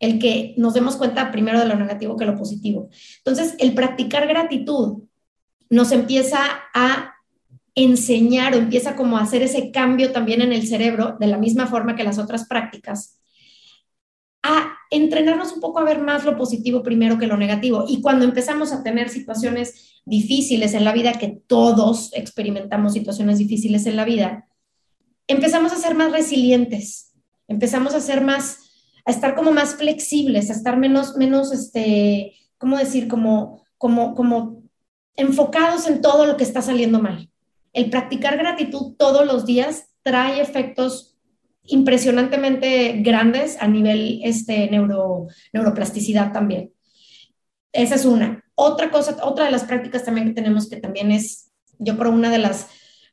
el 0.00 0.18
que 0.18 0.54
nos 0.58 0.74
demos 0.74 0.96
cuenta 0.96 1.30
primero 1.30 1.60
de 1.60 1.66
lo 1.66 1.76
negativo 1.76 2.16
que 2.16 2.26
lo 2.26 2.36
positivo. 2.36 2.88
Entonces, 3.18 3.54
el 3.58 3.74
practicar 3.74 4.26
gratitud 4.26 5.04
nos 5.70 5.92
empieza 5.92 6.40
a 6.74 7.14
enseñar 7.74 8.54
o 8.54 8.58
empieza 8.58 8.96
como 8.96 9.16
a 9.16 9.22
hacer 9.22 9.42
ese 9.42 9.70
cambio 9.70 10.12
también 10.12 10.42
en 10.42 10.52
el 10.52 10.66
cerebro, 10.66 11.16
de 11.18 11.26
la 11.26 11.38
misma 11.38 11.66
forma 11.66 11.96
que 11.96 12.04
las 12.04 12.18
otras 12.18 12.46
prácticas, 12.46 13.18
a 14.44 14.78
entrenarnos 14.90 15.54
un 15.54 15.60
poco 15.60 15.80
a 15.80 15.84
ver 15.84 16.00
más 16.00 16.24
lo 16.24 16.36
positivo 16.36 16.82
primero 16.82 17.18
que 17.18 17.26
lo 17.26 17.38
negativo. 17.38 17.86
Y 17.88 18.02
cuando 18.02 18.26
empezamos 18.26 18.72
a 18.72 18.82
tener 18.82 19.08
situaciones 19.08 20.02
difíciles 20.04 20.74
en 20.74 20.84
la 20.84 20.92
vida, 20.92 21.14
que 21.14 21.40
todos 21.46 22.10
experimentamos 22.12 22.92
situaciones 22.92 23.38
difíciles 23.38 23.86
en 23.86 23.96
la 23.96 24.04
vida, 24.04 24.46
empezamos 25.26 25.72
a 25.72 25.76
ser 25.76 25.94
más 25.94 26.12
resilientes, 26.12 27.14
empezamos 27.48 27.94
a 27.94 28.00
ser 28.00 28.20
más, 28.20 28.58
a 29.06 29.10
estar 29.10 29.34
como 29.34 29.50
más 29.50 29.76
flexibles, 29.76 30.50
a 30.50 30.52
estar 30.52 30.76
menos, 30.76 31.16
menos, 31.16 31.50
este, 31.50 32.34
¿cómo 32.58 32.76
decir? 32.76 33.08
Como, 33.08 33.64
como, 33.78 34.14
como 34.14 34.62
enfocados 35.16 35.86
en 35.86 36.02
todo 36.02 36.26
lo 36.26 36.36
que 36.36 36.44
está 36.44 36.60
saliendo 36.60 37.00
mal. 37.00 37.30
El 37.72 37.88
practicar 37.88 38.36
gratitud 38.36 38.94
todos 38.98 39.26
los 39.26 39.46
días 39.46 39.88
trae 40.02 40.42
efectos 40.42 41.13
impresionantemente 41.66 43.00
grandes 43.00 43.56
a 43.60 43.66
nivel 43.66 44.20
este, 44.22 44.70
neuro, 44.70 45.28
neuroplasticidad 45.52 46.32
también. 46.32 46.72
Esa 47.72 47.94
es 47.94 48.04
una. 48.04 48.44
Otra 48.54 48.90
cosa, 48.90 49.16
otra 49.22 49.46
de 49.46 49.50
las 49.50 49.64
prácticas 49.64 50.04
también 50.04 50.28
que 50.28 50.34
tenemos 50.34 50.68
que 50.68 50.76
también 50.76 51.10
es, 51.10 51.50
yo 51.78 51.96
creo, 51.96 52.12
una 52.12 52.30
de 52.30 52.38
las, 52.38 52.68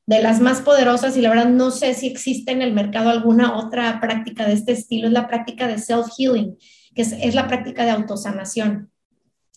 de 0.05 0.21
las 0.21 0.39
más 0.39 0.61
poderosas 0.61 1.17
y 1.17 1.21
la 1.21 1.29
verdad 1.29 1.49
no 1.49 1.71
sé 1.71 1.93
si 1.93 2.07
existe 2.07 2.51
en 2.51 2.61
el 2.61 2.73
mercado 2.73 3.09
alguna 3.09 3.57
otra 3.57 3.99
práctica 3.99 4.45
de 4.45 4.53
este 4.53 4.73
estilo, 4.73 5.07
es 5.07 5.13
la 5.13 5.27
práctica 5.27 5.67
de 5.67 5.77
self-healing, 5.77 6.57
que 6.93 7.01
es, 7.01 7.13
es 7.13 7.33
la 7.33 7.47
práctica 7.47 7.85
de 7.85 7.91
autosanación. 7.91 8.91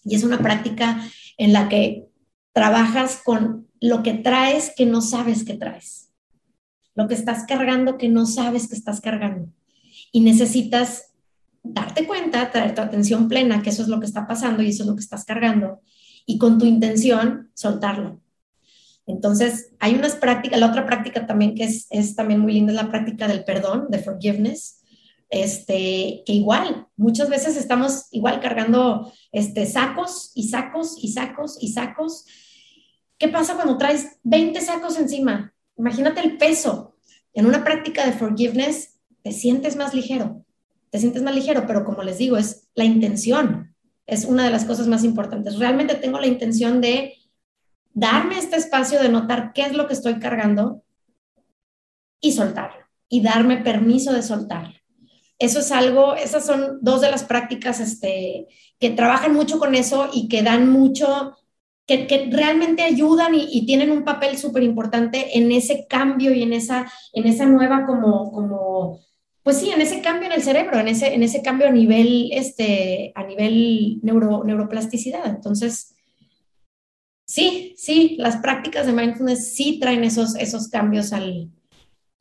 Y 0.05 0.15
es 0.15 0.25
una 0.25 0.39
práctica 0.39 1.03
en 1.37 1.53
la 1.53 1.69
que 1.69 2.07
trabajas 2.53 3.21
con 3.25 3.69
lo 3.81 4.03
que 4.03 4.15
traes 4.15 4.73
que 4.75 4.87
no 4.87 5.01
sabes 5.01 5.45
que 5.45 5.55
traes 5.55 6.04
lo 6.95 7.09
que 7.09 7.15
estás 7.15 7.45
cargando 7.47 7.99
que 7.99 8.09
no 8.09 8.27
sabes 8.27 8.69
que 8.69 8.75
estás 8.75 9.01
cargando. 9.01 9.49
Y 10.13 10.21
necesitas 10.21 11.15
darte 11.63 12.07
cuenta, 12.07 12.51
traer 12.51 12.75
tu 12.75 12.83
atención 12.83 13.29
plena, 13.29 13.63
que 13.63 13.71
eso 13.71 13.83
es 13.83 13.89
lo 13.89 13.99
que 13.99 14.07
está 14.07 14.27
pasando 14.27 14.63
y 14.63 14.69
eso 14.69 14.83
es 14.83 14.89
lo 14.89 14.95
que 14.95 15.03
estás 15.03 15.25
cargando, 15.25 15.81
y 16.27 16.39
con 16.39 16.59
tu 16.59 16.67
intención 16.67 17.51
soltarlo. 17.55 18.21
Entonces, 19.07 19.73
hay 19.81 19.95
unas 19.95 20.15
prácticas, 20.15 20.59
la 20.61 20.69
otra 20.69 20.87
práctica 20.87 21.27
también 21.27 21.55
que 21.55 21.65
es, 21.65 21.87
es 21.91 22.15
también 22.15 22.41
muy 22.41 22.53
linda 22.53 22.73
es 22.73 22.77
la 22.77 22.91
práctica 22.91 23.29
del 23.29 23.45
perdón, 23.45 23.87
de 23.91 23.99
forgiveness, 23.99 24.81
este, 25.31 26.23
que 26.25 26.33
igual, 26.33 26.87
muchas 26.97 27.29
veces 27.29 27.57
estamos 27.57 28.07
igual 28.13 28.41
cargando 28.41 29.13
este, 29.33 29.67
sacos 29.67 30.31
y 30.35 30.49
sacos 30.49 30.97
y 31.03 31.13
sacos 31.13 31.59
y 31.61 31.73
sacos. 31.73 32.27
¿Qué 33.19 33.29
pasa 33.29 33.55
cuando 33.55 33.77
traes 33.77 34.19
20 34.23 34.61
sacos 34.61 34.99
encima? 34.99 35.54
Imagínate 35.77 36.21
el 36.21 36.37
peso. 36.37 36.95
En 37.33 37.47
una 37.47 37.65
práctica 37.65 38.07
de 38.07 38.13
forgiveness 38.13 39.01
te 39.23 39.33
sientes 39.33 39.77
más 39.77 39.95
ligero, 39.95 40.45
te 40.91 40.99
sientes 40.99 41.23
más 41.23 41.35
ligero, 41.35 41.67
pero 41.67 41.85
como 41.85 42.03
les 42.03 42.19
digo, 42.19 42.37
es 42.37 42.69
la 42.75 42.85
intención, 42.85 43.75
es 44.07 44.25
una 44.25 44.45
de 44.45 44.51
las 44.51 44.65
cosas 44.65 44.87
más 44.87 45.03
importantes. 45.03 45.59
Realmente 45.59 45.97
tengo 45.97 46.21
la 46.21 46.27
intención 46.27 46.81
de 46.81 47.15
darme 47.93 48.39
este 48.39 48.57
espacio 48.57 49.01
de 49.01 49.09
notar 49.09 49.53
qué 49.53 49.63
es 49.63 49.73
lo 49.73 49.87
que 49.87 49.95
estoy 49.95 50.19
cargando 50.19 50.85
y 52.21 52.33
soltarlo, 52.33 52.87
y 53.09 53.23
darme 53.23 53.59
permiso 53.59 54.13
de 54.13 54.23
soltarlo. 54.23 54.75
Eso 55.39 55.59
es 55.59 55.73
algo, 55.73 56.15
esas 56.15 56.47
son 56.47 56.79
dos 56.81 57.01
de 57.01 57.11
las 57.11 57.25
prácticas 57.25 57.81
este, 57.81 58.47
que 58.79 58.91
trabajan 58.91 59.35
mucho 59.35 59.59
con 59.59 59.75
eso 59.75 60.11
y 60.13 60.29
que 60.29 60.43
dan 60.43 60.71
mucho, 60.71 61.37
que, 61.87 62.29
realmente 62.31 62.83
ayudan 62.83 63.35
y, 63.35 63.67
tienen 63.67 63.91
un 63.91 64.05
papel 64.05 64.39
súper 64.39 64.63
importante 64.63 65.39
en 65.39 65.53
ese 65.53 65.87
cambio 65.89 66.33
y 66.33 66.43
en 66.43 66.53
esa, 66.53 66.91
en 67.13 67.27
esa 67.27 67.47
nueva 67.47 67.85
como, 67.87 68.33
como, 68.33 69.01
pues 69.43 69.59
sí, 69.59 69.71
en 69.71 69.81
ese 69.81 70.01
cambio 70.01 70.27
en 70.27 70.33
el 70.33 70.43
cerebro, 70.43 70.79
en 70.79 70.89
ese, 70.89 71.15
en 71.15 71.23
ese 71.23 71.43
cambio 71.43 71.69
a 71.69 71.73
nivel, 71.73 72.31
este, 72.33 73.13
a 73.15 73.25
nivel 73.25 74.01
neuro, 74.03 74.45
neuroplasticidad. 74.45 75.27
Entonces, 75.27 75.95
sí, 77.27 77.75
sí, 77.77 78.17
las 78.19 78.39
prácticas 78.39 78.87
de 78.87 78.93
mindfulness 78.93 79.55
sí 79.55 79.79
traen 79.79 80.05
esos, 80.05 80.37
esos 80.37 80.69
cambios 80.69 81.13
al, 81.13 81.51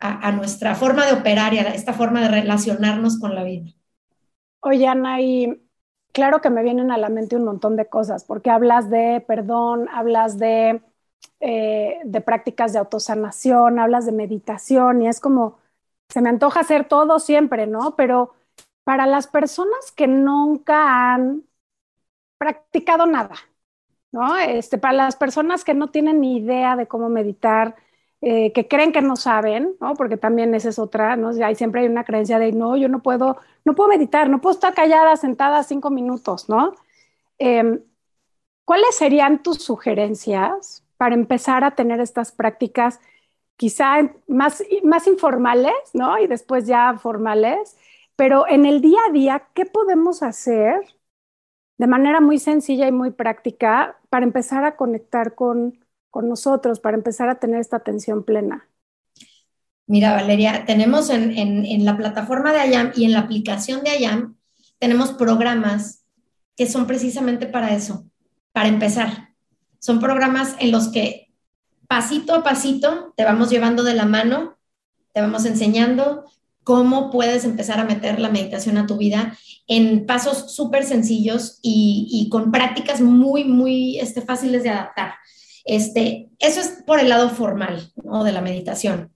a, 0.03 0.31
nuestra 0.33 0.75
forma 0.75 1.05
de 1.05 1.13
operar 1.13 1.53
y 1.53 1.59
a 1.59 1.73
esta 1.73 1.93
forma 1.93 2.21
de 2.21 2.27
relacionarnos 2.27 3.19
con 3.19 3.35
la 3.35 3.43
vida. 3.43 3.71
Oye, 4.59 4.85
Ana, 4.85 5.21
y 5.21 5.62
claro 6.13 6.41
que 6.41 6.49
me 6.49 6.63
vienen 6.63 6.91
a 6.91 6.97
la 6.97 7.09
mente 7.09 7.35
un 7.35 7.45
montón 7.45 7.75
de 7.75 7.87
cosas, 7.87 8.23
porque 8.25 8.49
hablas 8.49 8.89
de 8.89 9.23
perdón, 9.27 9.89
hablas 9.93 10.39
de, 10.39 10.81
eh, 11.41 11.99
de 12.05 12.21
prácticas 12.21 12.73
de 12.73 12.79
autosanación, 12.79 13.79
hablas 13.79 14.05
de 14.05 14.13
meditación, 14.13 15.01
y 15.01 15.07
es 15.09 15.19
como, 15.19 15.59
se 16.09 16.21
me 16.21 16.29
antoja 16.29 16.61
hacer 16.61 16.87
todo 16.87 17.19
siempre, 17.19 17.67
¿no? 17.67 17.95
Pero 17.95 18.33
para 18.83 19.05
las 19.07 19.27
personas 19.27 19.91
que 19.95 20.07
nunca 20.07 21.13
han 21.13 21.43
practicado 22.37 23.05
nada, 23.05 23.35
¿no? 24.11 24.37
Este, 24.37 24.77
para 24.77 24.93
las 24.93 25.15
personas 25.15 25.63
que 25.63 25.73
no 25.73 25.89
tienen 25.91 26.21
ni 26.21 26.37
idea 26.37 26.75
de 26.75 26.87
cómo 26.87 27.09
meditar, 27.09 27.75
eh, 28.25 28.53
que 28.53 28.69
creen 28.69 28.93
que 28.93 29.01
no 29.01 29.17
saben, 29.17 29.75
¿no? 29.81 29.95
Porque 29.95 30.15
también 30.15 30.55
esa 30.55 30.69
es 30.69 30.79
otra, 30.79 31.17
¿no? 31.17 31.31
Hay, 31.43 31.55
siempre 31.55 31.81
hay 31.81 31.87
una 31.87 32.05
creencia 32.05 32.39
de, 32.39 32.53
no, 32.53 32.77
yo 32.77 32.87
no 32.87 33.01
puedo, 33.01 33.37
no 33.65 33.75
puedo 33.75 33.89
meditar, 33.89 34.29
no 34.29 34.39
puedo 34.39 34.53
estar 34.53 34.73
callada, 34.73 35.17
sentada 35.17 35.61
cinco 35.63 35.89
minutos, 35.89 36.47
¿no? 36.47 36.73
Em, 37.37 37.81
¿Cuáles 38.65 38.95
serían 38.95 39.43
tus 39.43 39.63
sugerencias 39.63 40.85
para 40.97 41.15
empezar 41.15 41.65
a 41.65 41.75
tener 41.75 41.99
estas 41.99 42.31
prácticas 42.31 43.01
quizá 43.57 43.97
más, 44.27 44.63
más 44.83 45.07
informales, 45.07 45.73
¿no? 45.93 46.17
Y 46.19 46.27
después 46.27 46.65
ya 46.65 46.97
formales, 46.97 47.77
pero 48.15 48.47
en 48.47 48.65
el 48.65 48.81
día 48.81 48.99
a 49.09 49.11
día, 49.11 49.47
¿qué 49.53 49.65
podemos 49.65 50.23
hacer 50.23 50.79
de 51.77 51.87
manera 51.87 52.21
muy 52.21 52.39
sencilla 52.39 52.87
y 52.87 52.93
muy 52.93 53.11
práctica 53.11 53.97
para 54.09 54.25
empezar 54.25 54.63
a 54.65 54.77
conectar 54.77 55.35
con 55.35 55.82
con 56.13 56.29
nosotros 56.29 56.79
para 56.79 56.95
empezar 56.95 57.27
a 57.27 57.39
tener 57.39 57.59
esta 57.59 57.77
atención 57.77 58.23
plena? 58.23 58.69
Mira, 59.87 60.13
Valeria, 60.13 60.63
tenemos 60.67 61.09
en, 61.09 61.83
la 61.83 61.97
plataforma 61.97 62.53
de 62.53 62.69
IAM 62.69 62.91
y 62.95 63.05
en 63.05 63.13
la 63.13 63.21
aplicación 63.21 63.83
de 63.83 63.97
IAM, 63.99 64.37
tenemos 64.77 65.13
programas 65.13 66.05
que 66.55 66.69
son 66.69 66.85
precisamente 66.85 67.47
para 67.47 67.73
eso, 67.73 68.05
para 68.51 68.69
empezar. 68.69 69.29
Son 69.79 69.99
programas 69.99 70.55
en 70.59 70.71
los 70.71 70.89
que 70.89 71.33
pasito 71.87 72.35
a 72.35 72.43
pasito 72.43 73.15
te 73.17 73.23
vamos 73.23 73.49
llevando 73.49 73.81
de 73.81 73.95
la 73.95 74.05
mano, 74.05 74.59
te 75.13 75.21
vamos 75.21 75.45
enseñando 75.45 76.25
cómo 76.63 77.09
puedes 77.09 77.43
empezar 77.43 77.79
a 77.79 77.85
meter 77.85 78.19
la 78.19 78.29
meditación 78.29 78.77
a 78.77 78.85
tu 78.85 78.97
vida 78.97 79.35
en 79.65 80.05
pasos 80.05 80.53
súper 80.53 80.85
sencillos 80.85 81.57
y, 81.63 82.29
con 82.31 82.51
prácticas 82.51 83.01
muy, 83.01 83.45
muy 83.45 83.97
este, 83.97 84.21
fáciles 84.21 84.61
de 84.61 84.69
adaptar. 84.69 85.15
Este, 85.65 86.29
eso 86.39 86.59
es 86.59 86.83
por 86.85 86.99
el 86.99 87.09
lado 87.09 87.29
formal 87.29 87.91
¿no? 88.03 88.23
de 88.23 88.31
la 88.31 88.41
meditación. 88.41 89.11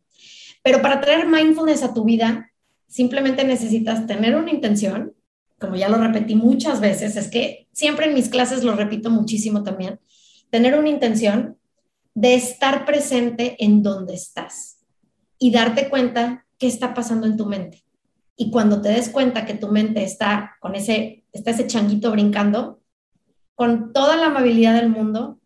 Pero 0.64 0.82
para 0.82 1.02
traer 1.02 1.28
mindfulness 1.28 1.84
a 1.84 1.94
tu 1.94 2.04
vida, 2.04 2.52
simplemente 2.88 3.44
necesitas 3.44 4.08
tener 4.08 4.36
una 4.36 4.52
intención, 4.52 5.14
como 5.60 5.76
ya 5.76 5.90
lo 5.90 5.98
repetí 5.98 6.36
muchas 6.36 6.80
veces, 6.80 7.16
es 7.16 7.30
que 7.30 7.68
siempre 7.72 8.08
en 8.08 8.14
mis 8.14 8.30
clases 8.30 8.64
lo 8.64 8.76
repito 8.76 9.10
muchísimo 9.10 9.64
también, 9.64 10.00
tener 10.50 10.78
una 10.78 10.90
intención 10.90 11.58
de 12.14 12.36
estar 12.36 12.86
presente 12.86 13.56
en 13.64 13.84
donde 13.84 14.16
estás 14.16 14.80
y 15.38 15.52
darte 15.52 15.90
cuenta 15.90 16.46
qué 16.58 16.68
está 16.68 16.94
pasando 16.94 17.28
en 17.28 17.38
tu 17.38 17.46
mente. 17.46 17.84
Y 18.36 18.52
cuando 18.52 18.82
te 18.82 18.90
des 18.90 19.10
cuenta 19.10 19.46
que 19.46 19.54
tu 19.54 19.68
mente 19.68 20.04
está 20.04 20.56
con 20.60 20.76
ese, 20.76 21.26
está 21.32 21.52
ese 21.52 21.68
changuito 21.68 22.12
brincando, 22.12 22.82
con 23.56 23.94
toda 23.94 24.16
la 24.16 24.28
amabilidad 24.28 24.76
del 24.76 24.90
mundo, 24.90 25.37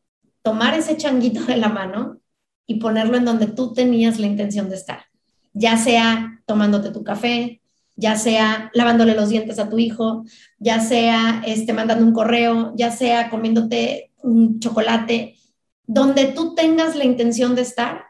tomar 0.41 0.73
ese 0.73 0.97
changuito 0.97 1.43
de 1.45 1.57
la 1.57 1.69
mano 1.69 2.19
y 2.65 2.75
ponerlo 2.75 3.17
en 3.17 3.25
donde 3.25 3.47
tú 3.47 3.73
tenías 3.73 4.19
la 4.19 4.27
intención 4.27 4.69
de 4.69 4.75
estar, 4.75 5.05
ya 5.53 5.77
sea 5.77 6.41
tomándote 6.45 6.91
tu 6.91 7.03
café, 7.03 7.61
ya 7.95 8.15
sea 8.15 8.71
lavándole 8.73 9.15
los 9.15 9.29
dientes 9.29 9.59
a 9.59 9.69
tu 9.69 9.77
hijo, 9.77 10.23
ya 10.57 10.79
sea 10.79 11.43
este, 11.45 11.73
mandando 11.73 12.05
un 12.05 12.13
correo, 12.13 12.73
ya 12.75 12.91
sea 12.91 13.29
comiéndote 13.29 14.11
un 14.23 14.59
chocolate, 14.59 15.35
donde 15.85 16.25
tú 16.25 16.55
tengas 16.55 16.95
la 16.95 17.03
intención 17.03 17.55
de 17.55 17.63
estar, 17.63 18.05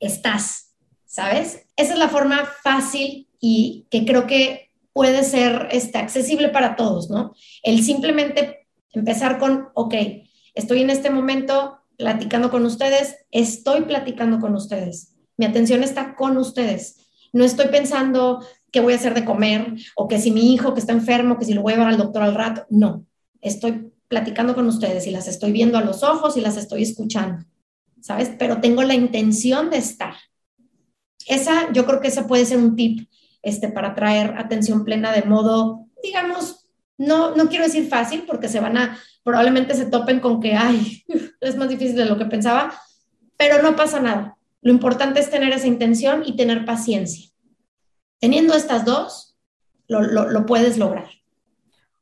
estás, 0.00 0.74
¿sabes? 1.04 1.66
Esa 1.76 1.92
es 1.92 1.98
la 1.98 2.08
forma 2.08 2.48
fácil 2.62 3.28
y 3.38 3.86
que 3.90 4.04
creo 4.04 4.26
que 4.26 4.70
puede 4.92 5.24
ser 5.24 5.68
este, 5.72 5.98
accesible 5.98 6.48
para 6.48 6.74
todos, 6.74 7.10
¿no? 7.10 7.34
El 7.62 7.82
simplemente 7.84 8.66
empezar 8.92 9.38
con, 9.38 9.68
ok, 9.74 9.94
estoy 10.56 10.80
en 10.80 10.90
este 10.90 11.10
momento 11.10 11.78
platicando 11.96 12.50
con 12.50 12.66
ustedes, 12.66 13.16
estoy 13.30 13.82
platicando 13.82 14.40
con 14.40 14.56
ustedes. 14.56 15.14
Mi 15.36 15.46
atención 15.46 15.84
está 15.84 16.16
con 16.16 16.36
ustedes. 16.38 17.08
No 17.32 17.44
estoy 17.44 17.68
pensando 17.68 18.44
qué 18.72 18.80
voy 18.80 18.94
a 18.94 18.96
hacer 18.96 19.14
de 19.14 19.24
comer 19.24 19.74
o 19.94 20.08
que 20.08 20.18
si 20.18 20.30
mi 20.30 20.52
hijo 20.52 20.74
que 20.74 20.80
está 20.80 20.92
enfermo, 20.92 21.38
que 21.38 21.44
si 21.44 21.54
lo 21.54 21.62
voy 21.62 21.74
al 21.74 21.98
doctor 21.98 22.22
al 22.22 22.34
rato. 22.34 22.66
No, 22.70 23.04
estoy 23.40 23.92
platicando 24.08 24.54
con 24.54 24.66
ustedes 24.66 25.06
y 25.06 25.10
las 25.10 25.28
estoy 25.28 25.52
viendo 25.52 25.78
a 25.78 25.82
los 25.82 26.02
ojos 26.02 26.36
y 26.36 26.40
las 26.40 26.56
estoy 26.56 26.82
escuchando, 26.82 27.44
¿sabes? 28.00 28.30
Pero 28.38 28.60
tengo 28.60 28.82
la 28.82 28.94
intención 28.94 29.70
de 29.70 29.78
estar. 29.78 30.14
Esa, 31.26 31.72
yo 31.72 31.84
creo 31.86 32.00
que 32.00 32.08
esa 32.08 32.26
puede 32.26 32.46
ser 32.46 32.58
un 32.58 32.76
tip 32.76 33.08
este, 33.42 33.68
para 33.68 33.94
traer 33.94 34.34
atención 34.38 34.84
plena 34.84 35.12
de 35.12 35.22
modo, 35.22 35.86
digamos, 36.02 36.66
no, 36.98 37.34
no 37.34 37.48
quiero 37.48 37.64
decir 37.64 37.88
fácil 37.88 38.24
porque 38.26 38.48
se 38.48 38.60
van 38.60 38.78
a 38.78 38.98
probablemente 39.26 39.74
se 39.74 39.86
topen 39.86 40.20
con 40.20 40.40
que, 40.40 40.54
ay, 40.54 41.04
es 41.40 41.56
más 41.56 41.68
difícil 41.68 41.96
de 41.96 42.04
lo 42.04 42.16
que 42.16 42.26
pensaba, 42.26 42.72
pero 43.36 43.60
no 43.60 43.74
pasa 43.74 44.00
nada. 44.00 44.38
Lo 44.62 44.70
importante 44.70 45.18
es 45.18 45.28
tener 45.28 45.52
esa 45.52 45.66
intención 45.66 46.22
y 46.24 46.36
tener 46.36 46.64
paciencia. 46.64 47.28
Teniendo 48.20 48.54
estas 48.54 48.84
dos, 48.84 49.36
lo, 49.88 50.46
puedes 50.46 50.78
lograr. 50.78 51.08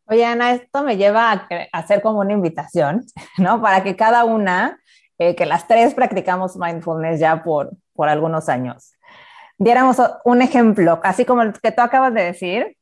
Oye, 0.06 0.24
Ana, 0.26 0.52
esto 0.52 0.82
me 0.82 0.98
lleva 0.98 1.32
a, 1.32 1.48
hacer 1.72 2.02
como 2.02 2.20
una 2.20 2.34
invitación, 2.34 3.06
¿no? 3.38 3.60
Para 3.60 3.82
que 3.82 3.96
cada 3.96 4.24
una, 4.24 4.78
eh, 5.18 5.34
que 5.34 5.46
las 5.46 5.66
tres 5.66 5.94
practicamos 5.94 6.56
mindfulness 6.56 7.20
ya 7.20 7.42
por, 7.42 7.70
por 7.94 8.10
algunos 8.10 8.50
años, 8.50 8.92
diéramos 9.56 9.96
un 10.24 10.42
ejemplo, 10.42 11.00
así 11.02 11.24
como 11.24 11.40
el 11.40 11.54
que 11.54 11.72
tú 11.72 11.80
acabas 11.80 12.12
de 12.12 12.22
decir. 12.22 12.76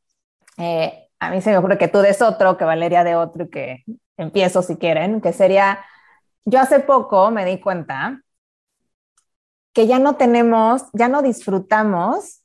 Eh, 0.59 0.99
a 1.20 1.30
mí 1.30 1.40
se 1.40 1.51
me 1.51 1.59
ocurre 1.59 1.78
que 1.78 1.86
tú 1.86 2.01
des 2.01 2.20
otro, 2.20 2.57
que 2.57 2.64
Valeria 2.64 3.05
de 3.05 3.14
otro 3.14 3.45
y 3.45 3.49
que 3.51 3.84
empiezo 4.16 4.62
si 4.62 4.76
quieren, 4.76 5.20
que 5.20 5.32
sería, 5.32 5.84
yo 6.44 6.60
hace 6.60 6.80
poco 6.80 7.30
me 7.30 7.44
di 7.44 7.60
cuenta 7.60 8.22
que 9.72 9.86
ya 9.86 9.98
no 9.98 10.16
tenemos, 10.16 10.84
ya 10.92 11.08
no 11.08 11.22
disfrutamos 11.22 12.42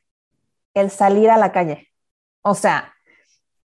el 0.73 0.91
salir 0.91 1.29
a 1.29 1.37
la 1.37 1.51
calle. 1.51 1.89
O 2.41 2.55
sea, 2.55 2.93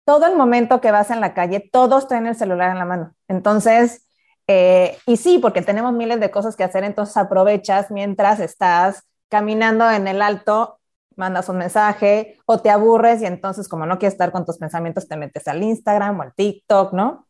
todo 0.04 0.26
el 0.26 0.36
momento 0.36 0.80
que 0.80 0.90
vas 0.90 1.10
en 1.10 1.20
la 1.20 1.34
calle, 1.34 1.68
todos 1.72 2.08
tienen 2.08 2.28
el 2.28 2.34
celular 2.34 2.70
en 2.70 2.78
la 2.78 2.84
mano. 2.84 3.14
Entonces, 3.28 4.08
eh, 4.46 4.98
y 5.06 5.16
sí, 5.16 5.38
porque 5.38 5.62
tenemos 5.62 5.92
miles 5.92 6.20
de 6.20 6.30
cosas 6.30 6.56
que 6.56 6.64
hacer, 6.64 6.84
entonces 6.84 7.16
aprovechas 7.16 7.90
mientras 7.90 8.40
estás 8.40 9.04
caminando 9.28 9.88
en 9.90 10.08
el 10.08 10.22
alto 10.22 10.80
mandas 11.16 11.48
un 11.48 11.58
mensaje 11.58 12.38
o 12.46 12.58
te 12.58 12.70
aburres 12.70 13.22
y 13.22 13.26
entonces 13.26 13.68
como 13.68 13.86
no 13.86 13.98
quieres 13.98 14.14
estar 14.14 14.32
con 14.32 14.44
tus 14.44 14.58
pensamientos 14.58 15.06
te 15.06 15.16
metes 15.16 15.46
al 15.46 15.62
Instagram 15.62 16.18
o 16.18 16.22
al 16.22 16.34
TikTok, 16.34 16.92
¿no? 16.92 17.26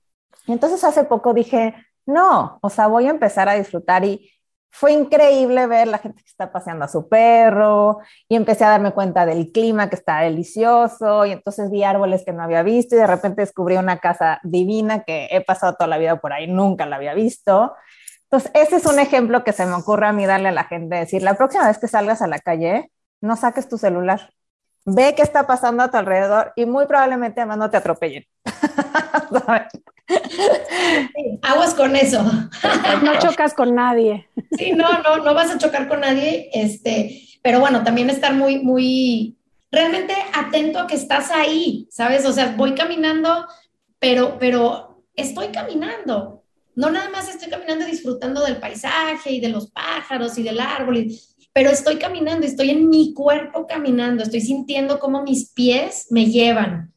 Y 0.46 0.52
entonces 0.52 0.82
hace 0.84 1.04
poco 1.04 1.34
dije, 1.34 1.74
no, 2.06 2.58
o 2.62 2.70
sea, 2.70 2.86
voy 2.86 3.06
a 3.06 3.10
empezar 3.10 3.48
a 3.48 3.54
disfrutar 3.54 4.04
y 4.04 4.30
fue 4.72 4.92
increíble 4.92 5.66
ver 5.66 5.88
la 5.88 5.98
gente 5.98 6.22
que 6.22 6.28
está 6.28 6.52
paseando 6.52 6.84
a 6.84 6.88
su 6.88 7.08
perro 7.08 7.98
y 8.28 8.36
empecé 8.36 8.64
a 8.64 8.70
darme 8.70 8.92
cuenta 8.92 9.26
del 9.26 9.50
clima 9.52 9.88
que 9.90 9.96
está 9.96 10.20
delicioso 10.20 11.26
y 11.26 11.32
entonces 11.32 11.70
vi 11.70 11.82
árboles 11.82 12.24
que 12.24 12.32
no 12.32 12.42
había 12.42 12.62
visto 12.62 12.94
y 12.94 12.98
de 12.98 13.06
repente 13.06 13.42
descubrí 13.42 13.76
una 13.76 13.98
casa 13.98 14.40
divina 14.44 15.02
que 15.02 15.28
he 15.30 15.40
pasado 15.40 15.74
toda 15.74 15.88
la 15.88 15.98
vida 15.98 16.20
por 16.20 16.32
ahí, 16.32 16.46
nunca 16.46 16.86
la 16.86 16.96
había 16.96 17.14
visto. 17.14 17.74
Entonces, 18.24 18.52
ese 18.54 18.76
es 18.76 18.86
un 18.86 19.00
ejemplo 19.00 19.42
que 19.42 19.52
se 19.52 19.66
me 19.66 19.74
ocurre 19.74 20.06
a 20.06 20.12
mí 20.12 20.24
darle 20.24 20.48
a 20.48 20.52
la 20.52 20.64
gente, 20.64 20.94
decir, 20.96 21.22
la 21.22 21.34
próxima 21.34 21.66
vez 21.66 21.78
que 21.78 21.88
salgas 21.88 22.22
a 22.22 22.28
la 22.28 22.38
calle, 22.38 22.92
no 23.20 23.36
saques 23.36 23.68
tu 23.68 23.76
celular. 23.76 24.30
Ve 24.86 25.14
qué 25.16 25.22
está 25.22 25.46
pasando 25.46 25.82
a 25.82 25.90
tu 25.90 25.96
alrededor 25.96 26.52
y 26.56 26.64
muy 26.64 26.86
probablemente 26.86 27.40
además 27.40 27.58
no 27.58 27.70
te 27.70 27.76
atropellen. 27.76 28.24
aguas 31.42 31.74
con 31.74 31.96
eso. 31.96 32.24
No 33.02 33.18
chocas 33.18 33.54
con 33.54 33.74
nadie. 33.74 34.28
Sí, 34.58 34.72
no, 34.72 35.02
no, 35.02 35.18
no 35.24 35.34
vas 35.34 35.50
a 35.50 35.58
chocar 35.58 35.88
con 35.88 36.00
nadie, 36.00 36.50
este, 36.52 37.22
pero 37.42 37.60
bueno, 37.60 37.82
también 37.82 38.10
estar 38.10 38.34
muy, 38.34 38.58
muy, 38.58 39.38
realmente 39.70 40.14
atento 40.34 40.78
a 40.78 40.86
que 40.86 40.96
estás 40.96 41.30
ahí, 41.30 41.88
¿sabes? 41.90 42.26
O 42.26 42.32
sea, 42.32 42.54
voy 42.56 42.74
caminando, 42.74 43.46
pero, 43.98 44.38
pero 44.38 45.04
estoy 45.14 45.48
caminando. 45.48 46.44
No 46.74 46.90
nada 46.90 47.10
más 47.10 47.28
estoy 47.28 47.48
caminando 47.48 47.84
disfrutando 47.84 48.44
del 48.44 48.58
paisaje 48.58 49.32
y 49.32 49.40
de 49.40 49.48
los 49.48 49.70
pájaros 49.70 50.38
y 50.38 50.42
del 50.42 50.60
árbol, 50.60 51.06
pero 51.52 51.70
estoy 51.70 51.96
caminando, 51.96 52.46
estoy 52.46 52.70
en 52.70 52.88
mi 52.88 53.12
cuerpo 53.12 53.66
caminando, 53.66 54.22
estoy 54.22 54.40
sintiendo 54.40 54.98
cómo 54.98 55.22
mis 55.22 55.50
pies 55.50 56.06
me 56.10 56.26
llevan. 56.26 56.92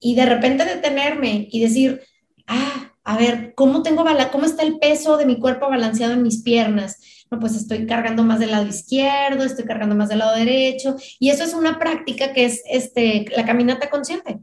Y 0.00 0.14
de 0.14 0.26
repente 0.26 0.64
detenerme 0.64 1.48
y 1.50 1.60
decir, 1.60 2.02
ah, 2.46 2.90
a 3.04 3.16
ver, 3.18 3.54
¿cómo, 3.54 3.82
tengo 3.82 4.04
¿cómo 4.32 4.44
está 4.44 4.62
el 4.62 4.78
peso 4.78 5.16
de 5.16 5.26
mi 5.26 5.38
cuerpo 5.38 5.68
balanceado 5.68 6.14
en 6.14 6.22
mis 6.22 6.42
piernas? 6.42 7.26
No, 7.30 7.38
pues 7.38 7.54
estoy 7.54 7.86
cargando 7.86 8.22
más 8.22 8.38
del 8.38 8.50
lado 8.50 8.66
izquierdo, 8.66 9.44
estoy 9.44 9.64
cargando 9.64 9.94
más 9.94 10.08
del 10.08 10.20
lado 10.20 10.36
derecho. 10.36 10.96
Y 11.18 11.30
eso 11.30 11.44
es 11.44 11.54
una 11.54 11.78
práctica 11.78 12.32
que 12.32 12.46
es 12.46 12.62
este, 12.66 13.26
la 13.36 13.44
caminata 13.44 13.90
consciente. 13.90 14.40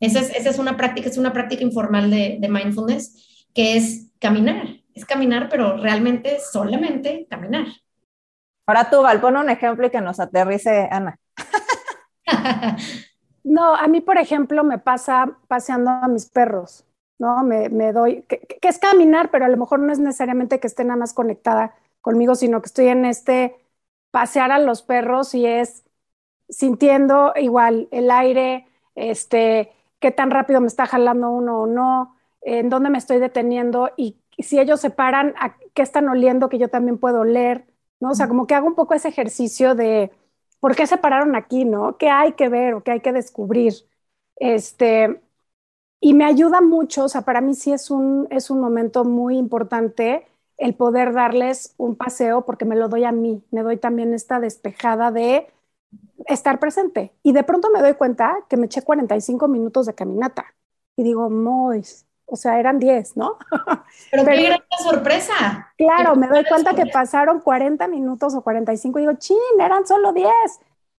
Esa 0.00 0.20
es, 0.20 0.30
esa 0.30 0.50
es 0.50 0.58
una 0.58 0.76
práctica, 0.76 1.08
es 1.08 1.18
una 1.18 1.32
práctica 1.32 1.62
informal 1.62 2.10
de, 2.10 2.38
de 2.40 2.48
mindfulness, 2.48 3.48
que 3.54 3.76
es 3.76 4.10
caminar. 4.18 4.80
Es 4.94 5.04
caminar, 5.04 5.48
pero 5.48 5.76
realmente 5.76 6.38
solamente 6.40 7.26
caminar. 7.28 7.66
Ahora 8.66 8.88
tú, 8.88 9.02
Val, 9.02 9.20
pon 9.20 9.36
un 9.36 9.50
ejemplo 9.50 9.86
y 9.86 9.90
que 9.90 10.00
nos 10.00 10.20
aterrice 10.20 10.88
Ana. 10.90 11.18
no, 13.44 13.74
a 13.74 13.88
mí, 13.88 14.00
por 14.00 14.18
ejemplo, 14.18 14.64
me 14.64 14.78
pasa 14.78 15.36
paseando 15.48 15.90
a 15.90 16.08
mis 16.08 16.26
perros. 16.26 16.84
¿No? 17.24 17.42
Me, 17.44 17.68
me 17.70 17.92
doy, 17.92 18.22
que, 18.22 18.46
es 18.62 18.78
caminar, 18.78 19.30
pero 19.30 19.44
a 19.46 19.48
lo 19.48 19.56
mejor 19.56 19.80
no 19.80 19.92
es 19.92 19.98
necesariamente 19.98 20.60
que 20.60 20.66
esté 20.66 20.84
nada 20.84 20.98
más 20.98 21.14
conectada 21.14 21.74
conmigo, 22.02 22.34
sino 22.34 22.60
que 22.62 22.66
estoy 22.66 22.88
en 22.88 23.04
este 23.06 23.56
pasear 24.10 24.52
a 24.52 24.58
los 24.58 24.82
perros 24.82 25.34
y 25.34 25.46
es 25.46 25.84
sintiendo 26.48 27.32
igual 27.36 27.88
el 27.92 28.10
aire, 28.10 28.66
este, 28.94 29.72
qué 30.00 30.10
tan 30.12 30.30
rápido 30.30 30.60
me 30.60 30.66
está 30.68 30.86
jalando 30.86 31.30
uno 31.30 31.62
o 31.62 31.66
no, 31.66 32.16
en 32.42 32.68
dónde 32.70 32.90
me 32.90 32.98
estoy 32.98 33.18
deteniendo 33.18 33.90
y 33.96 34.18
si 34.38 34.58
ellos 34.60 34.80
se 34.80 34.90
paran, 34.90 35.34
a 35.38 35.56
qué 35.74 35.82
están 35.82 36.08
oliendo 36.08 36.48
que 36.48 36.58
yo 36.58 36.68
también 36.68 36.98
puedo 36.98 37.20
oler, 37.20 37.66
¿no? 38.00 38.10
O 38.10 38.14
sea, 38.14 38.28
como 38.28 38.46
que 38.46 38.54
hago 38.54 38.66
un 38.66 38.74
poco 38.74 38.94
ese 38.94 39.08
ejercicio 39.08 39.74
de 39.74 40.10
por 40.60 40.74
qué 40.76 40.86
se 40.86 40.98
pararon 40.98 41.36
aquí, 41.36 41.64
¿no? 41.64 41.96
¿Qué 41.98 42.08
hay 42.10 42.32
que 42.32 42.48
ver 42.48 42.74
o 42.74 42.82
qué 42.82 42.92
hay 42.92 43.00
que 43.00 43.12
descubrir? 43.12 43.74
Este, 44.36 45.22
y 46.04 46.12
me 46.12 46.26
ayuda 46.26 46.60
mucho, 46.60 47.04
o 47.04 47.08
sea, 47.08 47.22
para 47.22 47.40
mí 47.40 47.54
sí 47.54 47.72
es 47.72 47.90
un, 47.90 48.28
es 48.28 48.50
un 48.50 48.60
momento 48.60 49.06
muy 49.06 49.38
importante 49.38 50.26
el 50.58 50.74
poder 50.74 51.14
darles 51.14 51.72
un 51.78 51.96
paseo 51.96 52.44
porque 52.44 52.66
me 52.66 52.76
lo 52.76 52.88
doy 52.88 53.04
a 53.04 53.10
mí, 53.10 53.42
me 53.50 53.62
doy 53.62 53.78
también 53.78 54.12
esta 54.12 54.38
despejada 54.38 55.10
de 55.10 55.50
estar 56.26 56.60
presente. 56.60 57.14
Y 57.22 57.32
de 57.32 57.42
pronto 57.42 57.70
me 57.70 57.80
doy 57.80 57.94
cuenta 57.94 58.36
que 58.50 58.58
me 58.58 58.66
eché 58.66 58.82
45 58.82 59.48
minutos 59.48 59.86
de 59.86 59.94
caminata 59.94 60.44
y 60.94 61.04
digo, 61.04 61.30
Mois, 61.30 62.04
o 62.26 62.36
sea, 62.36 62.60
eran 62.60 62.78
10, 62.78 63.16
¿no? 63.16 63.38
Pero, 64.10 64.26
qué 64.26 64.42
gran 64.42 64.60
sorpresa. 64.82 65.72
Claro, 65.78 66.16
me 66.16 66.28
doy 66.28 66.44
cuenta 66.44 66.74
que 66.74 66.84
pasaron 66.84 67.40
40 67.40 67.88
minutos 67.88 68.34
o 68.34 68.42
45 68.42 68.98
y 68.98 69.02
digo, 69.04 69.14
chin, 69.14 69.38
eran 69.58 69.86
solo 69.86 70.12
10. 70.12 70.28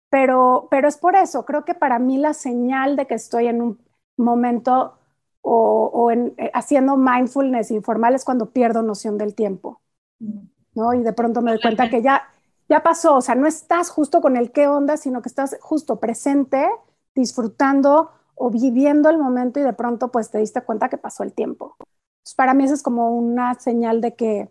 Pero, 0.09 0.67
pero 0.71 0.87
es 0.87 0.97
por 0.97 1.15
eso, 1.15 1.45
creo 1.45 1.63
que 1.63 1.75
para 1.75 1.99
mí 1.99 2.17
la 2.17 2.33
señal 2.33 2.95
de 2.95 3.05
que 3.05 3.13
estoy 3.13 3.47
en 3.47 3.61
un 3.61 3.84
momento 4.17 4.97
o, 5.41 6.11
en, 6.11 6.33
eh, 6.37 6.49
haciendo 6.53 6.97
mindfulness 6.97 7.69
informal 7.71 8.15
es 8.15 8.25
cuando 8.25 8.51
pierdo 8.51 8.81
noción 8.81 9.17
del 9.17 9.35
tiempo, 9.35 9.81
¿no? 10.73 10.93
Y 10.93 11.03
de 11.03 11.13
pronto 11.13 11.41
me 11.41 11.51
doy 11.51 11.61
cuenta 11.61 11.89
que 11.89 12.01
ya, 12.01 12.23
ya 12.67 12.81
pasó, 12.81 13.15
o 13.17 13.21
sea, 13.21 13.35
no 13.35 13.45
estás 13.47 13.89
justo 13.89 14.21
con 14.21 14.37
el 14.37 14.51
qué 14.51 14.67
onda, 14.67 14.97
sino 14.97 15.21
que 15.21 15.29
estás 15.29 15.57
justo 15.61 15.99
presente, 15.99 16.67
disfrutando 17.13 18.11
o 18.35 18.49
viviendo 18.49 19.09
el 19.09 19.17
momento 19.17 19.59
y 19.59 19.63
de 19.63 19.73
pronto 19.73 20.11
pues 20.11 20.31
te 20.31 20.39
diste 20.39 20.61
cuenta 20.61 20.89
que 20.89 20.97
pasó 20.97 21.23
el 21.23 21.33
tiempo. 21.33 21.77
para 22.35 22.53
mí 22.53 22.65
eso 22.65 22.73
es 22.73 22.83
como 22.83 23.15
una 23.15 23.53
señal 23.55 24.01
de 24.01 24.15
que, 24.15 24.49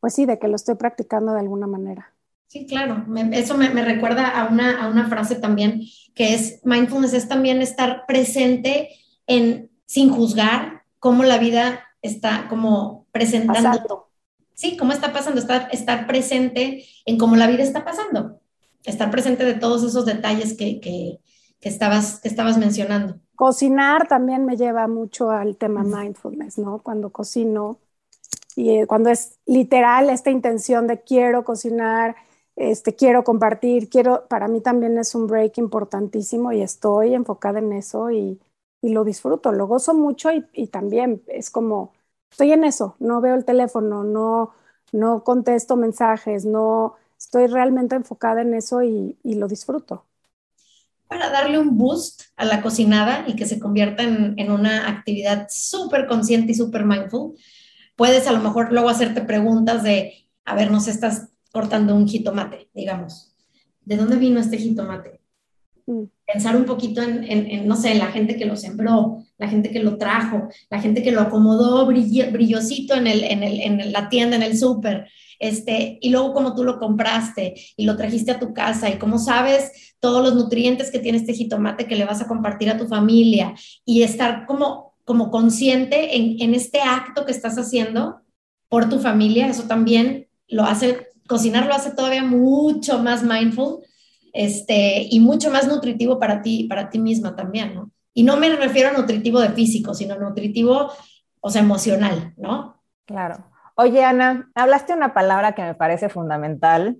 pues 0.00 0.14
sí, 0.14 0.26
de 0.26 0.38
que 0.38 0.48
lo 0.48 0.56
estoy 0.56 0.74
practicando 0.76 1.32
de 1.32 1.40
alguna 1.40 1.66
manera. 1.66 2.14
Sí, 2.50 2.66
claro. 2.66 3.06
eso 3.30 3.56
me, 3.56 3.68
recuerda 3.68 4.26
a 4.26 4.48
una, 4.48 4.82
a 4.82 4.88
una 4.88 5.08
frase 5.08 5.36
también 5.36 5.82
que 6.16 6.34
es 6.34 6.60
mindfulness 6.64 7.12
es 7.12 7.28
también 7.28 7.62
estar 7.62 8.06
presente 8.06 8.88
en 9.28 9.70
sin 9.86 10.10
juzgar 10.10 10.82
cómo 10.98 11.22
la 11.22 11.38
vida 11.38 11.84
está 12.02 12.48
como 12.48 13.06
presentando. 13.12 14.08
Sí, 14.52 14.76
cómo 14.76 14.92
está 14.92 15.12
pasando, 15.12 15.40
estar, 15.40 15.68
estar 15.70 16.08
presente 16.08 16.84
en 17.06 17.18
cómo 17.18 17.36
la 17.36 17.46
vida 17.46 17.62
está 17.62 17.84
pasando, 17.84 18.40
estar 18.82 19.12
presente 19.12 19.44
de 19.44 19.54
todos 19.54 19.84
esos 19.84 20.04
detalles 20.04 20.56
que, 20.56 20.80
que, 20.80 21.20
que 21.60 21.68
estabas, 21.68 22.18
que 22.18 22.26
estabas 22.26 22.58
mencionando. 22.58 23.20
Cocinar 23.36 24.08
también 24.08 24.44
me 24.44 24.56
lleva 24.56 24.88
mucho 24.88 25.30
al 25.30 25.56
tema 25.56 25.84
mindfulness, 25.84 26.58
¿no? 26.58 26.80
Cuando 26.82 27.10
cocino 27.10 27.78
y 28.56 28.70
eh, 28.70 28.86
cuando 28.88 29.08
es 29.08 29.38
literal 29.46 30.10
esta 30.10 30.32
intención 30.32 30.88
de 30.88 31.00
quiero 31.00 31.44
cocinar, 31.44 32.16
este, 32.60 32.94
quiero 32.94 33.24
compartir, 33.24 33.88
quiero, 33.88 34.26
para 34.28 34.46
mí 34.46 34.60
también 34.60 34.98
es 34.98 35.14
un 35.14 35.26
break 35.26 35.56
importantísimo 35.58 36.52
y 36.52 36.60
estoy 36.62 37.14
enfocada 37.14 37.58
en 37.58 37.72
eso 37.72 38.10
y, 38.10 38.38
y 38.82 38.90
lo 38.90 39.04
disfruto, 39.04 39.50
lo 39.52 39.66
gozo 39.66 39.94
mucho 39.94 40.30
y, 40.30 40.44
y, 40.52 40.66
también 40.66 41.22
es 41.28 41.50
como, 41.50 41.92
estoy 42.30 42.52
en 42.52 42.64
eso, 42.64 42.96
no 43.00 43.22
veo 43.22 43.34
el 43.34 43.46
teléfono, 43.46 44.04
no, 44.04 44.52
no 44.92 45.24
contesto 45.24 45.76
mensajes, 45.76 46.44
no, 46.44 46.96
estoy 47.18 47.46
realmente 47.46 47.96
enfocada 47.96 48.42
en 48.42 48.52
eso 48.54 48.82
y, 48.82 49.16
y 49.22 49.36
lo 49.36 49.48
disfruto. 49.48 50.04
Para 51.08 51.30
darle 51.30 51.58
un 51.58 51.78
boost 51.78 52.22
a 52.36 52.44
la 52.44 52.60
cocinada 52.62 53.24
y 53.26 53.36
que 53.36 53.46
se 53.46 53.58
convierta 53.58 54.02
en, 54.02 54.38
en 54.38 54.50
una 54.52 54.88
actividad 54.88 55.48
súper 55.50 56.06
consciente 56.06 56.52
y 56.52 56.54
súper 56.54 56.84
mindful, 56.84 57.36
puedes 57.96 58.26
a 58.28 58.32
lo 58.32 58.40
mejor 58.40 58.72
luego 58.72 58.90
hacerte 58.90 59.22
preguntas 59.22 59.82
de, 59.82 60.28
a 60.44 60.54
ver, 60.54 60.70
no 60.70 60.80
sé, 60.80 60.90
estás 60.92 61.29
cortando 61.52 61.94
un 61.94 62.06
jitomate, 62.06 62.68
digamos. 62.74 63.34
¿De 63.84 63.96
dónde 63.96 64.16
vino 64.16 64.40
este 64.40 64.58
jitomate? 64.58 65.20
Mm. 65.86 66.04
Pensar 66.32 66.56
un 66.56 66.64
poquito 66.64 67.02
en, 67.02 67.66
no 67.66 67.74
sé, 67.74 67.94
la 67.96 68.06
gente 68.06 68.36
que 68.36 68.44
lo 68.44 68.56
sembró, 68.56 69.24
la 69.36 69.48
gente 69.48 69.70
que 69.70 69.82
lo 69.82 69.98
trajo, 69.98 70.48
la 70.70 70.80
gente 70.80 71.02
que 71.02 71.10
lo 71.10 71.20
acomodó 71.20 71.86
brillosito 71.86 72.94
en, 72.94 73.08
el, 73.08 73.24
en, 73.24 73.92
la 73.92 74.08
tienda, 74.08 74.36
en 74.36 74.44
el 74.44 74.56
súper, 74.56 75.08
este, 75.40 75.98
y 76.00 76.10
luego 76.10 76.32
cómo 76.32 76.54
tú 76.54 76.62
lo 76.62 76.78
compraste 76.78 77.54
y 77.76 77.84
lo 77.84 77.96
trajiste 77.96 78.30
a 78.30 78.38
tu 78.38 78.54
casa 78.54 78.88
y 78.88 78.98
cómo 78.98 79.18
sabes 79.18 79.96
todos 79.98 80.22
los 80.22 80.36
nutrientes 80.36 80.92
que 80.92 81.00
tiene 81.00 81.18
este 81.18 81.34
jitomate 81.34 81.86
que 81.86 81.96
le 81.96 82.04
vas 82.04 82.20
a 82.20 82.28
compartir 82.28 82.70
a 82.70 82.78
tu 82.78 82.86
familia 82.86 83.54
y 83.84 84.02
estar 84.02 84.46
como, 84.46 84.94
como 85.04 85.32
consciente 85.32 86.16
en, 86.16 86.40
en 86.40 86.54
este 86.54 86.80
acto 86.80 87.24
que 87.24 87.32
estás 87.32 87.58
haciendo 87.58 88.20
por 88.68 88.88
tu 88.88 89.00
familia, 89.00 89.48
eso 89.48 89.64
también 89.64 90.28
lo 90.46 90.64
hace 90.64 91.09
cocinar 91.30 91.66
lo 91.66 91.74
hace 91.74 91.92
todavía 91.92 92.24
mucho 92.24 92.98
más 92.98 93.22
mindful 93.22 93.86
este, 94.32 95.06
y 95.08 95.20
mucho 95.20 95.48
más 95.48 95.68
nutritivo 95.68 96.18
para 96.18 96.42
ti, 96.42 96.64
para 96.64 96.90
ti 96.90 96.98
misma 96.98 97.36
también, 97.36 97.72
¿no? 97.72 97.92
Y 98.12 98.24
no 98.24 98.36
me 98.36 98.54
refiero 98.56 98.88
a 98.88 98.92
nutritivo 98.92 99.38
de 99.38 99.50
físico, 99.50 99.94
sino 99.94 100.16
nutritivo, 100.16 100.92
o 101.40 101.48
sea, 101.48 101.62
emocional, 101.62 102.34
¿no? 102.36 102.82
Claro. 103.06 103.44
Oye, 103.76 104.04
Ana, 104.04 104.50
hablaste 104.56 104.92
una 104.92 105.14
palabra 105.14 105.52
que 105.52 105.62
me 105.62 105.76
parece 105.76 106.08
fundamental 106.08 106.96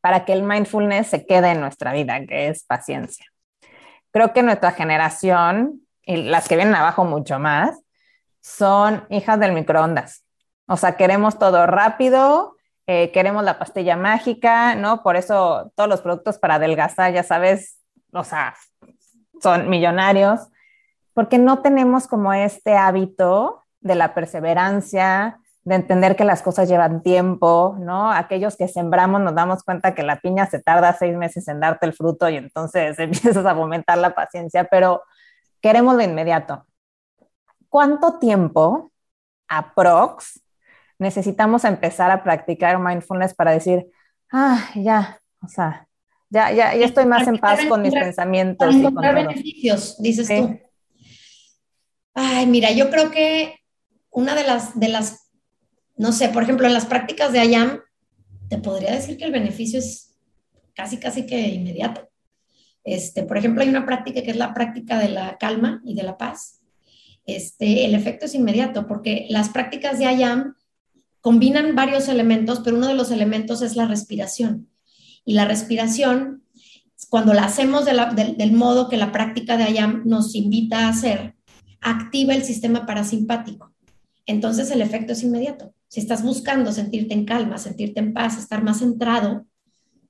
para 0.00 0.24
que 0.24 0.32
el 0.32 0.42
mindfulness 0.42 1.08
se 1.08 1.26
quede 1.26 1.50
en 1.50 1.60
nuestra 1.60 1.92
vida, 1.92 2.24
que 2.26 2.48
es 2.48 2.64
paciencia. 2.64 3.26
Creo 4.10 4.32
que 4.32 4.42
nuestra 4.42 4.72
generación, 4.72 5.82
y 6.02 6.16
las 6.16 6.48
que 6.48 6.56
vienen 6.56 6.74
abajo 6.76 7.04
mucho 7.04 7.38
más, 7.38 7.78
son 8.40 9.04
hijas 9.10 9.38
del 9.38 9.52
microondas. 9.52 10.24
O 10.66 10.78
sea, 10.78 10.96
queremos 10.96 11.38
todo 11.38 11.66
rápido, 11.66 12.53
eh, 12.86 13.10
queremos 13.12 13.44
la 13.44 13.58
pastilla 13.58 13.96
mágica, 13.96 14.74
¿no? 14.74 15.02
Por 15.02 15.16
eso 15.16 15.72
todos 15.74 15.88
los 15.88 16.02
productos 16.02 16.38
para 16.38 16.56
adelgazar, 16.56 17.12
ya 17.12 17.22
sabes, 17.22 17.78
o 18.12 18.24
sea, 18.24 18.54
son 19.42 19.68
millonarios, 19.68 20.48
porque 21.14 21.38
no 21.38 21.62
tenemos 21.62 22.06
como 22.06 22.32
este 22.32 22.76
hábito 22.76 23.64
de 23.80 23.94
la 23.94 24.14
perseverancia, 24.14 25.38
de 25.64 25.76
entender 25.76 26.14
que 26.14 26.24
las 26.24 26.42
cosas 26.42 26.68
llevan 26.68 27.02
tiempo, 27.02 27.76
¿no? 27.78 28.10
Aquellos 28.12 28.56
que 28.56 28.68
sembramos 28.68 29.22
nos 29.22 29.34
damos 29.34 29.62
cuenta 29.62 29.94
que 29.94 30.02
la 30.02 30.20
piña 30.20 30.46
se 30.46 30.60
tarda 30.60 30.92
seis 30.92 31.16
meses 31.16 31.48
en 31.48 31.60
darte 31.60 31.86
el 31.86 31.94
fruto 31.94 32.28
y 32.28 32.36
entonces 32.36 32.98
empiezas 32.98 33.46
a 33.46 33.54
fomentar 33.54 33.98
la 33.98 34.14
paciencia, 34.14 34.64
pero 34.64 35.02
queremos 35.62 35.96
de 35.96 36.04
inmediato. 36.04 36.66
¿Cuánto 37.70 38.18
tiempo, 38.18 38.92
aprox, 39.48 40.40
necesitamos 41.04 41.64
empezar 41.64 42.10
a 42.10 42.24
practicar 42.24 42.80
mindfulness 42.80 43.34
para 43.34 43.52
decir, 43.52 43.86
ah, 44.32 44.70
ya, 44.74 45.20
o 45.40 45.48
sea, 45.48 45.86
ya, 46.30 46.50
ya, 46.50 46.74
ya 46.74 46.84
estoy 46.84 47.06
más 47.06 47.28
en 47.28 47.38
paz 47.38 47.60
con 47.68 47.82
mis 47.82 47.92
pensamientos. 47.92 48.66
Para 48.66 48.78
encontrar 48.78 49.14
beneficios, 49.14 49.96
dices 50.02 50.26
tú. 50.26 50.58
Ay, 52.14 52.46
mira, 52.46 52.72
yo 52.72 52.90
creo 52.90 53.10
que 53.10 53.60
una 54.10 54.34
de 54.34 54.44
las, 54.44 54.78
de 54.78 54.88
las, 54.88 55.30
no 55.96 56.12
sé, 56.12 56.28
por 56.30 56.42
ejemplo, 56.42 56.66
en 56.66 56.74
las 56.74 56.86
prácticas 56.86 57.32
de 57.32 57.44
IAM, 57.44 57.80
te 58.48 58.58
podría 58.58 58.92
decir 58.92 59.16
que 59.16 59.24
el 59.24 59.32
beneficio 59.32 59.78
es 59.78 60.16
casi, 60.74 60.98
casi 60.98 61.26
que 61.26 61.38
inmediato. 61.48 62.08
Este, 62.82 63.22
por 63.22 63.36
ejemplo, 63.36 63.62
hay 63.62 63.68
una 63.68 63.86
práctica 63.86 64.22
que 64.22 64.30
es 64.30 64.36
la 64.36 64.54
práctica 64.54 64.98
de 64.98 65.08
la 65.08 65.38
calma 65.38 65.80
y 65.84 65.94
de 65.94 66.02
la 66.02 66.16
paz. 66.16 66.60
Este, 67.26 67.84
el 67.84 67.94
efecto 67.94 68.26
es 68.26 68.34
inmediato 68.34 68.86
porque 68.86 69.26
las 69.30 69.48
prácticas 69.48 69.98
de 69.98 70.04
IAM 70.04 70.54
combinan 71.24 71.74
varios 71.74 72.08
elementos, 72.08 72.60
pero 72.62 72.76
uno 72.76 72.86
de 72.86 72.94
los 72.94 73.10
elementos 73.10 73.62
es 73.62 73.76
la 73.76 73.86
respiración. 73.86 74.68
Y 75.24 75.32
la 75.32 75.46
respiración, 75.46 76.44
cuando 77.08 77.32
la 77.32 77.44
hacemos 77.44 77.86
del 77.86 78.52
modo 78.52 78.90
que 78.90 78.98
la 78.98 79.10
práctica 79.10 79.56
de 79.56 79.72
IAM 79.72 80.02
nos 80.04 80.34
invita 80.34 80.80
a 80.80 80.90
hacer, 80.90 81.34
activa 81.80 82.34
el 82.34 82.44
sistema 82.44 82.84
parasimpático. 82.84 83.72
Entonces 84.26 84.70
el 84.70 84.82
efecto 84.82 85.14
es 85.14 85.22
inmediato. 85.22 85.72
Si 85.88 85.98
estás 85.98 86.22
buscando 86.22 86.72
sentirte 86.72 87.14
en 87.14 87.24
calma, 87.24 87.56
sentirte 87.56 88.00
en 88.00 88.12
paz, 88.12 88.36
estar 88.36 88.62
más 88.62 88.80
centrado, 88.80 89.46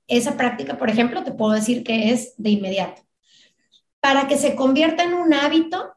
esa 0.07 0.35
práctica, 0.35 0.77
por 0.77 0.89
ejemplo, 0.89 1.23
te 1.23 1.31
puedo 1.31 1.53
decir 1.53 1.85
que 1.85 2.11
es 2.11 2.33
de 2.35 2.49
inmediato. 2.49 3.03
Para 4.01 4.27
que 4.27 4.37
se 4.37 4.53
convierta 4.53 5.05
en 5.05 5.13
un 5.13 5.33
hábito, 5.33 5.93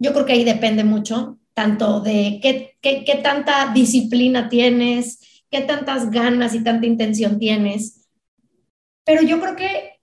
yo 0.00 0.12
creo 0.12 0.26
que 0.26 0.32
ahí 0.32 0.42
depende 0.42 0.82
mucho 0.82 1.39
tanto 1.60 2.00
de 2.00 2.40
qué, 2.40 2.78
qué, 2.80 3.20
tanta 3.22 3.70
disciplina 3.74 4.48
tienes, 4.48 5.44
qué 5.50 5.60
tantas 5.60 6.10
ganas 6.10 6.54
y 6.54 6.64
tanta 6.64 6.86
intención 6.86 7.38
tienes. 7.38 8.08
Pero 9.04 9.20
yo 9.20 9.38
creo 9.42 9.56
que 9.56 10.00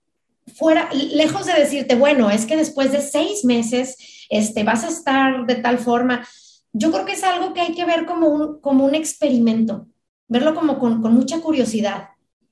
fuera, 0.54 0.88
lejos 0.94 1.48
de 1.48 1.54
decirte, 1.54 1.96
bueno, 1.96 2.30
es 2.30 2.46
que 2.46 2.56
después 2.56 2.92
de 2.92 3.02
seis 3.02 3.44
meses 3.44 4.28
este, 4.30 4.64
vas 4.64 4.84
a 4.84 4.90
estar 4.90 5.48
de 5.48 5.56
tal 5.56 5.80
forma, 5.80 6.28
yo 6.74 6.92
creo 6.92 7.06
que 7.06 7.14
es 7.14 7.24
algo 7.24 7.56
que 7.56 7.62
hay 7.62 7.74
que 7.74 7.86
ver 7.86 8.06
como 8.06 8.28
un, 8.28 8.62
como 8.62 8.86
un 8.86 8.94
experimento, 8.94 9.88
verlo 10.28 10.54
como 10.54 10.78
con, 10.78 11.02
con 11.02 11.14
mucha 11.14 11.42
curiosidad 11.42 12.10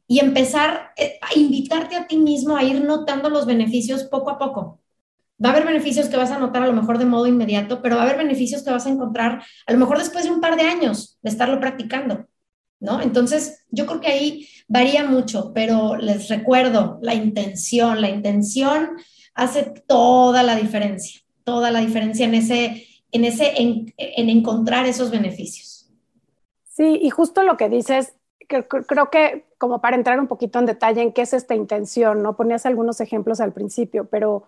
y 0.07 0.17
empezar 0.17 0.93
eh, 0.97 1.19
a 1.21 1.37
invitarte 1.37 1.95
a 1.95 2.07
ti 2.07 2.17
mismo 2.17 2.57
a 2.57 2.63
ir 2.63 2.83
notando 2.83 3.29
los 3.29 3.45
beneficios 3.45 4.03
poco 4.05 4.31
a 4.31 4.39
poco. 4.39 4.79
Va 5.43 5.49
a 5.49 5.51
haber 5.51 5.65
beneficios 5.65 6.07
que 6.07 6.15
vas 6.15 6.31
a 6.31 6.39
notar 6.39 6.63
a 6.63 6.67
lo 6.67 6.73
mejor 6.73 6.97
de 6.97 7.05
modo 7.05 7.27
inmediato, 7.27 7.81
pero 7.81 7.97
va 7.97 8.03
a 8.03 8.05
haber 8.05 8.17
beneficios 8.17 8.63
que 8.63 8.71
vas 8.71 8.85
a 8.85 8.89
encontrar 8.89 9.43
a 9.65 9.73
lo 9.73 9.77
mejor 9.77 9.97
después 9.97 10.23
de 10.23 10.31
un 10.31 10.39
par 10.39 10.55
de 10.55 10.63
años 10.63 11.19
de 11.21 11.29
estarlo 11.29 11.59
practicando, 11.59 12.27
¿no? 12.79 13.01
Entonces, 13.01 13.65
yo 13.69 13.85
creo 13.85 13.99
que 13.99 14.07
ahí 14.07 14.47
varía 14.67 15.03
mucho, 15.03 15.51
pero 15.53 15.97
les 15.97 16.29
recuerdo 16.29 16.99
la 17.01 17.13
intención, 17.13 18.01
la 18.01 18.09
intención 18.09 18.91
hace 19.33 19.63
toda 19.87 20.41
la 20.43 20.55
diferencia, 20.55 21.21
toda 21.43 21.69
la 21.69 21.81
diferencia 21.81 22.25
en 22.25 22.35
ese, 22.35 22.87
en 23.11 23.25
ese, 23.25 23.61
en, 23.61 23.93
encontrar 24.29 24.85
esos 24.85 25.11
beneficios. 25.11 25.91
Sí, 26.63 26.99
y 27.01 27.09
justo 27.09 27.43
lo 27.43 27.57
que 27.57 27.69
dices, 27.69 28.15
creo 28.47 29.09
que 29.09 29.45
como 29.57 29.81
para 29.81 29.97
entrar 29.97 30.19
un 30.19 30.27
poquito 30.27 30.59
en 30.59 30.65
detalle 30.65 31.01
en 31.01 31.11
qué 31.11 31.23
es 31.23 31.33
esta 31.33 31.55
intención, 31.55 32.23
¿no? 32.23 32.35
Ponías 32.35 32.65
algunos 32.65 33.01
ejemplos 33.01 33.41
al 33.41 33.53
principio, 33.53 34.07
pero 34.09 34.47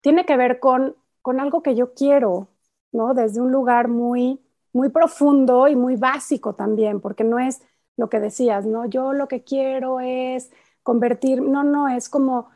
tiene 0.00 0.24
que 0.26 0.36
ver 0.36 0.60
con, 0.60 0.96
con 1.22 1.40
algo 1.40 1.62
que 1.62 1.74
yo 1.74 1.94
quiero, 1.94 2.48
¿no? 2.92 3.14
Desde 3.14 3.40
un 3.40 3.52
lugar 3.52 3.88
muy, 3.88 4.40
muy 4.72 4.88
profundo 4.90 5.68
y 5.68 5.76
muy 5.76 5.96
básico 5.96 6.54
también, 6.54 7.00
porque 7.00 7.24
no 7.24 7.38
es 7.38 7.60
lo 7.96 8.08
que 8.08 8.20
decías, 8.20 8.66
¿no? 8.66 8.86
Yo 8.86 9.12
lo 9.12 9.28
que 9.28 9.42
quiero 9.44 10.00
es 10.00 10.50
convertir, 10.82 11.42
no, 11.42 11.64
no, 11.64 11.88
es 11.88 12.08
como 12.08 12.48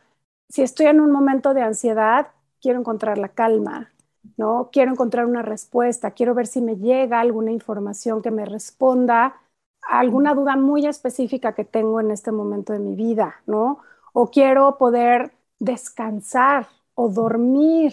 si 0.49 0.63
estoy 0.63 0.87
en 0.87 1.01
un 1.01 1.11
momento 1.13 1.55
de 1.55 1.63
ansiedad, 1.63 2.29
quiero 2.61 2.79
encontrar 2.81 3.19
la 3.19 3.29
calma, 3.31 3.93
¿no? 4.37 4.71
Quiero 4.73 4.93
encontrar 4.93 5.27
una 5.27 5.43
respuesta, 5.43 6.13
quiero 6.13 6.35
ver 6.35 6.47
si 6.47 6.61
me 6.61 6.77
llega 6.77 7.21
alguna 7.21 7.53
información 7.53 8.23
que 8.23 8.31
me 8.31 8.45
responda 8.45 9.41
a 9.83 9.99
alguna 10.01 10.35
duda 10.35 10.57
muy 10.57 10.87
específica 10.87 11.55
que 11.55 11.65
tengo 11.65 12.01
en 12.01 12.11
este 12.11 12.33
momento 12.33 12.73
de 12.73 12.79
mi 12.79 12.95
vida, 12.95 13.37
¿no? 13.47 13.79
O 14.13 14.31
quiero 14.31 14.79
poder 14.79 15.33
descansar, 15.59 16.69
o 16.95 17.09
dormir, 17.09 17.93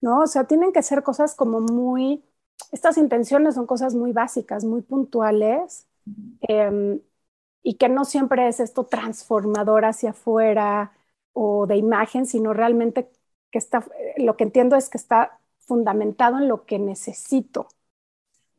¿no? 0.00 0.22
O 0.22 0.26
sea, 0.26 0.44
tienen 0.44 0.72
que 0.72 0.82
ser 0.82 1.02
cosas 1.02 1.34
como 1.34 1.60
muy, 1.60 2.22
estas 2.72 2.98
intenciones 2.98 3.54
son 3.54 3.66
cosas 3.66 3.94
muy 3.94 4.12
básicas, 4.12 4.64
muy 4.64 4.82
puntuales, 4.82 5.86
em, 6.42 7.00
y 7.62 7.74
que 7.74 7.88
no 7.88 8.04
siempre 8.04 8.48
es 8.48 8.60
esto 8.60 8.84
transformador 8.84 9.84
hacia 9.84 10.10
afuera 10.10 10.92
o 11.32 11.66
de 11.66 11.76
imagen, 11.76 12.26
sino 12.26 12.52
realmente 12.52 13.10
que 13.50 13.58
está, 13.58 13.86
lo 14.16 14.36
que 14.36 14.44
entiendo 14.44 14.76
es 14.76 14.88
que 14.88 14.98
está 14.98 15.38
fundamentado 15.60 16.38
en 16.38 16.48
lo 16.48 16.64
que 16.64 16.78
necesito. 16.78 17.68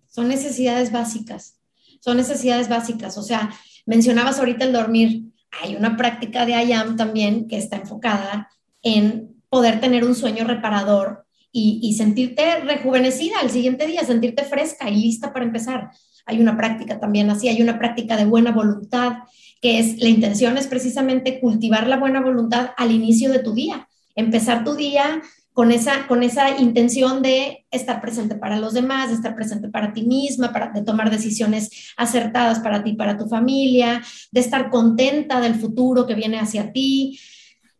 Son 0.07 0.28
necesidades 0.28 0.91
básicas, 0.91 1.59
son 1.99 2.17
necesidades 2.17 2.69
básicas. 2.69 3.17
O 3.17 3.24
sea, 3.24 3.51
mencionabas 3.86 4.39
ahorita 4.39 4.65
el 4.65 4.74
dormir. 4.74 5.34
Hay 5.61 5.76
una 5.76 5.97
práctica 5.97 6.45
de 6.45 6.53
IAM 6.63 6.95
también 6.95 7.47
que 7.47 7.57
está 7.57 7.78
enfocada 7.78 8.49
en 8.82 9.42
poder 9.54 9.80
tener 9.80 10.04
un 10.04 10.16
sueño 10.16 10.45
reparador 10.45 11.28
y, 11.51 11.93
sentirte 11.93 12.62
rejuvenecida 12.62 13.36
al 13.39 13.51
siguiente 13.51 13.86
día, 13.86 14.04
sentirte 14.04 14.43
fresca 14.45 14.89
y 14.89 14.95
lista 14.95 15.32
para 15.32 15.45
empezar. 15.45 15.91
Hay 16.26 16.41
una 16.41 16.58
práctica 16.58 16.99
también 16.99 17.30
así, 17.30 17.47
hay 17.49 17.62
una 17.62 17.78
práctica 17.78 18.18
de 18.18 18.26
buena 18.26 18.51
voluntad, 18.51 19.18
que 19.62 19.78
es 19.78 19.99
la 20.01 20.10
intención 20.10 20.58
es 20.58 20.66
precisamente 20.66 21.39
cultivar 21.39 21.86
la 21.86 21.97
buena 21.97 22.20
voluntad 22.20 22.72
al 22.78 22.89
inicio 22.89 23.32
de 23.32 23.43
tu 23.43 23.54
día, 23.54 23.88
empezar 24.16 24.64
tu 24.64 24.74
día 24.74 25.22
con 25.51 25.72
esa, 25.72 26.08
con 26.08 26.24
esa 26.24 26.60
intención 26.60 27.22
de 27.22 27.68
estar 27.70 28.01
presente 28.01 28.34
para 28.34 28.58
los 28.58 28.74
demás, 28.74 29.10
de 29.10 29.16
estar 29.18 29.36
presente 29.36 29.70
para 29.70 29.93
ti 29.93 30.01
misma, 30.01 30.51
para, 30.51 30.72
de 30.72 30.82
tomar 30.82 31.12
decisiones 31.12 31.93
acertadas 31.95 32.58
para 32.58 32.84
ti, 32.84 32.93
para 32.93 33.20
tu 33.20 33.28
familia, 33.28 34.01
de 34.32 34.39
estar 34.39 34.72
contenta 34.72 35.39
del 35.39 35.54
futuro 35.54 36.08
que 36.08 36.16
viene 36.16 36.39
hacia 36.39 36.72
ti, 36.72 37.20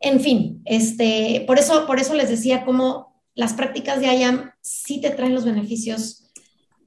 en 0.04 0.20
fin, 0.20 0.62
este, 0.66 1.46
por, 1.48 1.58
eso, 1.58 1.88
por 1.88 1.98
eso 1.98 2.14
les 2.14 2.30
decía 2.30 2.66
cómo 2.66 3.22
las 3.36 3.54
prácticas 3.54 4.02
de 4.02 4.14
IAM 4.14 4.52
sí 4.62 5.00
te 5.00 5.10
traen 5.10 5.34
los 5.34 5.46
beneficios, 5.46 6.30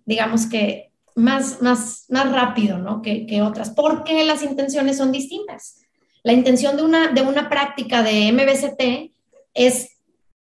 digamos 0.04 0.46
que 0.46 0.92
más, 1.14 1.62
más, 1.62 2.04
más 2.10 2.30
rápido 2.30 2.76
¿no? 2.76 3.00
que, 3.00 3.40
otras, 3.42 3.70
porque 3.70 4.22
las 4.24 4.42
intenciones 4.42 4.98
son 4.98 5.12
distintas. 5.12 5.80
La 6.22 6.34
intención 6.34 6.76
de 6.76 6.82
una, 6.82 7.08
de 7.08 7.22
una 7.22 7.48
práctica 7.48 8.02
de 8.02 8.30
MBCT 8.32 9.12
es 9.54 9.96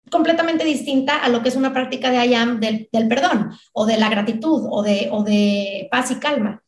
completamente 0.08 0.64
distinta 0.64 1.16
a 1.16 1.28
lo 1.28 1.42
que 1.42 1.48
es 1.48 1.56
una 1.56 1.72
práctica 1.72 2.10
de 2.10 2.24
IAM 2.24 2.60
del, 2.60 2.88
del 2.92 3.08
perdón 3.08 3.50
o 3.72 3.84
de 3.84 3.96
la 3.96 4.08
gratitud 4.08 4.68
o 4.70 4.82
de, 4.82 5.08
o 5.10 5.24
de 5.24 5.88
paz 5.90 6.12
y 6.12 6.16
calma. 6.16 6.62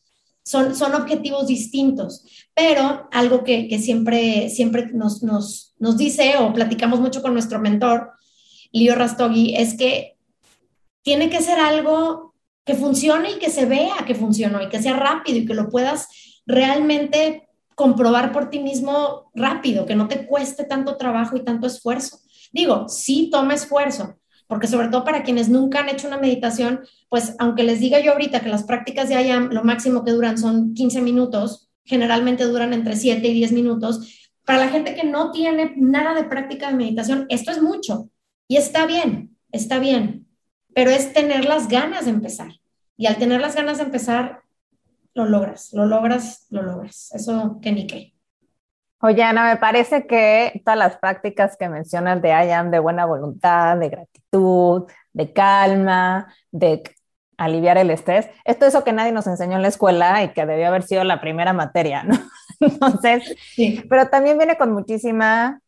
Son, 0.45 0.75
son 0.75 0.95
objetivos 0.95 1.47
distintos, 1.47 2.25
pero 2.55 3.09
algo 3.13 3.45
que, 3.45 3.69
que 3.69 3.79
siempre, 3.79 4.51
siempre 4.51 4.91
nos, 4.93 5.23
nos, 5.23 5.75
nos 5.79 5.97
dice 5.97 6.37
o 6.39 6.53
platicamos 6.53 7.01
mucho 7.01 7.23
con 7.23 7.33
nuestro 7.33 7.61
mentor, 7.61 8.13
Leo 8.73 8.95
Rastogi, 8.95 9.55
es 9.55 9.75
que 9.75 10.17
tiene 11.03 11.31
que 11.31 11.43
ser 11.43 11.61
algo 11.61 12.35
que 12.65 12.75
funcione 12.75 13.33
y 13.33 13.39
que 13.39 13.51
se 13.51 13.67
vea 13.67 14.05
que 14.07 14.15
funcionó 14.15 14.63
y 14.63 14.69
que 14.69 14.83
sea 14.83 14.95
rápido 14.95 15.39
y 15.39 15.47
que 15.47 15.55
lo 15.55 15.69
puedas 15.69 16.09
realmente 16.47 17.49
comprobar 17.75 18.33
por 18.33 18.51
ti 18.51 18.61
mismo 18.61 19.31
rápido, 19.35 19.87
que 19.87 19.97
no 19.97 20.09
te 20.09 20.27
cueste 20.27 20.65
tanto 20.65 20.97
trabajo 20.97 21.37
y 21.37 21.45
tanto 21.45 21.67
esfuerzo. 21.67 22.21
Digo, 22.53 22.89
sí 22.89 23.29
toma 23.31 23.55
esfuerzo, 23.55 24.17
porque 24.53 24.67
sobre 24.67 24.89
todo 24.89 25.03
para 25.03 25.23
quienes 25.23 25.49
nunca 25.49 25.81
han 25.81 25.89
hecho 25.89 26.07
una 26.07 26.19
meditación, 26.19 26.81
pues 27.09 27.35
aunque 27.39 27.63
les 27.63 27.81
diga 27.81 28.01
yo 28.01 28.13
ahorita 28.13 28.41
que 28.41 28.51
las 28.51 28.65
prácticas 28.65 29.09
de 29.09 29.15
IAM 29.15 29.49
lo 29.51 29.65
máximo 29.65 30.05
que 30.05 30.11
duran 30.11 30.37
son 30.37 30.75
15 30.75 31.01
minutos, 31.01 31.71
generalmente 31.87 32.45
duran 32.45 32.75
entre 32.75 32.95
7 32.95 33.27
y 33.27 33.33
10 33.33 33.53
minutos, 33.53 34.31
para 34.45 34.59
la 34.59 34.69
gente 34.69 34.95
que 34.95 35.05
no 35.05 35.31
tiene 35.31 35.73
nada 35.79 36.13
de 36.13 36.25
práctica 36.25 36.69
de 36.69 36.75
meditación, 36.75 37.25
esto 37.31 37.51
es 37.51 37.63
mucho 37.63 38.11
y 38.47 38.59
está 38.59 38.85
bien, 38.85 39.39
está 39.53 39.79
bien, 39.79 40.27
pero 40.75 40.91
es 40.91 41.15
tener 41.15 41.47
las 41.47 41.67
ganas 41.69 42.05
de 42.05 42.11
empezar. 42.11 42.53
Y 42.99 43.07
al 43.07 43.17
tener 43.17 43.41
las 43.41 43.55
ganas 43.55 43.79
de 43.79 43.85
empezar, 43.85 44.43
lo 45.15 45.25
logras, 45.25 45.73
lo 45.73 45.87
logras, 45.87 46.45
lo 46.51 46.61
logras. 46.61 47.11
Eso 47.15 47.59
que 47.63 47.73
ni 47.73 47.87
qué. 47.87 48.12
Oye, 49.05 49.25
Ana, 49.25 49.51
me 49.51 49.57
parece 49.57 50.07
que 50.07 50.63
todas 50.65 50.79
las 50.79 50.97
prácticas 50.97 51.57
que 51.57 51.69
mencionas 51.69 52.23
de 52.23 52.29
I 52.31 52.71
de 52.71 52.79
buena 52.79 53.05
voluntad, 53.05 53.77
de 53.77 53.89
gratitud, 53.89 54.85
de 55.13 55.33
calma, 55.33 56.33
de 56.53 56.85
aliviar 57.37 57.79
el 57.79 57.91
estrés, 57.91 58.29
esto 58.45 58.65
es 58.65 58.75
eso 58.75 58.85
que 58.85 58.93
nadie 58.93 59.11
nos 59.11 59.27
enseñó 59.27 59.57
en 59.57 59.63
la 59.63 59.69
escuela 59.69 60.23
y 60.23 60.29
que 60.29 60.47
debió 60.47 60.69
haber 60.69 60.85
sido 60.85 61.03
la 61.03 61.21
primera 61.21 61.53
materia, 61.53 62.05
¿no? 62.05 62.17
Entonces, 62.61 63.35
sí. 63.57 63.83
pero 63.91 64.07
también 64.07 64.39
viene 64.39 64.57
con 64.57 64.71
muchísima, 64.73 65.61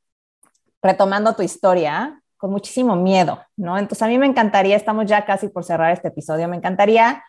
retomando 0.81 1.35
tu 1.35 1.43
historia, 1.43 2.23
con 2.37 2.53
muchísimo 2.53 2.95
miedo, 2.95 3.43
¿no? 3.57 3.77
Entonces, 3.77 4.03
a 4.03 4.07
mí 4.07 4.17
me 4.17 4.27
encantaría, 4.27 4.77
estamos 4.77 5.07
ya 5.07 5.25
casi 5.25 5.49
por 5.49 5.65
cerrar 5.65 5.91
este 5.91 6.07
episodio, 6.07 6.47
me 6.47 6.57
encantaría 6.57 7.25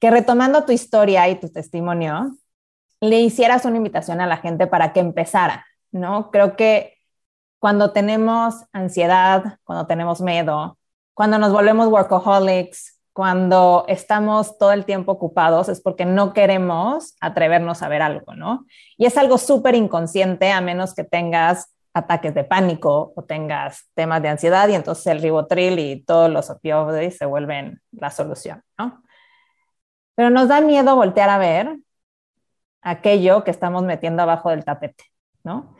que 0.00 0.10
retomando 0.10 0.64
tu 0.64 0.72
historia 0.72 1.28
y 1.28 1.38
tu 1.38 1.50
testimonio, 1.50 2.30
le 3.02 3.20
hicieras 3.20 3.64
una 3.64 3.78
invitación 3.78 4.20
a 4.20 4.28
la 4.28 4.36
gente 4.36 4.68
para 4.68 4.92
que 4.92 5.00
empezara, 5.00 5.66
¿no? 5.90 6.30
Creo 6.30 6.54
que 6.54 6.98
cuando 7.58 7.90
tenemos 7.90 8.64
ansiedad, 8.72 9.58
cuando 9.64 9.88
tenemos 9.88 10.20
miedo, 10.20 10.78
cuando 11.12 11.36
nos 11.38 11.52
volvemos 11.52 11.88
workaholics, 11.88 13.00
cuando 13.12 13.84
estamos 13.88 14.56
todo 14.56 14.70
el 14.70 14.84
tiempo 14.84 15.10
ocupados, 15.10 15.68
es 15.68 15.80
porque 15.80 16.04
no 16.04 16.32
queremos 16.32 17.16
atrevernos 17.20 17.82
a 17.82 17.88
ver 17.88 18.02
algo, 18.02 18.36
¿no? 18.36 18.66
Y 18.96 19.06
es 19.06 19.18
algo 19.18 19.36
súper 19.36 19.74
inconsciente 19.74 20.52
a 20.52 20.60
menos 20.60 20.94
que 20.94 21.02
tengas 21.02 21.74
ataques 21.94 22.34
de 22.34 22.44
pánico 22.44 23.12
o 23.16 23.24
tengas 23.24 23.90
temas 23.94 24.22
de 24.22 24.28
ansiedad 24.28 24.68
y 24.68 24.74
entonces 24.74 25.06
el 25.08 25.20
ribotril 25.20 25.80
y 25.80 26.04
todos 26.04 26.30
los 26.30 26.50
opioides 26.50 27.18
se 27.18 27.26
vuelven 27.26 27.82
la 27.90 28.10
solución, 28.10 28.62
¿no? 28.78 29.02
Pero 30.14 30.30
nos 30.30 30.46
da 30.46 30.60
miedo 30.60 30.94
voltear 30.94 31.30
a 31.30 31.38
ver 31.38 31.78
aquello 32.82 33.44
que 33.44 33.50
estamos 33.50 33.84
metiendo 33.84 34.22
abajo 34.22 34.50
del 34.50 34.64
tapete, 34.64 35.04
¿no? 35.44 35.74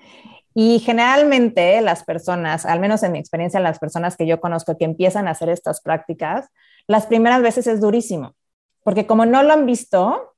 Y 0.55 0.81
generalmente 0.81 1.81
las 1.81 2.05
personas, 2.05 2.67
al 2.67 2.81
menos 2.81 3.03
en 3.03 3.13
mi 3.13 3.19
experiencia, 3.19 3.61
las 3.61 3.79
personas 3.79 4.17
que 4.17 4.27
yo 4.27 4.41
conozco 4.41 4.77
que 4.77 4.85
empiezan 4.85 5.27
a 5.27 5.33
hacer 5.33 5.49
estas 5.49 5.81
prácticas, 5.81 6.49
las 6.87 7.07
primeras 7.07 7.43
veces 7.43 7.67
es 7.67 7.81
durísimo, 7.81 8.35
porque 8.83 9.07
como 9.07 9.25
no 9.25 9.43
lo 9.43 9.53
han 9.53 9.67
visto, 9.67 10.35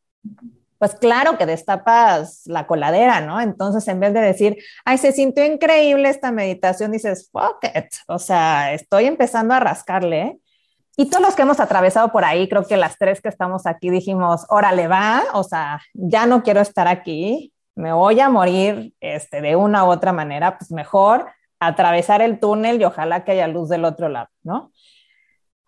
pues 0.79 0.95
claro 0.95 1.39
que 1.39 1.47
destapas 1.47 2.43
la 2.47 2.67
coladera, 2.67 3.21
¿no? 3.21 3.41
Entonces, 3.41 3.89
en 3.89 4.01
vez 4.01 4.13
de 4.13 4.21
decir, 4.21 4.59
ay, 4.85 4.99
se 4.99 5.13
sintió 5.13 5.45
increíble 5.45 6.09
esta 6.09 6.31
meditación, 6.31 6.93
dices, 6.93 7.29
fuck 7.33 7.65
it, 7.65 7.87
o 8.07 8.19
sea, 8.19 8.73
estoy 8.73 9.07
empezando 9.07 9.55
a 9.55 9.61
rascarle 9.61 10.39
y 10.97 11.11
todos 11.11 11.23
los 11.23 11.35
que 11.35 11.43
hemos 11.43 11.61
atravesado 11.61 12.13
por 12.13 12.25
ahí, 12.25 12.49
creo 12.49 12.67
que 12.67 12.77
las 12.77 12.99
tres 12.99 13.21
que 13.21 13.29
estamos 13.29 13.67
aquí 13.67 13.91
dijimos, 13.91 14.47
órale 14.49 14.87
va, 14.87 15.25
o 15.33 15.43
sea, 15.43 15.81
ya 15.93 16.27
no 16.27 16.43
quiero 16.43 16.61
estar 16.61 16.87
aquí, 16.87 17.53
me 17.75 17.93
voy 17.93 18.21
a 18.21 18.29
morir 18.29 18.95
este, 19.01 19.41
de 19.41 19.57
una 19.57 19.85
u 19.85 19.89
otra 19.91 20.13
manera, 20.13 20.57
pues 20.57 20.71
mejor 20.71 21.27
atravesar 21.59 22.23
el 22.23 22.39
túnel 22.39 22.81
y 22.81 22.85
ojalá 22.85 23.25
que 23.25 23.33
haya 23.33 23.49
luz 23.49 23.69
del 23.69 23.85
otro 23.85 24.09
lado, 24.09 24.29
¿no? 24.43 24.71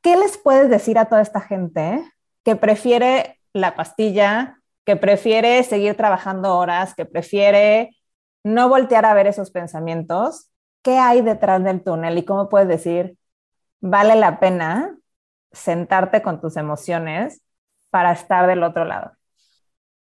¿Qué 0.00 0.16
les 0.16 0.38
puedes 0.38 0.70
decir 0.70 0.98
a 0.98 1.06
toda 1.06 1.22
esta 1.22 1.40
gente 1.40 2.04
que 2.44 2.54
prefiere 2.54 3.40
la 3.52 3.74
pastilla, 3.74 4.60
que 4.84 4.94
prefiere 4.94 5.64
seguir 5.64 5.96
trabajando 5.96 6.56
horas, 6.56 6.94
que 6.94 7.06
prefiere 7.06 7.96
no 8.44 8.68
voltear 8.68 9.04
a 9.04 9.14
ver 9.14 9.26
esos 9.26 9.50
pensamientos? 9.50 10.50
¿Qué 10.82 10.98
hay 10.98 11.22
detrás 11.22 11.64
del 11.64 11.82
túnel 11.82 12.18
y 12.18 12.24
cómo 12.24 12.48
puedes 12.48 12.68
decir, 12.68 13.16
vale 13.80 14.14
la 14.14 14.38
pena 14.38 14.96
sentarte 15.52 16.22
con 16.22 16.40
tus 16.40 16.56
emociones 16.56 17.40
para 17.90 18.12
estar 18.12 18.46
del 18.46 18.62
otro 18.62 18.84
lado? 18.84 19.12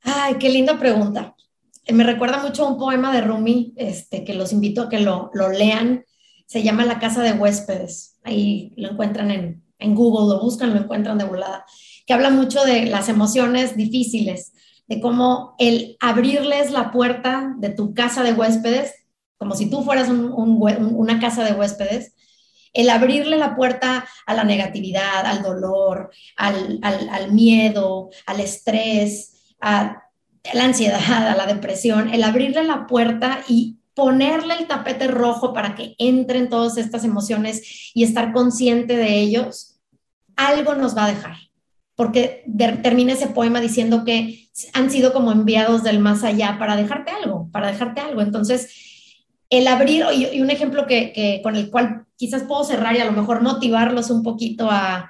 Ay, 0.04 0.36
qué 0.36 0.50
linda 0.50 0.78
pregunta. 0.78 1.36
Eh, 1.86 1.94
me 1.94 2.04
recuerda 2.04 2.42
mucho 2.42 2.68
un 2.68 2.78
poema 2.78 3.14
de 3.14 3.22
Rumi, 3.22 3.74
este, 3.76 4.24
que 4.24 4.34
los 4.34 4.54
invito 4.54 4.84
a 4.84 4.90
que 4.90 5.00
lo, 5.00 5.30
lo 5.34 5.50
lean. 5.50 6.06
Se 6.46 6.64
llama 6.64 6.86
La 6.86 7.00
casa 7.00 7.22
de 7.22 7.34
huéspedes. 7.34 8.20
Ahí 8.24 8.74
lo 8.78 8.92
encuentran 8.92 9.32
en, 9.32 9.64
en 9.80 9.96
Google, 9.96 10.34
lo 10.34 10.42
buscan, 10.42 10.74
lo 10.74 10.80
encuentran 10.80 11.18
de 11.18 11.26
volada. 11.26 11.66
Que 12.06 12.14
habla 12.14 12.30
mucho 12.30 12.64
de 12.64 12.86
las 12.86 13.10
emociones 13.10 13.76
difíciles, 13.76 14.54
de 14.88 15.02
cómo 15.02 15.56
el 15.60 15.98
abrirles 16.00 16.72
la 16.72 16.92
puerta 16.92 17.54
de 17.58 17.70
tu 17.70 17.94
casa 17.94 18.24
de 18.24 18.34
huéspedes, 18.34 18.94
como 19.38 19.56
si 19.56 19.70
tú 19.70 19.84
fueras 19.84 20.10
un, 20.10 20.32
una 20.32 21.20
casa 21.20 21.44
de 21.44 21.54
huéspedes, 21.54 22.14
el 22.74 22.90
abrirle 22.90 23.38
la 23.38 23.56
puerta 23.56 24.08
a 24.26 24.34
la 24.34 24.44
negatividad, 24.44 25.26
al 25.26 25.42
dolor, 25.44 26.12
al, 26.36 26.80
al, 26.82 27.32
miedo, 27.32 28.10
al 28.26 28.40
estrés, 28.40 29.56
a 29.60 30.04
la 30.54 30.64
ansiedad, 30.64 31.28
a 31.28 31.36
la 31.36 31.46
depresión, 31.46 32.14
el 32.14 32.24
abrirle 32.24 32.64
la 32.64 32.88
puerta 32.88 33.42
y 33.48 33.78
ponerle 33.94 34.56
el 34.56 34.68
tapete 34.68 35.08
rojo 35.08 35.54
para 35.54 35.76
que 35.76 35.96
entren 35.98 36.50
todas 36.50 36.78
estas 36.78 37.04
emociones 37.04 37.92
y 37.94 38.04
estar 38.04 38.32
consciente 38.32 38.96
de 38.96 39.20
ellos, 39.20 39.80
algo 40.36 40.76
nos 40.76 40.96
va 40.96 41.06
a 41.06 41.14
dejar. 41.14 41.36
Porque 41.96 42.44
termina 42.82 43.14
ese 43.14 43.28
poema 43.28 43.60
diciendo 43.60 44.04
que 44.06 44.50
han 44.74 44.90
sido 44.90 45.14
como 45.14 45.32
enviados 45.32 45.84
del 45.84 46.00
más 46.00 46.24
allá 46.24 46.58
para 46.58 46.76
dejarte 46.76 47.12
algo, 47.12 47.50
para 47.52 47.68
dejarte 47.72 48.02
algo. 48.02 48.22
Entonces, 48.22 48.70
el 49.50 49.68
abrir, 49.68 50.06
y, 50.14 50.42
un 50.42 50.50
ejemplo 50.50 50.88
que, 50.88 51.42
con 51.44 51.56
el 51.56 51.70
cual 51.70 52.06
quizás 52.22 52.44
puedo 52.44 52.64
cerrar 52.64 52.96
y 52.96 53.00
a 53.00 53.06
lo 53.06 53.14
mejor 53.14 53.42
motivarlos 53.42 54.12
un 54.12 54.22
poquito 54.22 54.70
a, 54.70 55.10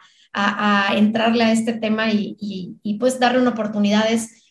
entrarle 0.96 1.44
a 1.44 1.52
este 1.52 1.74
tema 1.74 2.10
y, 2.10 2.98
pues 3.02 3.20
darle 3.20 3.42
una 3.42 3.50
oportunidad 3.50 4.10
es, 4.10 4.46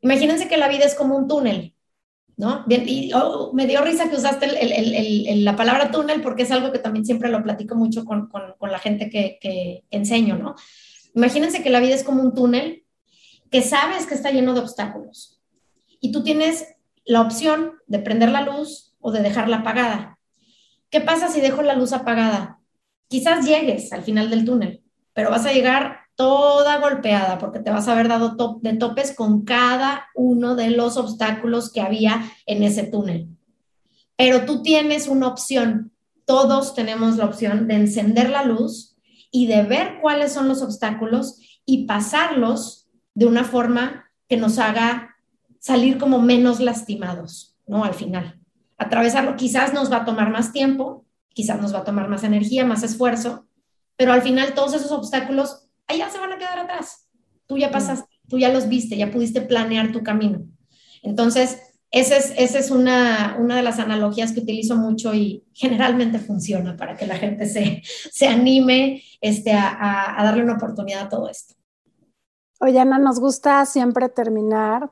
imagínense 0.00 0.48
que 0.48 0.56
la 0.56 0.68
vida 0.68 0.86
es 0.86 0.94
como 0.94 1.14
un 1.14 1.28
túnel, 1.28 1.74
¿no? 2.38 2.64
y 2.66 3.12
oh, 3.12 3.50
me 3.52 3.66
dio 3.66 3.84
risa 3.84 4.08
que 4.08 4.16
usaste 4.16 4.46
la 5.42 5.56
palabra 5.56 5.90
túnel 5.90 6.22
porque 6.22 6.44
es 6.44 6.50
algo 6.50 6.72
que 6.72 6.78
también 6.78 7.04
siempre 7.04 7.28
lo 7.28 7.42
platico 7.42 7.74
mucho 7.74 8.06
con, 8.06 8.30
la 8.62 8.78
gente 8.78 9.10
que, 9.10 9.36
que 9.42 9.84
enseño, 9.90 10.38
¿no? 10.38 10.54
Imagínense 11.14 11.62
que 11.62 11.68
la 11.68 11.80
vida 11.80 11.96
es 11.96 12.02
como 12.02 12.22
un 12.22 12.32
túnel 12.34 12.86
que 13.50 13.60
sabes 13.60 14.06
que 14.06 14.14
está 14.14 14.30
lleno 14.30 14.54
de 14.54 14.60
obstáculos 14.60 15.38
y 16.00 16.12
tú 16.12 16.22
tienes 16.22 16.66
la 17.04 17.20
opción 17.20 17.72
de 17.88 17.98
prender 17.98 18.30
la 18.30 18.40
luz 18.40 18.94
o 19.00 19.12
de 19.12 19.20
dejarla 19.20 19.58
apagada. 19.58 20.19
¿Qué 20.90 21.00
pasa 21.00 21.28
si 21.28 21.40
dejo 21.40 21.62
la 21.62 21.76
luz 21.76 21.92
apagada? 21.92 22.58
Quizás 23.08 23.46
llegues 23.46 23.92
al 23.92 24.02
final 24.02 24.28
del 24.28 24.44
túnel, 24.44 24.82
pero 25.12 25.30
vas 25.30 25.46
a 25.46 25.52
llegar 25.52 26.00
toda 26.16 26.78
golpeada 26.78 27.38
porque 27.38 27.60
te 27.60 27.70
vas 27.70 27.86
a 27.86 27.92
haber 27.92 28.08
dado 28.08 28.58
de 28.60 28.74
topes 28.74 29.14
con 29.14 29.44
cada 29.44 30.08
uno 30.16 30.56
de 30.56 30.70
los 30.70 30.96
obstáculos 30.96 31.72
que 31.72 31.80
había 31.80 32.24
en 32.44 32.64
ese 32.64 32.82
túnel. 32.82 33.28
Pero 34.16 34.44
tú 34.44 34.62
tienes 34.62 35.06
una 35.06 35.28
opción, 35.28 35.92
todos 36.26 36.74
tenemos 36.74 37.16
la 37.16 37.26
opción 37.26 37.68
de 37.68 37.74
encender 37.74 38.28
la 38.28 38.44
luz 38.44 38.96
y 39.30 39.46
de 39.46 39.62
ver 39.62 40.00
cuáles 40.02 40.32
son 40.32 40.48
los 40.48 40.60
obstáculos 40.60 41.38
y 41.64 41.86
pasarlos 41.86 42.88
de 43.14 43.26
una 43.26 43.44
forma 43.44 44.10
que 44.28 44.36
nos 44.36 44.58
haga 44.58 45.16
salir 45.60 45.98
como 45.98 46.20
menos 46.20 46.58
lastimados, 46.58 47.56
¿no? 47.66 47.84
Al 47.84 47.94
final 47.94 48.39
atravesarlo 48.80 49.36
quizás 49.36 49.74
nos 49.74 49.92
va 49.92 49.98
a 49.98 50.04
tomar 50.04 50.30
más 50.30 50.52
tiempo, 50.52 51.04
quizás 51.28 51.60
nos 51.60 51.74
va 51.74 51.80
a 51.80 51.84
tomar 51.84 52.08
más 52.08 52.24
energía, 52.24 52.64
más 52.64 52.82
esfuerzo, 52.82 53.46
pero 53.96 54.12
al 54.12 54.22
final 54.22 54.54
todos 54.54 54.74
esos 54.74 54.90
obstáculos 54.90 55.68
allá 55.86 56.08
se 56.08 56.18
van 56.18 56.32
a 56.32 56.38
quedar 56.38 56.58
atrás. 56.58 57.06
Tú 57.46 57.58
ya 57.58 57.70
pasaste, 57.70 58.08
tú 58.28 58.38
ya 58.38 58.48
los 58.48 58.68
viste, 58.68 58.96
ya 58.96 59.10
pudiste 59.10 59.42
planear 59.42 59.92
tu 59.92 60.02
camino. 60.02 60.46
Entonces, 61.02 61.60
esa 61.90 62.16
es, 62.16 62.32
esa 62.38 62.58
es 62.58 62.70
una, 62.70 63.36
una 63.38 63.56
de 63.56 63.62
las 63.62 63.78
analogías 63.78 64.32
que 64.32 64.40
utilizo 64.40 64.76
mucho 64.76 65.12
y 65.12 65.44
generalmente 65.52 66.18
funciona 66.18 66.76
para 66.76 66.96
que 66.96 67.06
la 67.06 67.16
gente 67.16 67.46
se, 67.46 67.82
se 67.84 68.28
anime 68.28 69.02
este, 69.20 69.52
a, 69.52 70.18
a 70.18 70.24
darle 70.24 70.44
una 70.44 70.54
oportunidad 70.54 71.02
a 71.02 71.08
todo 71.08 71.28
esto. 71.28 71.54
Oye, 72.60 72.78
Ana, 72.78 72.98
nos 72.98 73.20
gusta 73.20 73.66
siempre 73.66 74.08
terminar 74.08 74.90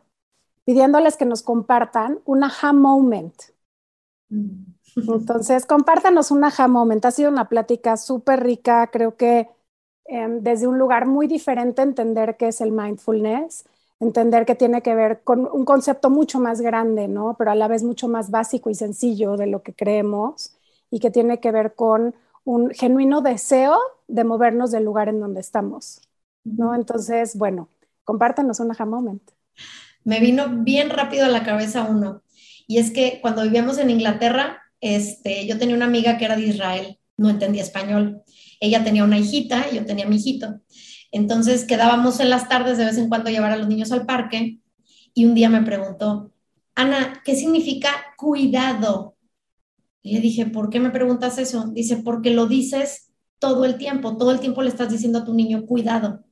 pidiéndoles 0.65 1.17
que 1.17 1.25
nos 1.25 1.43
compartan 1.43 2.21
un 2.27 2.45
aha 2.45 2.75
moment, 2.75 3.35
entonces, 5.07 5.67
compártanos 5.67 6.31
un 6.31 6.45
aha 6.45 6.69
moment. 6.69 7.05
Ha 7.05 7.11
sido 7.11 7.31
una 7.31 7.49
plática 7.49 7.97
súper 7.97 8.43
rica, 8.43 8.89
creo 8.93 9.17
que 9.17 9.49
em, 10.07 10.41
desde 10.43 10.67
un 10.67 10.79
lugar 10.79 11.07
muy 11.07 11.27
diferente 11.27 11.83
entender 11.83 12.37
qué 12.37 12.49
es 12.49 12.61
el 12.61 12.73
mindfulness, 12.73 13.65
entender 14.01 14.47
que 14.47 14.55
tiene 14.55 14.83
que 14.83 14.95
ver 14.95 15.23
con 15.23 15.47
un 15.51 15.65
concepto 15.65 16.11
mucho 16.11 16.41
más 16.41 16.61
grande, 16.61 17.09
¿no? 17.09 17.35
Pero 17.39 17.51
a 17.51 17.55
la 17.55 17.69
vez 17.69 17.83
mucho 17.83 18.09
más 18.09 18.31
básico 18.31 18.71
y 18.71 18.75
sencillo 18.75 19.37
de 19.37 19.47
lo 19.47 19.63
que 19.63 19.75
creemos 19.75 20.55
y 20.91 21.01
que 21.01 21.11
tiene 21.11 21.41
que 21.41 21.51
ver 21.53 21.75
con 21.75 22.15
un 22.45 22.71
genuino 22.71 23.21
deseo 23.21 23.79
de 24.09 24.25
movernos 24.25 24.71
del 24.71 24.85
lugar 24.85 25.09
en 25.09 25.21
donde 25.21 25.41
estamos, 25.41 26.01
¿no? 26.45 26.75
Entonces, 26.75 27.37
bueno, 27.37 27.69
compártanos 28.05 28.61
un 28.61 28.71
aha 28.73 28.87
moment. 28.87 29.23
Me 30.05 30.21
vino 30.21 30.49
bien 30.65 30.91
rápido 30.91 31.27
a 31.27 31.29
la 31.29 31.45
cabeza 31.45 31.85
uno. 31.85 32.23
Y 32.69 32.79
es 32.79 32.93
que 32.93 33.19
cuando 33.21 33.43
vivíamos 33.43 33.79
en 33.79 33.91
Inglaterra, 33.91 34.63
este, 34.81 35.47
yo 35.47 35.59
tenía 35.59 35.75
una 35.75 35.87
amiga 35.87 36.19
que 36.19 36.27
era 36.27 36.37
de 36.37 36.47
Israel, 36.47 36.99
no 37.17 37.31
entendía 37.31 37.63
español. 37.63 38.23
Ella 38.61 38.85
tenía 38.85 39.03
una 39.03 39.19
hijita 39.19 39.67
y 39.73 39.77
yo 39.77 39.87
tenía 39.87 40.07
mi 40.07 40.17
hijito. 40.17 40.61
Entonces 41.11 41.65
quedábamos 41.65 42.21
en 42.21 42.31
las 42.31 42.49
tardes 42.49 42.79
de 42.79 42.85
vez 42.85 42.99
en 42.99 43.09
cuando 43.09 43.31
llevar 43.31 43.53
a 43.53 43.57
los 43.57 43.69
niños 43.69 43.91
al 43.91 44.07
parque 44.07 44.61
y 45.15 45.25
un 45.25 45.35
día 45.35 45.49
me 45.49 45.63
preguntó, 45.63 46.31
Ana, 46.75 47.23
¿qué 47.25 47.35
significa 47.35 47.91
cuidado? 48.17 49.17
Y 50.03 50.15
le 50.15 50.21
dije, 50.21 50.47
¿por 50.47 50.71
qué 50.71 50.79
me 50.79 50.91
preguntas 50.91 51.39
eso? 51.39 51.69
Dice, 51.73 51.97
porque 51.97 52.31
lo 52.31 52.47
dices 52.47 53.11
todo 53.39 53.65
el 53.65 53.79
tiempo, 53.79 54.17
todo 54.17 54.31
el 54.31 54.41
tiempo 54.41 54.63
le 54.63 54.69
estás 54.69 54.91
diciendo 54.91 55.21
a 55.21 55.25
tu 55.25 55.35
niño 55.35 55.67
cuidado. 55.67 56.25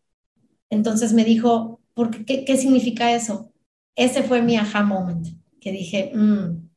Entonces 0.70 1.12
me 1.12 1.24
dijo, 1.24 1.80
¿por 1.94 2.24
qué, 2.24 2.44
qué, 2.44 2.56
significa 2.56 3.12
eso? 3.12 3.52
Ese 3.94 4.22
fue 4.22 4.42
mi 4.42 4.56
aha 4.56 4.82
moment, 4.82 5.28
que 5.66 5.72
dije, 5.72 6.12
mm, 6.14 6.68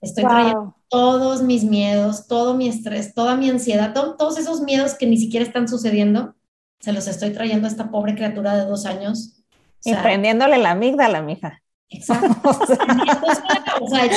estoy 0.00 0.24
trayendo 0.24 0.74
todos 0.88 1.42
mis 1.42 1.64
miedos, 1.64 2.28
todo 2.28 2.54
mi 2.54 2.66
estrés, 2.66 3.12
toda 3.12 3.36
mi 3.36 3.50
ansiedad, 3.50 3.92
todos 3.92 4.38
esos 4.38 4.62
miedos 4.62 4.94
que 4.94 5.04
ni 5.04 5.18
siquiera 5.18 5.44
están 5.44 5.68
sucediendo, 5.68 6.34
se 6.78 6.94
los 6.94 7.06
estoy 7.06 7.32
trayendo 7.32 7.68
a 7.68 7.70
esta 7.70 7.90
pobre 7.90 8.14
criatura 8.14 8.56
de 8.56 8.64
dos 8.64 8.86
años. 8.86 9.44
O 9.50 9.54
sea, 9.80 10.00
y 10.00 10.02
prendiéndole 10.02 10.56
la 10.56 10.70
amígdala, 10.70 11.20
mija. 11.20 11.60
Exacto. 11.90 12.48
o, 13.82 13.88
sea, 13.90 14.10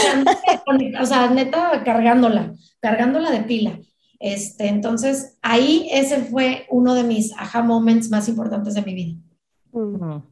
o 1.02 1.06
sea, 1.06 1.30
neta, 1.30 1.84
cargándola, 1.84 2.54
cargándola 2.80 3.32
de 3.32 3.42
pila. 3.42 3.80
Este, 4.18 4.70
entonces, 4.70 5.38
ahí 5.42 5.90
ese 5.92 6.22
fue 6.22 6.68
uno 6.70 6.96
de 6.96 7.04
mis 7.04 7.34
aha 7.34 7.64
moments 7.64 8.10
más 8.10 8.30
importantes 8.30 8.76
de 8.76 8.82
mi 8.82 8.94
vida. 8.94 10.24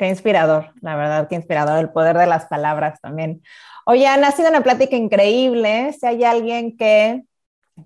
Qué 0.00 0.08
inspirador, 0.08 0.72
la 0.80 0.96
verdad, 0.96 1.28
qué 1.28 1.34
inspirador 1.34 1.78
el 1.78 1.90
poder 1.90 2.16
de 2.16 2.26
las 2.26 2.46
palabras 2.46 2.98
también. 3.02 3.42
Oye, 3.84 4.06
ha 4.06 4.30
sido 4.30 4.48
una 4.48 4.62
plática 4.62 4.96
increíble. 4.96 5.92
Si 5.92 6.06
hay 6.06 6.24
alguien 6.24 6.78
que 6.78 7.24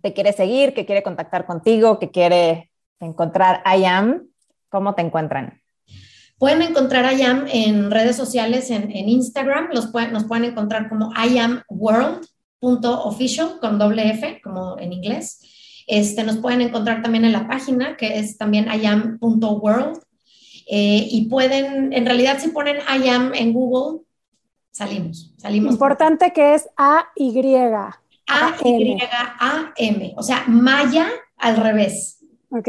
te 0.00 0.12
quiere 0.12 0.32
seguir, 0.32 0.74
que 0.74 0.86
quiere 0.86 1.02
contactar 1.02 1.44
contigo, 1.44 1.98
que 1.98 2.12
quiere 2.12 2.70
encontrar 3.00 3.64
I 3.66 3.84
Am, 3.86 4.28
¿cómo 4.68 4.94
te 4.94 5.02
encuentran? 5.02 5.60
Pueden 6.38 6.62
encontrar 6.62 7.12
I 7.18 7.22
Am 7.22 7.46
en 7.52 7.90
redes 7.90 8.14
sociales, 8.14 8.70
en, 8.70 8.92
Instagram, 8.92 9.70
los 9.72 9.92
nos 10.12 10.22
pueden 10.26 10.44
encontrar 10.44 10.88
como 10.88 11.10
I 11.16 11.38
Am 11.38 11.64
World.official 11.68 13.58
con 13.60 13.76
doble 13.76 14.10
F, 14.10 14.40
como 14.40 14.78
en 14.78 14.92
inglés. 14.92 15.40
Este, 15.88 16.22
nos 16.22 16.36
pueden 16.36 16.60
encontrar 16.60 17.02
también 17.02 17.24
en 17.24 17.32
la 17.32 17.48
página 17.48 17.96
que 17.96 18.20
es 18.20 18.38
también 18.38 18.68
iam.world. 18.72 19.98
Eh, 20.66 21.06
y 21.10 21.26
pueden, 21.28 21.92
en 21.92 22.06
realidad, 22.06 22.38
si 22.38 22.48
ponen 22.48 22.78
I 22.78 23.08
Am 23.08 23.32
en 23.34 23.52
Google, 23.52 24.00
salimos, 24.70 25.34
salimos. 25.36 25.72
Importante 25.72 26.32
que 26.32 26.54
es 26.54 26.68
A-Y. 26.76 27.56
A-Y-A-M, 28.26 30.14
o 30.16 30.22
sea, 30.22 30.44
Maya 30.46 31.08
al 31.36 31.56
revés. 31.56 32.24
Ok. 32.50 32.68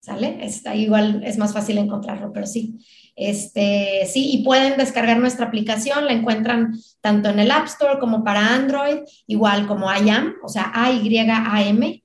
¿Sale? 0.00 0.44
Está 0.44 0.74
igual, 0.74 1.22
es 1.24 1.38
más 1.38 1.52
fácil 1.52 1.78
encontrarlo, 1.78 2.32
pero 2.32 2.46
sí. 2.46 2.84
Este, 3.14 4.06
sí, 4.06 4.32
y 4.32 4.42
pueden 4.42 4.76
descargar 4.76 5.18
nuestra 5.18 5.46
aplicación, 5.46 6.06
la 6.06 6.12
encuentran 6.12 6.74
tanto 7.00 7.28
en 7.28 7.38
el 7.38 7.50
App 7.50 7.66
Store 7.66 8.00
como 8.00 8.24
para 8.24 8.54
Android, 8.54 9.00
igual 9.26 9.66
como 9.66 9.92
IAM, 9.92 10.34
o 10.42 10.48
sea, 10.48 10.72
A-Y-A-M, 10.74 12.01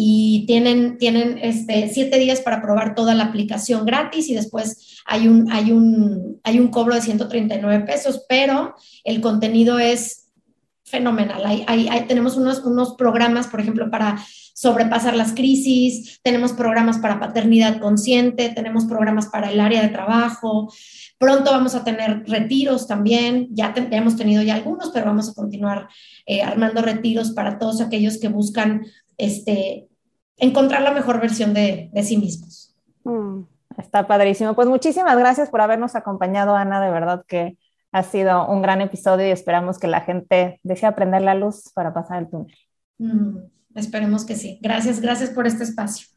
y 0.00 0.44
tienen, 0.46 0.96
tienen 0.96 1.40
este, 1.42 1.90
siete 1.92 2.20
días 2.20 2.40
para 2.40 2.62
probar 2.62 2.94
toda 2.94 3.16
la 3.16 3.24
aplicación 3.24 3.84
gratis 3.84 4.28
y 4.28 4.34
después 4.34 5.02
hay 5.04 5.26
un, 5.26 5.50
hay 5.50 5.72
un, 5.72 6.40
hay 6.44 6.60
un 6.60 6.68
cobro 6.68 6.94
de 6.94 7.00
139 7.00 7.84
pesos, 7.84 8.24
pero 8.28 8.76
el 9.02 9.20
contenido 9.20 9.80
es 9.80 10.28
fenomenal. 10.84 11.42
Hay, 11.44 12.04
tenemos 12.06 12.36
unos, 12.36 12.64
unos 12.64 12.94
programas, 12.94 13.48
por 13.48 13.60
ejemplo, 13.60 13.90
para 13.90 14.24
sobrepasar 14.54 15.16
las 15.16 15.32
crisis, 15.32 16.20
tenemos 16.22 16.52
programas 16.52 16.98
para 16.98 17.18
paternidad 17.18 17.80
consciente, 17.80 18.50
tenemos 18.50 18.84
programas 18.84 19.26
para 19.26 19.50
el 19.50 19.58
área 19.58 19.82
de 19.82 19.88
trabajo. 19.88 20.72
Pronto 21.18 21.50
vamos 21.50 21.74
a 21.74 21.82
tener 21.82 22.22
retiros 22.28 22.86
también, 22.86 23.48
ya, 23.50 23.74
hemos 23.90 24.14
tenido 24.14 24.44
ya 24.44 24.54
algunos, 24.54 24.90
pero 24.94 25.06
vamos 25.06 25.28
a 25.28 25.34
continuar 25.34 25.88
eh, 26.24 26.42
armando 26.42 26.82
retiros 26.82 27.32
para 27.32 27.58
todos 27.58 27.80
aquellos 27.80 28.20
que 28.20 28.28
buscan 28.28 28.86
este, 29.16 29.87
encontrar 30.38 30.82
la 30.82 30.92
mejor 30.92 31.20
versión 31.20 31.54
de, 31.54 31.90
sí 32.02 32.16
mismos. 32.16 32.74
Mm, 33.04 33.42
está 33.76 34.06
padrísimo. 34.06 34.54
Pues 34.54 34.68
muchísimas 34.68 35.18
gracias 35.18 35.50
por 35.50 35.60
habernos 35.60 35.94
acompañado, 35.94 36.54
Ana. 36.54 36.80
De 36.80 36.90
verdad 36.90 37.24
que 37.26 37.56
ha 37.92 38.02
sido 38.02 38.46
un 38.48 38.62
gran 38.62 38.80
episodio 38.80 39.26
y 39.26 39.30
esperamos 39.30 39.78
que 39.78 39.88
la 39.88 40.00
gente 40.00 40.60
desee 40.62 40.88
aprender 40.88 41.22
la 41.22 41.34
luz 41.34 41.70
para 41.74 41.92
pasar 41.92 42.22
el 42.22 42.30
túnel. 42.30 42.54
Mm, 42.98 43.38
esperemos 43.74 44.24
que 44.24 44.34
sí. 44.34 44.58
Gracias, 44.62 45.00
gracias 45.00 45.30
por 45.30 45.46
este 45.46 45.64
espacio. 45.64 46.08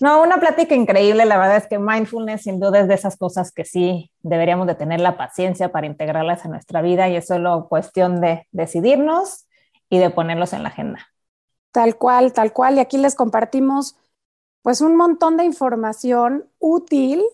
No, 0.00 0.22
una 0.22 0.38
plática 0.38 0.74
increíble. 0.74 1.24
La 1.24 1.38
verdad 1.38 1.56
es 1.56 1.68
que 1.68 1.78
mindfulness 1.78 2.42
sin 2.42 2.58
duda 2.58 2.80
es 2.80 2.88
de 2.88 2.94
esas 2.94 3.16
cosas 3.16 3.52
que 3.52 3.64
sí 3.64 4.10
deberíamos 4.22 4.66
de 4.66 4.74
tener 4.74 5.00
la 5.00 5.16
paciencia 5.16 5.70
para 5.70 5.86
integrarlas 5.86 6.44
en 6.44 6.50
nuestra 6.50 6.82
vida 6.82 7.08
y 7.08 7.16
es 7.16 7.26
solo 7.26 7.68
cuestión 7.68 8.20
de 8.20 8.46
decidirnos 8.50 9.46
y 9.88 9.98
de 9.98 10.10
ponerlos 10.10 10.52
en 10.52 10.64
la 10.64 10.70
agenda. 10.70 11.06
Tal 11.74 11.98
cual, 11.98 12.32
tal 12.32 12.52
cual. 12.52 12.76
Y 12.76 12.80
aquí 12.80 12.98
les 12.98 13.16
compartimos 13.16 13.96
pues 14.62 14.80
un 14.80 14.96
montón 14.96 15.36
de 15.36 15.44
información 15.44 16.48
útil 16.60 17.24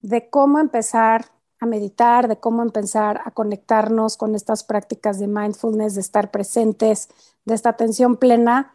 de 0.00 0.28
cómo 0.30 0.58
empezar 0.58 1.26
a 1.60 1.66
meditar, 1.66 2.26
de 2.28 2.38
cómo 2.40 2.62
empezar 2.62 3.20
a 3.24 3.30
conectarnos 3.30 4.16
con 4.16 4.34
estas 4.34 4.64
prácticas 4.64 5.20
de 5.20 5.28
mindfulness, 5.28 5.94
de 5.94 6.00
estar 6.00 6.32
presentes, 6.32 7.08
de 7.44 7.54
esta 7.54 7.70
atención 7.70 8.16
plena, 8.16 8.74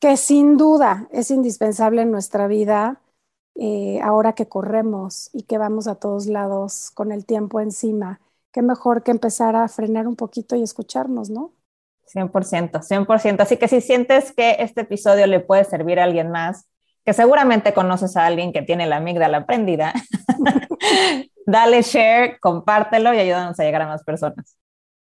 que 0.00 0.18
sin 0.18 0.58
duda 0.58 1.08
es 1.12 1.30
indispensable 1.30 2.02
en 2.02 2.10
nuestra 2.12 2.46
vida 2.46 3.00
eh, 3.56 4.00
ahora 4.02 4.34
que 4.34 4.48
corremos 4.48 5.30
y 5.32 5.44
que 5.44 5.58
vamos 5.58 5.88
a 5.88 5.94
todos 5.96 6.26
lados 6.26 6.90
con 6.92 7.10
el 7.12 7.24
tiempo 7.26 7.60
encima. 7.60 8.20
Qué 8.52 8.62
mejor 8.62 9.02
que 9.02 9.12
empezar 9.12 9.56
a 9.56 9.68
frenar 9.68 10.06
un 10.08 10.16
poquito 10.16 10.56
y 10.56 10.62
escucharnos, 10.62 11.30
¿no? 11.30 11.52
100%, 12.12 12.82
100%. 12.82 13.40
Así 13.40 13.56
que 13.56 13.68
si 13.68 13.80
sientes 13.80 14.32
que 14.32 14.56
este 14.60 14.82
episodio 14.82 15.26
le 15.26 15.40
puede 15.40 15.64
servir 15.64 16.00
a 16.00 16.04
alguien 16.04 16.30
más, 16.30 16.68
que 17.04 17.12
seguramente 17.14 17.72
conoces 17.72 18.16
a 18.16 18.26
alguien 18.26 18.52
que 18.52 18.62
tiene 18.62 18.86
la 18.86 18.96
amígdala 18.96 19.46
prendida, 19.46 19.94
dale 21.46 21.82
share, 21.82 22.38
compártelo 22.40 23.14
y 23.14 23.18
ayúdanos 23.18 23.58
a 23.58 23.64
llegar 23.64 23.82
a 23.82 23.86
más 23.86 24.04
personas. 24.04 24.56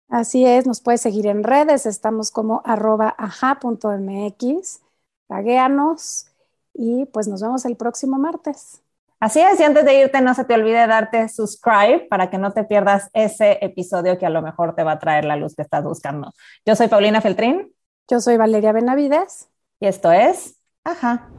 Así 0.09 0.45
es, 0.45 0.67
nos 0.67 0.81
puedes 0.81 1.01
seguir 1.01 1.27
en 1.27 1.43
redes, 1.43 1.85
estamos 1.85 2.29
como 2.29 2.61
arroba 2.65 3.15
aja.mx, 3.17 4.81
taguéanos 5.27 6.27
y 6.73 7.05
pues 7.05 7.27
nos 7.27 7.41
vemos 7.41 7.65
el 7.65 7.77
próximo 7.77 8.19
martes. 8.19 8.82
Así 9.23 9.39
es, 9.39 9.57
y 9.57 9.63
antes 9.63 9.85
de 9.85 10.01
irte, 10.01 10.19
no 10.19 10.33
se 10.33 10.43
te 10.43 10.53
olvide 10.53 10.85
darte 10.85 11.29
subscribe 11.29 12.07
para 12.09 12.29
que 12.29 12.37
no 12.37 12.51
te 12.51 12.65
pierdas 12.65 13.09
ese 13.13 13.57
episodio 13.61 14.17
que 14.17 14.25
a 14.25 14.29
lo 14.29 14.41
mejor 14.41 14.75
te 14.75 14.83
va 14.83 14.91
a 14.91 14.99
traer 14.99 15.23
la 15.23 15.37
luz 15.37 15.55
que 15.55 15.61
estás 15.61 15.81
buscando. 15.81 16.33
Yo 16.65 16.75
soy 16.75 16.89
Paulina 16.89 17.21
Feltrín. 17.21 17.71
Yo 18.11 18.19
soy 18.19 18.35
Valeria 18.35 18.73
Benavides. 18.73 19.47
Y 19.79 19.87
esto 19.87 20.11
es 20.11 20.57
Ajá. 20.83 21.29